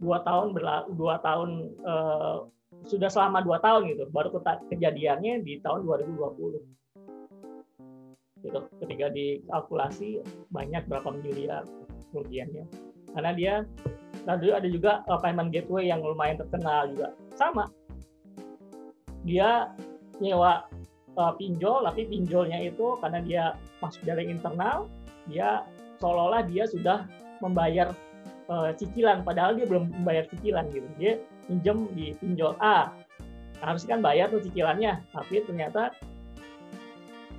[0.00, 1.50] dua tahun berlalu dua tahun
[1.84, 2.46] uh,
[2.84, 4.36] sudah selama dua tahun gitu baru
[4.70, 6.60] kejadiannya di tahun 2020
[8.44, 11.64] gitu ketika dikalkulasi banyak berapa miliar
[12.12, 12.64] kerugiannya.
[13.16, 13.54] Karena dia
[14.28, 17.16] lalu ada juga uh, payment gateway yang lumayan terkenal juga.
[17.34, 17.66] Sama.
[19.26, 19.74] Dia
[20.22, 20.68] nyewa
[21.18, 23.44] uh, pinjol tapi pinjolnya itu karena dia
[23.82, 24.86] masuk dari internal
[25.26, 25.66] dia
[25.98, 27.04] seolah-olah dia sudah
[27.42, 27.92] membayar
[28.48, 30.88] uh, cicilan padahal dia belum membayar cicilan gitu.
[30.98, 32.92] Dia pinjam di pinjol A.
[33.62, 35.94] Harus kan bayar tuh cicilannya tapi ternyata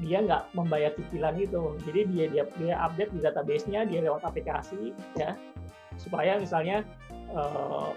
[0.02, 1.78] dia nggak membayar cicilan itu.
[1.90, 5.34] Jadi dia dia dia update di database-nya dia lewat aplikasi ya
[5.98, 6.86] supaya misalnya
[7.34, 7.94] uh,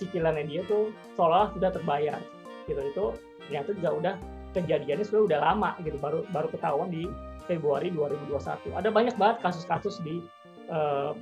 [0.00, 2.20] cicilannya dia tuh seolah sudah terbayar
[2.68, 2.80] gitu.
[2.80, 3.06] Itu
[3.48, 4.14] ternyata juga udah
[4.54, 7.10] kejadiannya sudah udah lama gitu baru baru ketahuan di
[7.44, 10.22] Februari 2021 ada banyak banget kasus-kasus di
[10.70, 11.12] uh,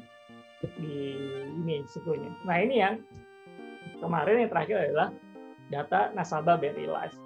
[0.79, 1.17] di
[1.63, 2.31] ini sebetulnya.
[2.47, 2.95] Nah ini yang
[3.99, 5.09] kemarin yang terakhir adalah
[5.71, 7.17] data nasabah BRI Life.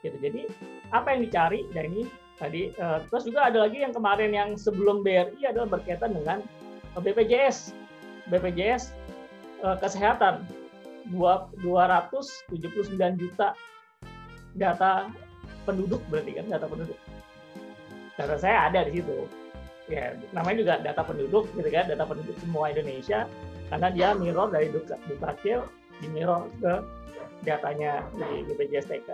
[0.00, 0.16] Gitu.
[0.20, 0.48] Jadi
[0.96, 2.08] apa yang dicari dan ini
[2.40, 6.40] tadi uh, terus juga ada lagi yang kemarin yang sebelum BRI adalah berkaitan dengan
[6.96, 7.76] BPJS.
[8.32, 8.96] BPJS
[9.60, 10.48] uh, kesehatan
[11.10, 11.60] 279
[13.20, 13.52] juta
[14.56, 15.10] data
[15.68, 16.96] penduduk berarti kan data penduduk.
[18.16, 19.39] Data saya ada di situ
[19.90, 23.26] ya namanya juga data penduduk gitu kan data penduduk semua Indonesia.
[23.70, 25.62] Karena dia mirror dari Dukcapil
[26.02, 26.82] di mirror ke
[27.46, 29.08] datanya di BPJS TK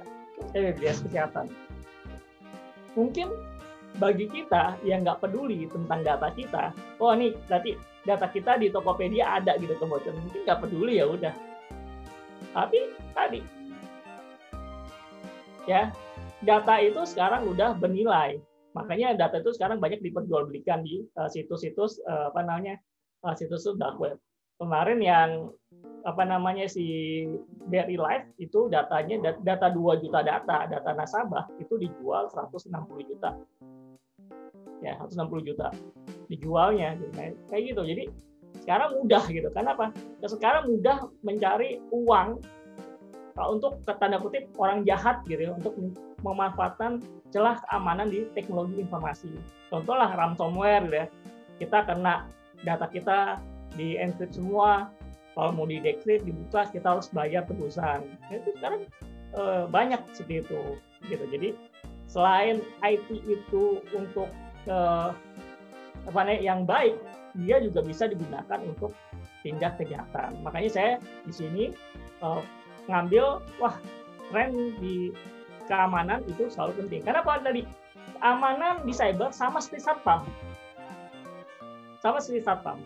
[0.57, 1.53] eh, BPJS Kesehatan.
[2.97, 3.29] Mungkin
[3.97, 9.41] bagi kita yang nggak peduli tentang data kita oh nih berarti data kita di Tokopedia
[9.41, 10.21] ada gitu kebocoran.
[10.25, 11.35] Mungkin nggak peduli ya udah.
[12.53, 12.79] Tapi
[13.13, 13.41] tadi.
[15.67, 15.91] Ya
[16.45, 18.39] data itu sekarang udah bernilai
[18.77, 22.77] Makanya data itu sekarang banyak diperjualbelikan di uh, situs-situs uh, apa namanya
[23.25, 24.21] uh, situs dark web.
[24.61, 25.31] Kemarin yang
[26.05, 27.25] apa namanya si
[27.69, 32.73] BRI Live itu datanya data 2 juta data, data nasabah itu dijual 160
[33.11, 33.37] juta.
[34.85, 35.73] Ya, 160 juta
[36.29, 37.13] dijualnya gitu.
[37.17, 37.83] Nah, kayak gitu.
[37.85, 38.05] Jadi
[38.65, 39.49] sekarang mudah gitu.
[39.53, 39.93] Kenapa?
[40.25, 42.41] Sekarang mudah mencari uang
[43.45, 45.77] untuk tanda kutip orang jahat gitu ya, untuk
[46.25, 49.29] memanfaatkan celah keamanan di teknologi informasi.
[49.69, 51.07] Contoh lah ransomware gitu ya.
[51.61, 52.29] Kita kena
[52.65, 53.37] data kita
[53.77, 54.89] di encrypt semua,
[55.37, 58.09] kalau mau di decrypt, dibuka, kita harus bayar tebusan.
[58.33, 58.89] Itu sekarang
[59.37, 60.63] e, banyak seperti itu.
[61.13, 61.25] gitu.
[61.29, 61.49] Jadi
[62.09, 64.33] selain IT itu untuk
[64.65, 64.77] e,
[66.09, 66.97] apa nih yang baik,
[67.37, 68.97] dia juga bisa digunakan untuk
[69.45, 70.41] tindak kejahatan.
[70.41, 70.93] Makanya saya
[71.29, 71.65] di sini
[72.87, 73.77] ngambil wah
[74.31, 75.11] tren di
[75.67, 77.01] keamanan itu selalu penting.
[77.03, 77.63] Karena apa tadi?
[78.17, 80.25] Keamanan di cyber sama seperti satpam.
[82.01, 82.79] Sama seperti satpam.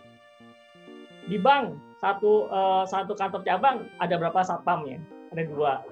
[1.29, 4.97] Di bank satu uh, satu kantor cabang ada berapa satpamnya?
[5.31, 5.85] Ada dua.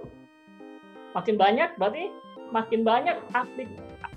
[1.14, 2.10] Makin banyak berarti
[2.50, 3.70] makin banyak aplik.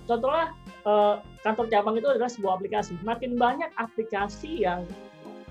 [0.09, 0.57] Contohnya
[0.89, 2.97] uh, kantor cabang itu adalah sebuah aplikasi.
[3.05, 4.89] Makin banyak aplikasi yang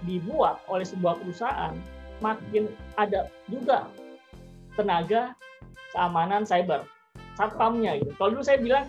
[0.06, 1.78] dibuat oleh sebuah perusahaan,
[2.26, 3.86] makin ada juga
[4.80, 5.36] tenaga
[5.92, 6.88] keamanan cyber
[7.36, 8.12] satpamnya gitu.
[8.16, 8.86] Kalau dulu saya bilang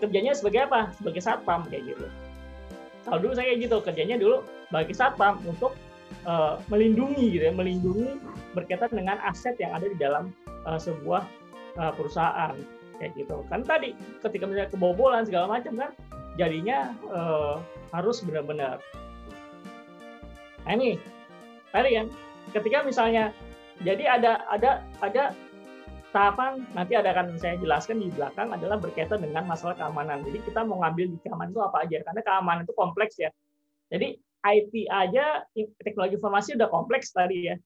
[0.00, 0.92] kerjanya sebagai apa?
[0.98, 2.06] Sebagai satpam kayak gitu.
[3.02, 5.74] Kalau dulu saya kayak gitu kerjanya dulu bagi satpam untuk
[6.24, 8.20] uh, melindungi gitu ya, melindungi
[8.52, 10.30] berkaitan dengan aset yang ada di dalam
[10.68, 11.24] uh, sebuah
[11.80, 12.54] uh, perusahaan
[13.00, 13.42] kayak gitu.
[13.50, 15.90] Kan tadi ketika misalnya kebobolan segala macam kan
[16.38, 17.58] jadinya uh,
[17.92, 18.78] harus benar-benar.
[20.62, 20.96] Nah ini
[21.74, 22.06] tadi kan
[22.54, 23.34] ketika misalnya
[23.82, 24.70] jadi ada ada
[25.02, 25.34] ada
[26.12, 30.22] tahapan nanti ada akan saya jelaskan di belakang adalah berkaitan dengan masalah keamanan.
[30.28, 31.98] Jadi kita mau ngambil di keamanan itu apa aja?
[32.04, 33.32] Karena keamanan itu kompleks ya.
[33.88, 35.46] Jadi IT aja
[35.82, 37.56] teknologi informasi udah kompleks tadi ya.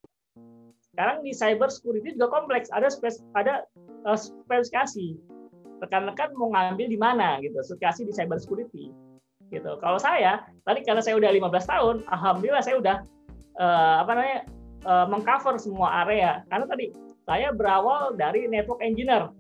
[0.95, 2.71] Sekarang di cyber security juga kompleks.
[2.73, 3.67] Ada spes, ada
[4.07, 5.19] uh, spesifikasi.
[5.77, 8.95] Rekan-rekan mau ngambil di mana gitu, spesifikasi di cyber security.
[9.53, 9.73] Gitu.
[9.79, 12.97] Kalau saya tadi karena saya udah 15 tahun, alhamdulillah saya udah
[13.61, 14.41] uh, apa namanya
[14.87, 16.47] uh, mengcover semua area.
[16.49, 16.95] Karena tadi
[17.27, 19.35] saya berawal dari network engineer.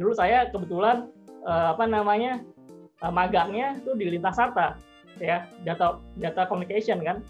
[0.00, 1.12] Dulu saya kebetulan
[1.44, 2.40] uh, apa namanya
[3.04, 4.80] uh, magangnya itu di Lintas Sarta
[5.16, 7.20] ya data data communication kan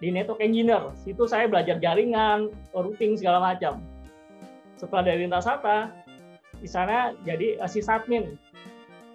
[0.00, 0.92] di network engineer.
[1.00, 3.80] Situ saya belajar jaringan, routing segala macam.
[4.76, 5.88] Setelah dari lintas apa,
[6.60, 8.36] di sana jadi sysadmin,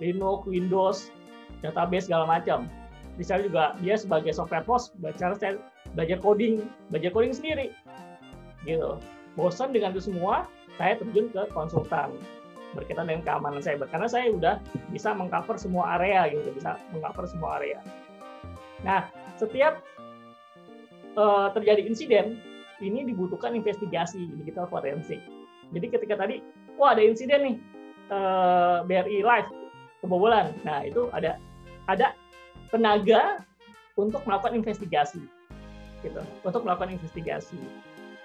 [0.01, 1.13] Linux, Windows,
[1.61, 2.65] database segala macam.
[3.13, 4.65] Di sana juga dia sebagai software
[4.97, 5.61] belajar saya
[5.93, 7.68] belajar coding, belajar coding sendiri.
[8.63, 8.99] Gitu.
[9.35, 12.11] Bosan dengan itu semua, saya terjun ke konsultan
[12.72, 14.55] berkaitan dengan keamanan cyber karena saya udah
[14.95, 17.84] bisa mengcover semua area gitu, bisa mengcover semua area.
[18.88, 19.84] Nah, setiap
[21.19, 22.39] uh, terjadi insiden,
[22.81, 25.22] ini dibutuhkan investigasi digital forensik.
[25.72, 26.41] Jadi ketika tadi,
[26.76, 27.55] wah ada insiden nih
[28.11, 29.49] uh, eh, BRI Live
[30.03, 31.38] kebobolan, nah itu ada
[31.88, 32.18] ada
[32.73, 33.45] tenaga
[33.95, 35.22] untuk melakukan investigasi,
[36.01, 37.57] gitu, untuk melakukan investigasi.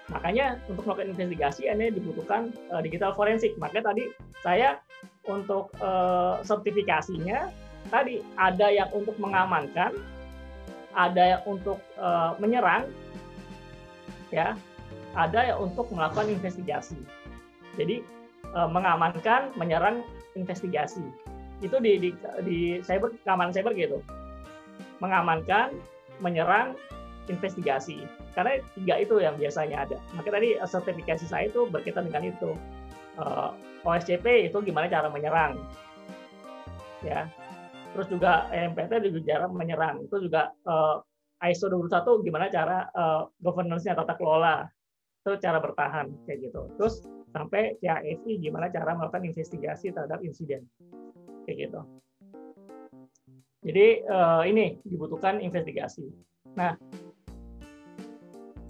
[0.07, 3.55] Makanya untuk melakukan investigasi ini dibutuhkan uh, digital forensik.
[3.59, 4.03] Makanya tadi
[4.39, 4.79] saya
[5.27, 7.51] untuk uh, sertifikasinya
[7.91, 9.91] tadi ada yang untuk mengamankan,
[10.95, 12.87] ada yang untuk uh, menyerang,
[14.31, 14.55] ya,
[15.15, 16.99] ada yang untuk melakukan investigasi.
[17.75, 17.99] Jadi
[18.55, 20.07] uh, mengamankan, menyerang,
[20.39, 21.03] investigasi.
[21.59, 22.09] Itu di di,
[22.47, 23.99] di cyber keamanan cyber gitu.
[25.03, 25.75] Mengamankan,
[26.23, 26.79] menyerang,
[27.29, 28.03] investigasi.
[28.33, 29.97] Karena tiga itu yang biasanya ada.
[30.15, 32.51] Maka tadi sertifikasi saya itu berkaitan dengan itu.
[33.17, 35.57] Uh, OSCP itu gimana cara menyerang,
[37.01, 37.25] ya
[37.97, 40.05] terus juga EMPT juga jarang menyerang.
[40.05, 41.01] Itu juga uh,
[41.41, 44.69] ISO 21 gimana cara uh, governance-nya tata kelola.
[45.25, 46.61] Itu cara bertahan kayak gitu.
[46.77, 47.01] Terus
[47.33, 50.69] sampai CASI gimana cara melakukan investigasi terhadap insiden.
[51.49, 51.81] Kayak gitu.
[53.65, 56.05] Jadi uh, ini dibutuhkan investigasi.
[56.53, 56.77] Nah,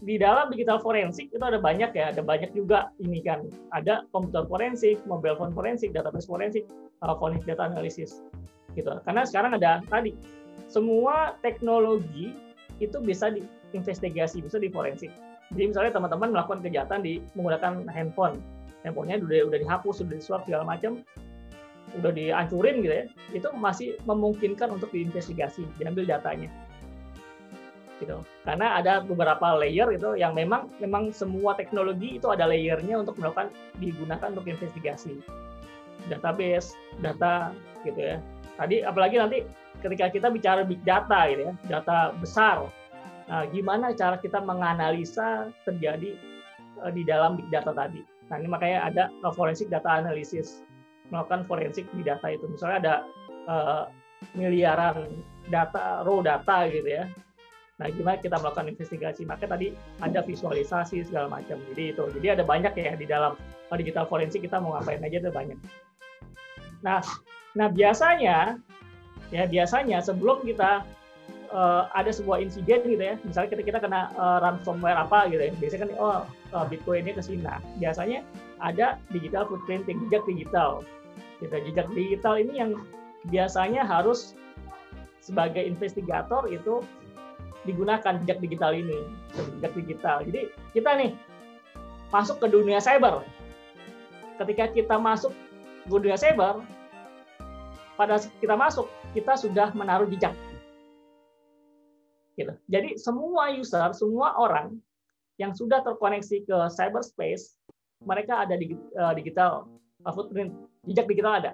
[0.08, 3.44] di dalam digital forensik itu ada banyak ya, ada banyak juga ini kan.
[3.76, 6.64] Ada komputer forensik, mobile phone forensik, database forensik,
[7.04, 8.24] uh, data analysis
[8.80, 8.88] gitu.
[9.04, 10.16] Karena sekarang ada tadi
[10.72, 12.32] semua teknologi
[12.80, 15.12] itu bisa diinvestigasi, bisa diforensik.
[15.52, 18.40] Jadi misalnya teman-teman melakukan kejahatan di menggunakan handphone,
[18.88, 21.04] handphonenya udah udah dihapus, udah disuap segala macam,
[22.00, 23.06] udah dihancurin gitu ya,
[23.36, 26.48] itu masih memungkinkan untuk diinvestigasi, diambil datanya.
[27.98, 28.22] Gitu.
[28.46, 33.50] Karena ada beberapa layer itu yang memang memang semua teknologi itu ada layernya untuk melakukan
[33.82, 35.18] digunakan untuk investigasi.
[36.08, 37.52] Database, data
[37.84, 38.18] gitu ya
[38.58, 39.46] Tadi apalagi nanti
[39.86, 42.66] ketika kita bicara big data gitu ya, data besar.
[43.30, 46.18] Nah, gimana cara kita menganalisa terjadi
[46.82, 48.02] uh, di dalam big data tadi.
[48.34, 49.04] Nah, ini makanya ada
[49.38, 50.66] forensic data analysis.
[51.14, 52.50] Melakukan forensik di data itu.
[52.50, 52.96] Misalnya ada
[53.46, 53.84] uh,
[54.34, 55.22] miliaran
[55.54, 57.06] data, raw data gitu ya.
[57.78, 59.22] Nah, gimana kita melakukan investigasi?
[59.30, 61.62] Maka tadi ada visualisasi segala macam.
[61.74, 62.04] Jadi itu.
[62.18, 63.38] Jadi ada banyak ya di dalam
[63.78, 65.60] digital forensik kita mau ngapain aja ada banyak.
[66.82, 67.02] Nah,
[67.58, 68.62] Nah, biasanya
[69.34, 70.86] ya biasanya sebelum kita
[71.50, 75.52] uh, ada sebuah insiden gitu ya, misalnya kita kita kena uh, ransomware apa gitu ya,
[75.58, 76.20] biasanya kan oh
[76.54, 77.42] uh, Bitcoinnya ke sini.
[77.42, 78.22] Nah, biasanya
[78.62, 80.86] ada digital footprinting, jejak digital.
[81.42, 81.58] Gitu.
[81.74, 82.72] Jejak digital ini yang
[83.34, 84.38] biasanya harus
[85.18, 86.86] sebagai investigator itu
[87.68, 89.04] digunakan jejak digital ini,
[89.60, 90.24] jejak digital.
[90.24, 90.42] Jadi
[90.72, 91.12] kita nih
[92.08, 93.28] masuk ke dunia cyber.
[94.40, 95.36] Ketika kita masuk
[95.84, 96.64] ke dunia cyber,
[98.00, 100.32] pada kita masuk kita sudah menaruh jejak.
[102.38, 102.54] Gitu.
[102.70, 104.78] Jadi semua user, semua orang
[105.42, 107.58] yang sudah terkoneksi ke cyberspace,
[108.06, 109.66] mereka ada di uh, digital
[110.06, 110.54] uh, footprint,
[110.86, 111.54] jejak digital ada.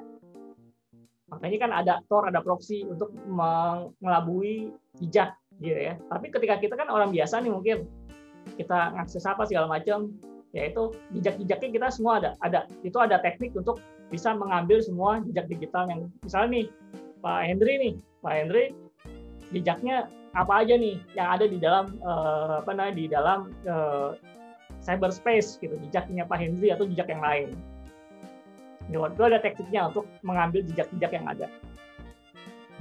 [1.31, 4.69] Makanya kan ada Tor, ada proxy untuk mengelabui
[4.99, 5.99] jejak, gitu ya.
[6.09, 7.77] Tapi ketika kita kan orang biasa nih mungkin
[8.57, 10.13] kita ngakses apa segala macam,
[10.53, 12.31] yaitu jejak-jejaknya kita semua ada.
[12.41, 13.81] Ada itu ada teknik untuk
[14.13, 16.65] bisa mengambil semua jejak digital yang misalnya nih
[17.25, 18.63] Pak Hendri nih Pak Hendri
[19.49, 20.05] jejaknya
[20.37, 24.13] apa aja nih yang ada di dalam uh, apa namanya di dalam uh,
[24.85, 27.49] cyberspace gitu jejaknya Pak Hendri atau jejak yang lain
[28.91, 31.47] itu ada tekniknya untuk mengambil jejak-jejak yang ada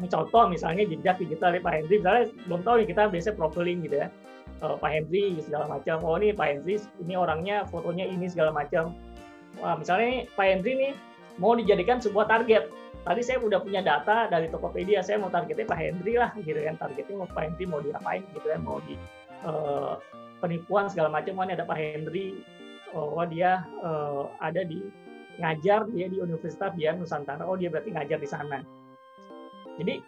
[0.01, 3.79] ini contoh misalnya jejak digital dari Pak Hendri misalnya belum tahu nih kita biasa profiling
[3.85, 4.09] gitu ya
[4.65, 8.97] uh, Pak Hendri segala macam oh ini Pak Hendri ini orangnya fotonya ini segala macam
[9.61, 10.93] Wah, misalnya nih, Pak Hendri nih
[11.37, 12.73] mau dijadikan sebuah target.
[13.03, 16.79] Tadi saya udah punya data dari Tokopedia, saya mau targetnya Pak Hendri lah, gitu kan.
[16.79, 18.61] Targetnya mau Pak Hendri mau diapain, gitu kan.
[18.63, 18.95] Mau di
[19.45, 19.99] uh,
[20.39, 22.41] penipuan segala macam, mana ada Pak Hendri,
[22.95, 24.87] oh dia uh, ada di
[25.41, 28.63] ngajar dia di Universitas dia Nusantara, oh dia berarti ngajar di sana.
[29.81, 30.05] Jadi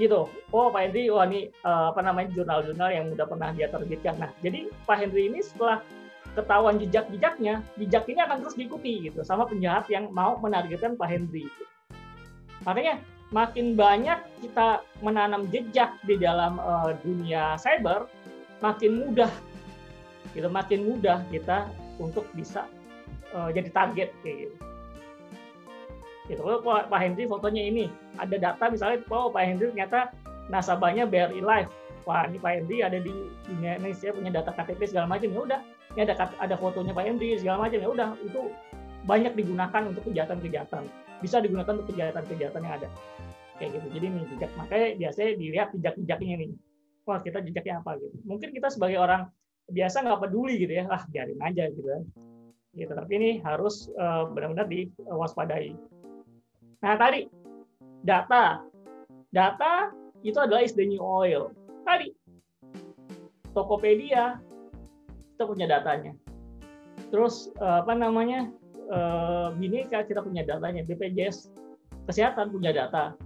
[0.00, 0.32] gitu.
[0.56, 4.16] Oh Pak Hendri, wah ini uh, apa namanya jurnal-jurnal yang udah pernah dia terbitkan.
[4.16, 5.84] Nah, jadi Pak Hendri ini setelah
[6.32, 11.44] ketahuan jejak-jejaknya, jejak ini akan terus diikuti gitu sama penjahat yang mau menargetkan Pak Hendri.
[11.44, 11.64] Gitu.
[12.64, 18.08] Makanya makin banyak kita menanam jejak di dalam uh, dunia cyber,
[18.64, 19.30] makin mudah
[20.32, 21.68] gitu, makin mudah kita
[22.00, 22.64] untuk bisa
[23.36, 24.56] uh, jadi target kayak gitu.
[26.30, 26.46] Gitu.
[26.62, 27.90] Pak Hendri fotonya ini
[28.22, 30.14] ada data misalnya, oh Pak Hendri ternyata
[30.46, 31.70] nasabahnya BRI Life.
[32.06, 33.10] Wah ini Pak Hendri ada di
[33.50, 35.60] dunia Indonesia punya data KTP segala macam ya udah.
[35.98, 38.08] Ini ada ada fotonya Pak Hendri segala macam ya udah.
[38.22, 38.54] Itu
[39.10, 40.86] banyak digunakan untuk kejahatan-kejahatan
[41.20, 42.88] bisa digunakan untuk kejahatan-kejahatan yang ada.
[43.58, 43.86] Kayak gitu.
[43.98, 44.50] Jadi nih jejak.
[44.56, 46.50] Makanya biasanya dilihat jejak-jejaknya nih
[47.04, 48.16] wah kita jejaknya apa gitu.
[48.22, 49.26] Mungkin kita sebagai orang
[49.66, 50.86] biasa nggak peduli gitu ya.
[50.88, 52.02] Ah biarin aja gitu kan.
[52.70, 52.92] Gitu.
[52.94, 55.74] Tapi ini harus uh, benar-benar diwaspadai
[56.80, 57.28] nah tadi
[58.04, 58.64] data
[59.30, 59.92] data
[60.24, 61.52] itu adalah is the new oil
[61.84, 62.12] tadi
[63.50, 64.38] Tokopedia
[65.34, 66.12] kita punya datanya.
[67.10, 68.50] Terus eh, apa namanya
[68.92, 71.50] eh, Bineka kita punya datanya, BPJS
[72.06, 73.16] kesehatan punya data.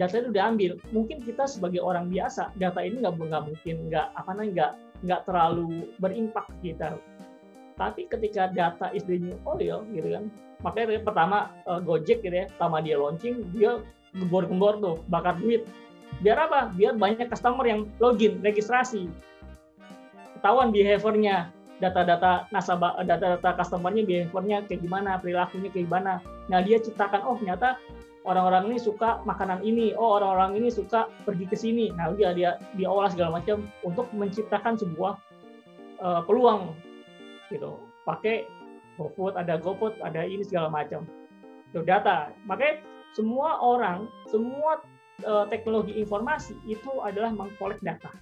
[0.00, 0.80] Data itu diambil.
[0.96, 4.72] Mungkin kita sebagai orang biasa data ini nggak nggak mungkin nggak apa namanya nggak
[5.04, 6.96] nggak terlalu berimpak kita.
[7.76, 10.24] Tapi ketika data is the new oil gitu kan,
[10.60, 13.80] makanya pertama eh, Gojek gitu ya, pertama dia launching dia
[14.16, 15.64] gembor-gembor tuh bakar duit.
[16.20, 16.74] Biar apa?
[16.74, 19.06] Biar banyak customer yang login, registrasi
[20.40, 21.52] ketahuan behaviornya
[21.84, 26.12] data-data nasabah data-data customernya behaviornya kayak gimana perilakunya kayak gimana
[26.48, 27.76] nah dia ciptakan oh ternyata
[28.24, 32.56] orang-orang ini suka makanan ini oh orang-orang ini suka pergi ke sini nah dia dia
[32.72, 35.20] dia olah segala macam untuk menciptakan sebuah
[36.00, 36.72] uh, peluang
[37.52, 37.76] gitu
[38.08, 38.48] pakai
[39.00, 41.08] GoFood ada GoFood ada ini segala macam
[41.72, 42.84] itu data makanya
[43.16, 44.84] semua orang semua
[45.24, 48.12] uh, teknologi informasi itu adalah mengkolek data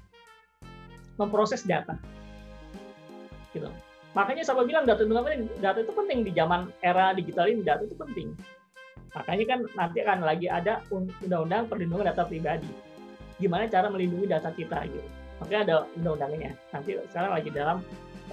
[1.19, 1.99] memproses data.
[3.53, 3.69] Gitu.
[4.15, 5.51] Makanya saya bilang data itu penting.
[5.61, 7.61] Data itu penting di zaman era digital ini.
[7.61, 8.33] Data itu penting.
[9.13, 12.71] Makanya kan nanti akan lagi ada undang-undang perlindungan data pribadi.
[13.43, 15.05] Gimana cara melindungi data kita gitu.
[15.43, 16.55] Makanya ada undang-undangnya.
[16.73, 17.79] Nanti sekarang lagi dalam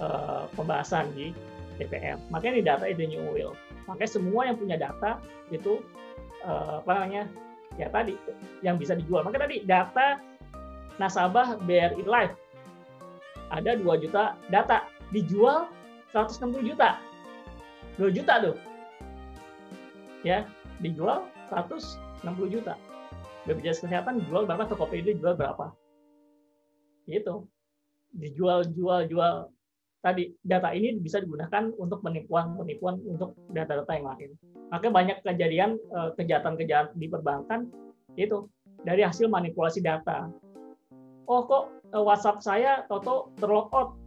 [0.00, 1.34] uh, pembahasan di
[1.76, 2.18] DPR.
[2.32, 3.52] Makanya di data itu new will.
[3.86, 5.20] Makanya semua yang punya data
[5.52, 5.80] itu
[6.42, 7.22] uh, apa namanya
[7.76, 8.16] ya tadi
[8.64, 9.22] yang bisa dijual.
[9.22, 10.06] Makanya tadi data
[10.96, 12.34] nasabah BRI Life.
[13.52, 14.88] Ada 2 juta data.
[15.14, 15.70] Dijual
[16.10, 16.98] 160 juta.
[18.00, 18.56] 2 juta tuh.
[20.26, 20.48] Ya
[20.82, 22.02] dijual 160
[22.50, 22.74] juta.
[23.46, 25.70] BPJS kesehatan jual berapa Tokopedia jual berapa.
[27.06, 27.46] Gitu.
[28.10, 29.54] Dijual jual jual
[30.06, 34.30] tadi data ini bisa digunakan untuk penipuan penipuan untuk data-data yang lain
[34.70, 37.60] maka banyak kejadian eh, kejahatan-kejahatan di perbankan
[38.14, 38.46] itu
[38.86, 40.30] dari hasil manipulasi data
[41.26, 43.98] oh kok eh, WhatsApp saya toto terlogout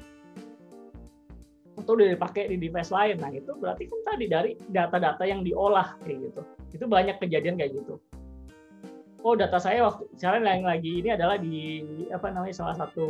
[1.80, 3.16] atau udah dipakai di device lain.
[3.24, 6.42] Nah itu berarti kan tadi dari data-data yang diolah kayak gitu.
[6.76, 8.04] Itu banyak kejadian kayak gitu.
[9.20, 13.08] Oh data saya waktu sekarang yang lagi ini adalah di apa namanya salah satu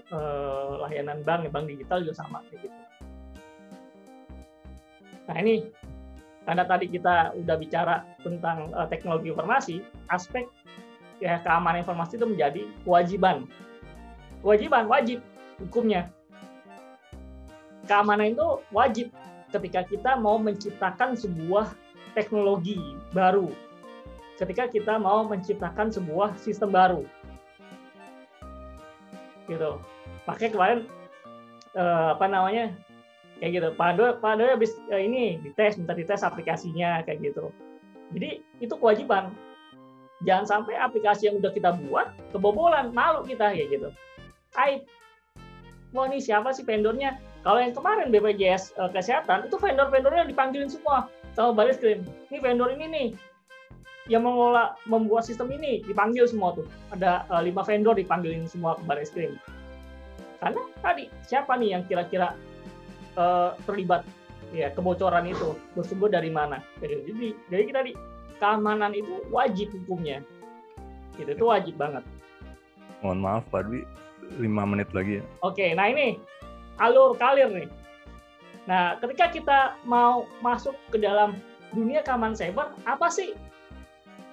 [0.00, 2.78] eh, layanan bank, bank digital juga sama kayak gitu.
[5.28, 5.68] Nah ini
[6.48, 10.48] karena tadi kita udah bicara tentang uh, teknologi informasi, aspek
[11.20, 13.44] ya keamanan informasi itu menjadi kewajiban.
[14.40, 15.20] Kewajiban, wajib
[15.60, 16.08] hukumnya.
[17.84, 19.12] Keamanan itu wajib
[19.52, 21.70] ketika kita mau menciptakan sebuah
[22.16, 22.80] teknologi
[23.12, 23.52] baru.
[24.40, 27.04] Ketika kita mau menciptakan sebuah sistem baru.
[29.44, 29.76] Gitu.
[30.24, 30.88] Pakai kemarin
[31.76, 32.72] eh, apa namanya?
[33.40, 33.68] kayak gitu.
[33.72, 37.52] Pak Ando, habis eh, ini dites, minta dites aplikasinya kayak gitu.
[38.16, 39.32] Jadi itu kewajiban
[40.24, 43.88] jangan sampai aplikasi yang udah kita buat kebobolan malu kita kayak gitu
[44.60, 44.84] aib
[45.96, 51.08] wah ini siapa sih vendornya kalau yang kemarin BPJS eh, kesehatan itu vendor-vendornya dipanggilin semua
[51.32, 53.08] sama baris krim ini vendor ini nih
[54.10, 58.82] yang mengelola membuat sistem ini dipanggil semua tuh ada uh, lima vendor dipanggilin semua ke
[58.84, 59.38] baris krim
[60.42, 62.34] karena tadi siapa nih yang kira-kira
[63.14, 64.02] uh, terlibat
[64.50, 67.92] ya kebocoran itu bersumber dari mana jadi jadi kita di
[68.40, 70.24] keamanan itu wajib hukumnya.
[71.20, 72.02] Gitu, itu wajib banget.
[73.04, 73.84] Mohon maaf Pak Dwi,
[74.40, 75.24] 5 menit lagi ya.
[75.44, 76.16] Oke, nah ini
[76.80, 77.68] alur kalir nih.
[78.64, 81.36] Nah, ketika kita mau masuk ke dalam
[81.76, 83.36] dunia keamanan cyber, apa sih?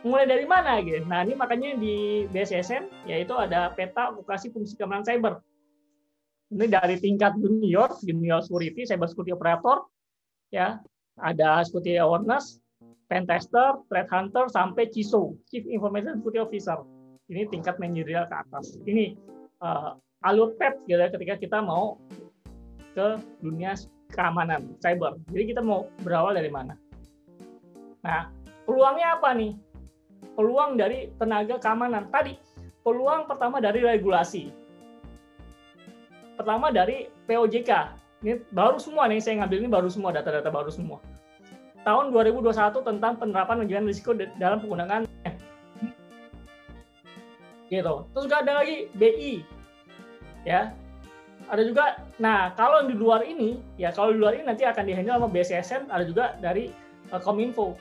[0.05, 1.01] Mulai dari mana gitu?
[1.09, 5.41] Nah, ini makanya di BSSN yaitu ada peta vokasi fungsi keamanan cyber.
[6.53, 9.83] Ini dari tingkat junior, junior security, cyber security operator,
[10.53, 10.79] ya,
[11.19, 12.61] ada security awareness,
[13.11, 16.77] pen tester, threat hunter, sampai CISO, Chief Information Security Officer.
[17.27, 18.79] Ini tingkat manajerial ke atas.
[18.87, 19.19] Ini
[19.59, 21.99] uh, alur pet gitu ya ketika kita mau
[22.95, 23.75] ke dunia
[24.15, 25.19] keamanan cyber.
[25.35, 26.79] Jadi kita mau berawal dari mana?
[28.07, 28.31] Nah,
[28.63, 29.51] peluangnya apa nih?
[30.37, 32.13] Peluang dari tenaga keamanan.
[32.13, 32.37] Tadi,
[32.85, 34.53] peluang pertama dari regulasi.
[36.37, 37.71] Pertama dari POJK.
[38.21, 41.01] Ini baru semua nih, saya ngambil ini baru semua, data-data baru semua.
[41.81, 45.09] Tahun 2021 tentang penerapan manajemen risiko dalam penggunaan
[47.73, 47.95] gitu.
[48.13, 49.43] Terus juga ada lagi BI,
[50.47, 50.71] ya
[51.47, 55.19] ada juga nah kalau di luar ini ya kalau di luar ini nanti akan dihandle
[55.19, 56.71] sama BSSN ada juga dari
[57.11, 57.75] uh, Kominfo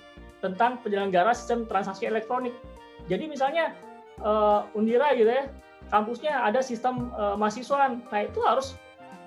[0.44, 2.52] tentang penyelenggara sistem transaksi elektronik.
[3.06, 3.72] Jadi misalnya
[4.20, 5.48] uh, Undira gitu ya
[5.88, 8.74] kampusnya ada sistem uh, mahasiswa nah itu harus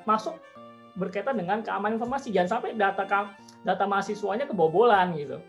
[0.04, 0.36] masuk
[1.00, 2.34] berkaitan dengan keamanan informasi.
[2.36, 3.08] Jangan sampai data
[3.64, 5.40] data mahasiswanya kebobolan gitu.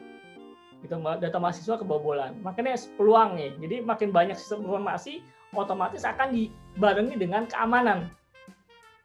[0.80, 2.38] Gitu data mahasiswa kebobolan.
[2.40, 3.50] Makanya peluang nih.
[3.58, 5.20] Jadi makin banyak sistem informasi
[5.54, 8.06] otomatis akan dibarengi dengan keamanan.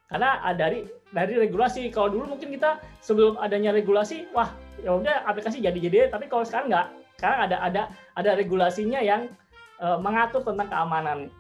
[0.06, 0.86] Karena dari
[1.16, 1.88] dari regulasi.
[1.96, 4.52] Kalau dulu mungkin kita sebelum adanya regulasi wah
[4.84, 6.88] ya udah aplikasi jadi jadi tapi kalau sekarang nggak.
[7.16, 7.82] Sekarang ada ada
[8.20, 9.32] ada regulasinya yang
[9.80, 11.32] uh, mengatur tentang keamanan.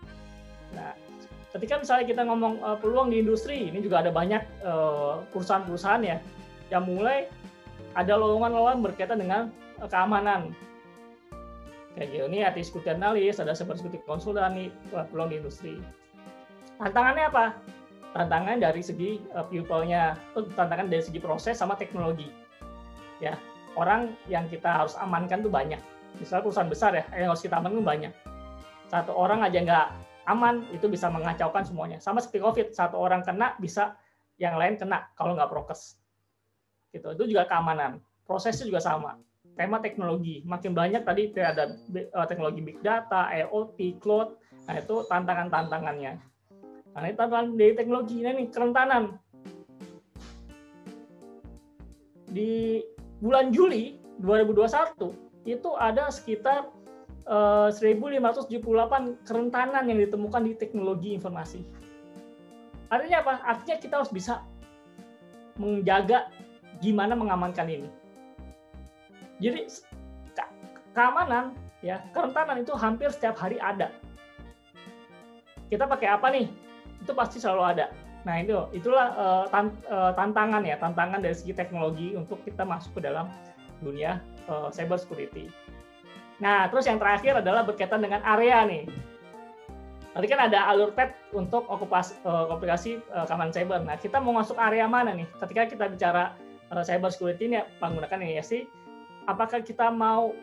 [0.71, 0.95] Nah
[1.51, 6.17] ketika misalnya kita ngomong uh, peluang di industri ini juga ada banyak uh, perusahaan-perusahaan ya
[6.71, 7.27] yang mulai
[7.95, 9.51] ada lowongan-lowongan berkaitan dengan
[9.83, 10.55] uh, keamanan.
[11.99, 12.23] Kayak gitu.
[12.27, 14.67] Ini artis security analis ada seperti konsultan nih
[15.11, 15.79] peluang di industri.
[16.75, 17.45] Tantangannya apa
[18.15, 20.15] tantangan dari segi uh, people-nya,
[20.55, 22.31] tantangan dari segi proses sama teknologi.
[23.19, 23.35] Ya,
[23.75, 25.77] orang yang kita harus amankan tuh banyak.
[26.15, 28.13] Misalnya perusahaan besar ya, yang harus kita amankan banyak.
[28.87, 29.87] Satu orang aja nggak
[30.31, 31.99] aman, itu bisa mengacaukan semuanya.
[31.99, 33.99] Sama seperti COVID, satu orang kena, bisa
[34.39, 35.99] yang lain kena kalau nggak prokes.
[36.95, 37.11] Gitu.
[37.11, 37.99] Itu juga keamanan.
[38.23, 39.19] Prosesnya juga sama.
[39.59, 44.35] Tema teknologi, makin banyak tadi ada eh, teknologi big data, IoT, cloud,
[44.67, 46.34] nah itu tantangan-tantangannya
[46.95, 49.19] Ini tantangan dari teknologi ini kerentanan.
[52.31, 52.79] Di
[53.19, 55.11] bulan Juli 2021
[55.43, 56.71] itu ada sekitar
[57.27, 61.67] eh, 1578 kerentanan yang ditemukan di teknologi informasi.
[62.87, 63.33] Artinya apa?
[63.43, 64.47] Artinya kita harus bisa
[65.59, 66.31] menjaga
[66.79, 67.89] gimana mengamankan ini.
[69.43, 69.67] Jadi
[70.95, 73.91] keamanan ya kerentanan itu hampir setiap hari ada.
[75.67, 76.64] Kita pakai apa nih?
[77.05, 77.93] Itu pasti selalu ada.
[78.25, 82.97] Nah itu itulah uh, tan uh, tantangan ya tantangan dari segi teknologi untuk kita masuk
[82.97, 83.29] ke dalam
[83.85, 84.17] dunia
[84.49, 85.53] uh, cyber security.
[86.41, 88.89] Nah terus yang terakhir adalah berkaitan dengan area nih.
[90.15, 93.85] Tadi kan ada alur pet untuk okupasi uh, aplikasi uh, keamanan cyber.
[93.85, 95.29] Nah kita mau masuk area mana nih?
[95.37, 96.33] Ketika kita bicara
[96.73, 98.65] uh, cyber security ini menggunakan ini ya sih,
[99.29, 100.33] apakah kita mau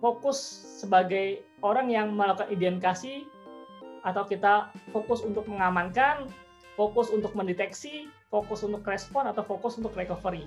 [0.00, 0.40] fokus
[0.80, 3.28] sebagai orang yang melakukan identifikasi
[4.02, 6.28] atau kita fokus untuk mengamankan,
[6.80, 10.46] fokus untuk mendeteksi, fokus untuk respon atau fokus untuk recovery.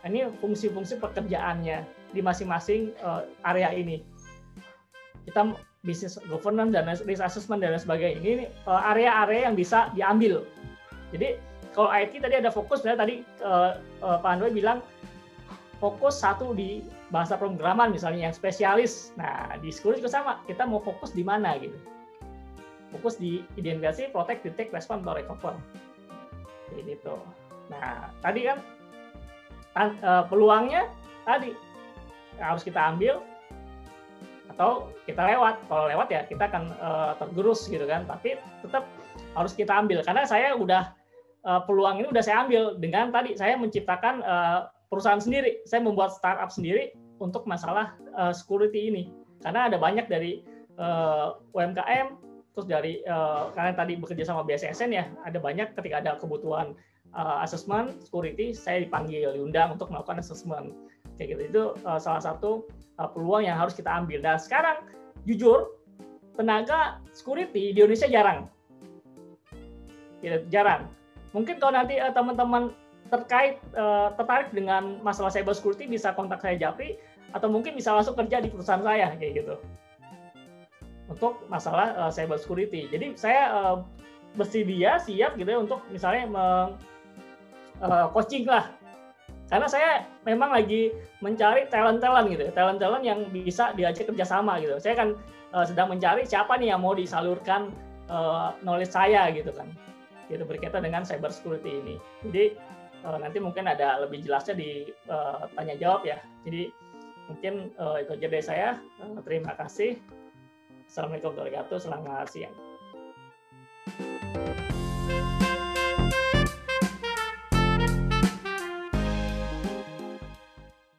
[0.00, 1.84] Nah, ini fungsi-fungsi pekerjaannya
[2.16, 4.00] di masing-masing uh, area ini.
[5.28, 5.52] Kita
[5.84, 10.44] bisnis governance dan risk assessment dan sebagainya ini uh, area-area yang bisa diambil.
[11.12, 11.36] Jadi
[11.76, 13.14] kalau IT tadi ada fokus, sebenarnya tadi
[13.44, 14.80] uh, uh, Pak Andoi bilang
[15.78, 19.12] fokus satu di bahasa pemrograman misalnya yang spesialis.
[19.20, 21.76] Nah di sekolah juga sama, kita mau fokus di mana gitu
[22.90, 25.54] fokus di identifikasi, protect, detect, respond, atau recover.
[26.74, 27.22] Ini tuh.
[27.70, 28.58] Nah, tadi kan
[30.02, 30.90] uh, peluangnya
[31.22, 31.54] tadi
[32.42, 33.22] harus kita ambil
[34.50, 35.62] atau kita lewat.
[35.70, 38.06] Kalau lewat ya kita akan uh, tergerus gitu kan.
[38.10, 38.86] Tapi tetap
[39.38, 40.90] harus kita ambil karena saya udah
[41.46, 44.22] uh, peluang ini udah saya ambil dengan tadi saya menciptakan
[44.90, 45.62] perusahaan sendiri.
[45.66, 46.90] Saya membuat startup sendiri
[47.22, 47.94] untuk masalah
[48.34, 49.14] security ini.
[49.40, 50.42] Karena ada banyak dari
[51.54, 56.74] UMKM terus dari uh, kalian tadi bekerja sama BSSN ya ada banyak ketika ada kebutuhan
[57.14, 60.74] uh, assessment security saya dipanggil diundang untuk melakukan assessment.
[61.18, 61.42] Kayak gitu.
[61.52, 62.66] Itu uh, salah satu
[62.98, 64.22] uh, peluang yang harus kita ambil.
[64.24, 64.86] Dan sekarang
[65.28, 65.76] jujur
[66.38, 68.48] tenaga security di Indonesia jarang.
[70.24, 70.88] Ya, jarang.
[71.36, 72.72] Mungkin kalau nanti uh, teman-teman
[73.10, 76.94] terkait uh, tertarik dengan masalah cyber security bisa kontak saya Japri
[77.34, 79.54] atau mungkin bisa langsung kerja di perusahaan saya kayak gitu
[81.10, 82.86] untuk masalah uh, cyber security.
[82.86, 83.76] Jadi saya uh,
[84.38, 86.46] bersedia siap gitu ya untuk misalnya me,
[87.82, 88.70] uh, coaching lah
[89.50, 94.78] karena saya memang lagi mencari talent-talent gitu, talent-talent yang bisa diajak kerjasama gitu.
[94.78, 95.18] Saya kan
[95.50, 97.74] uh, sedang mencari siapa nih yang mau disalurkan
[98.06, 99.66] uh, knowledge saya gitu kan,
[100.30, 101.94] gitu berkaitan dengan cyber security ini.
[102.30, 102.44] Jadi
[103.02, 106.22] uh, nanti mungkin ada lebih jelasnya di uh, tanya jawab ya.
[106.46, 106.70] Jadi
[107.26, 108.68] mungkin uh, itu aja dari saya.
[109.26, 109.98] Terima kasih.
[110.90, 111.78] Assalamualaikum warahmatullahi wabarakatuh.
[111.86, 112.56] Selamat siang.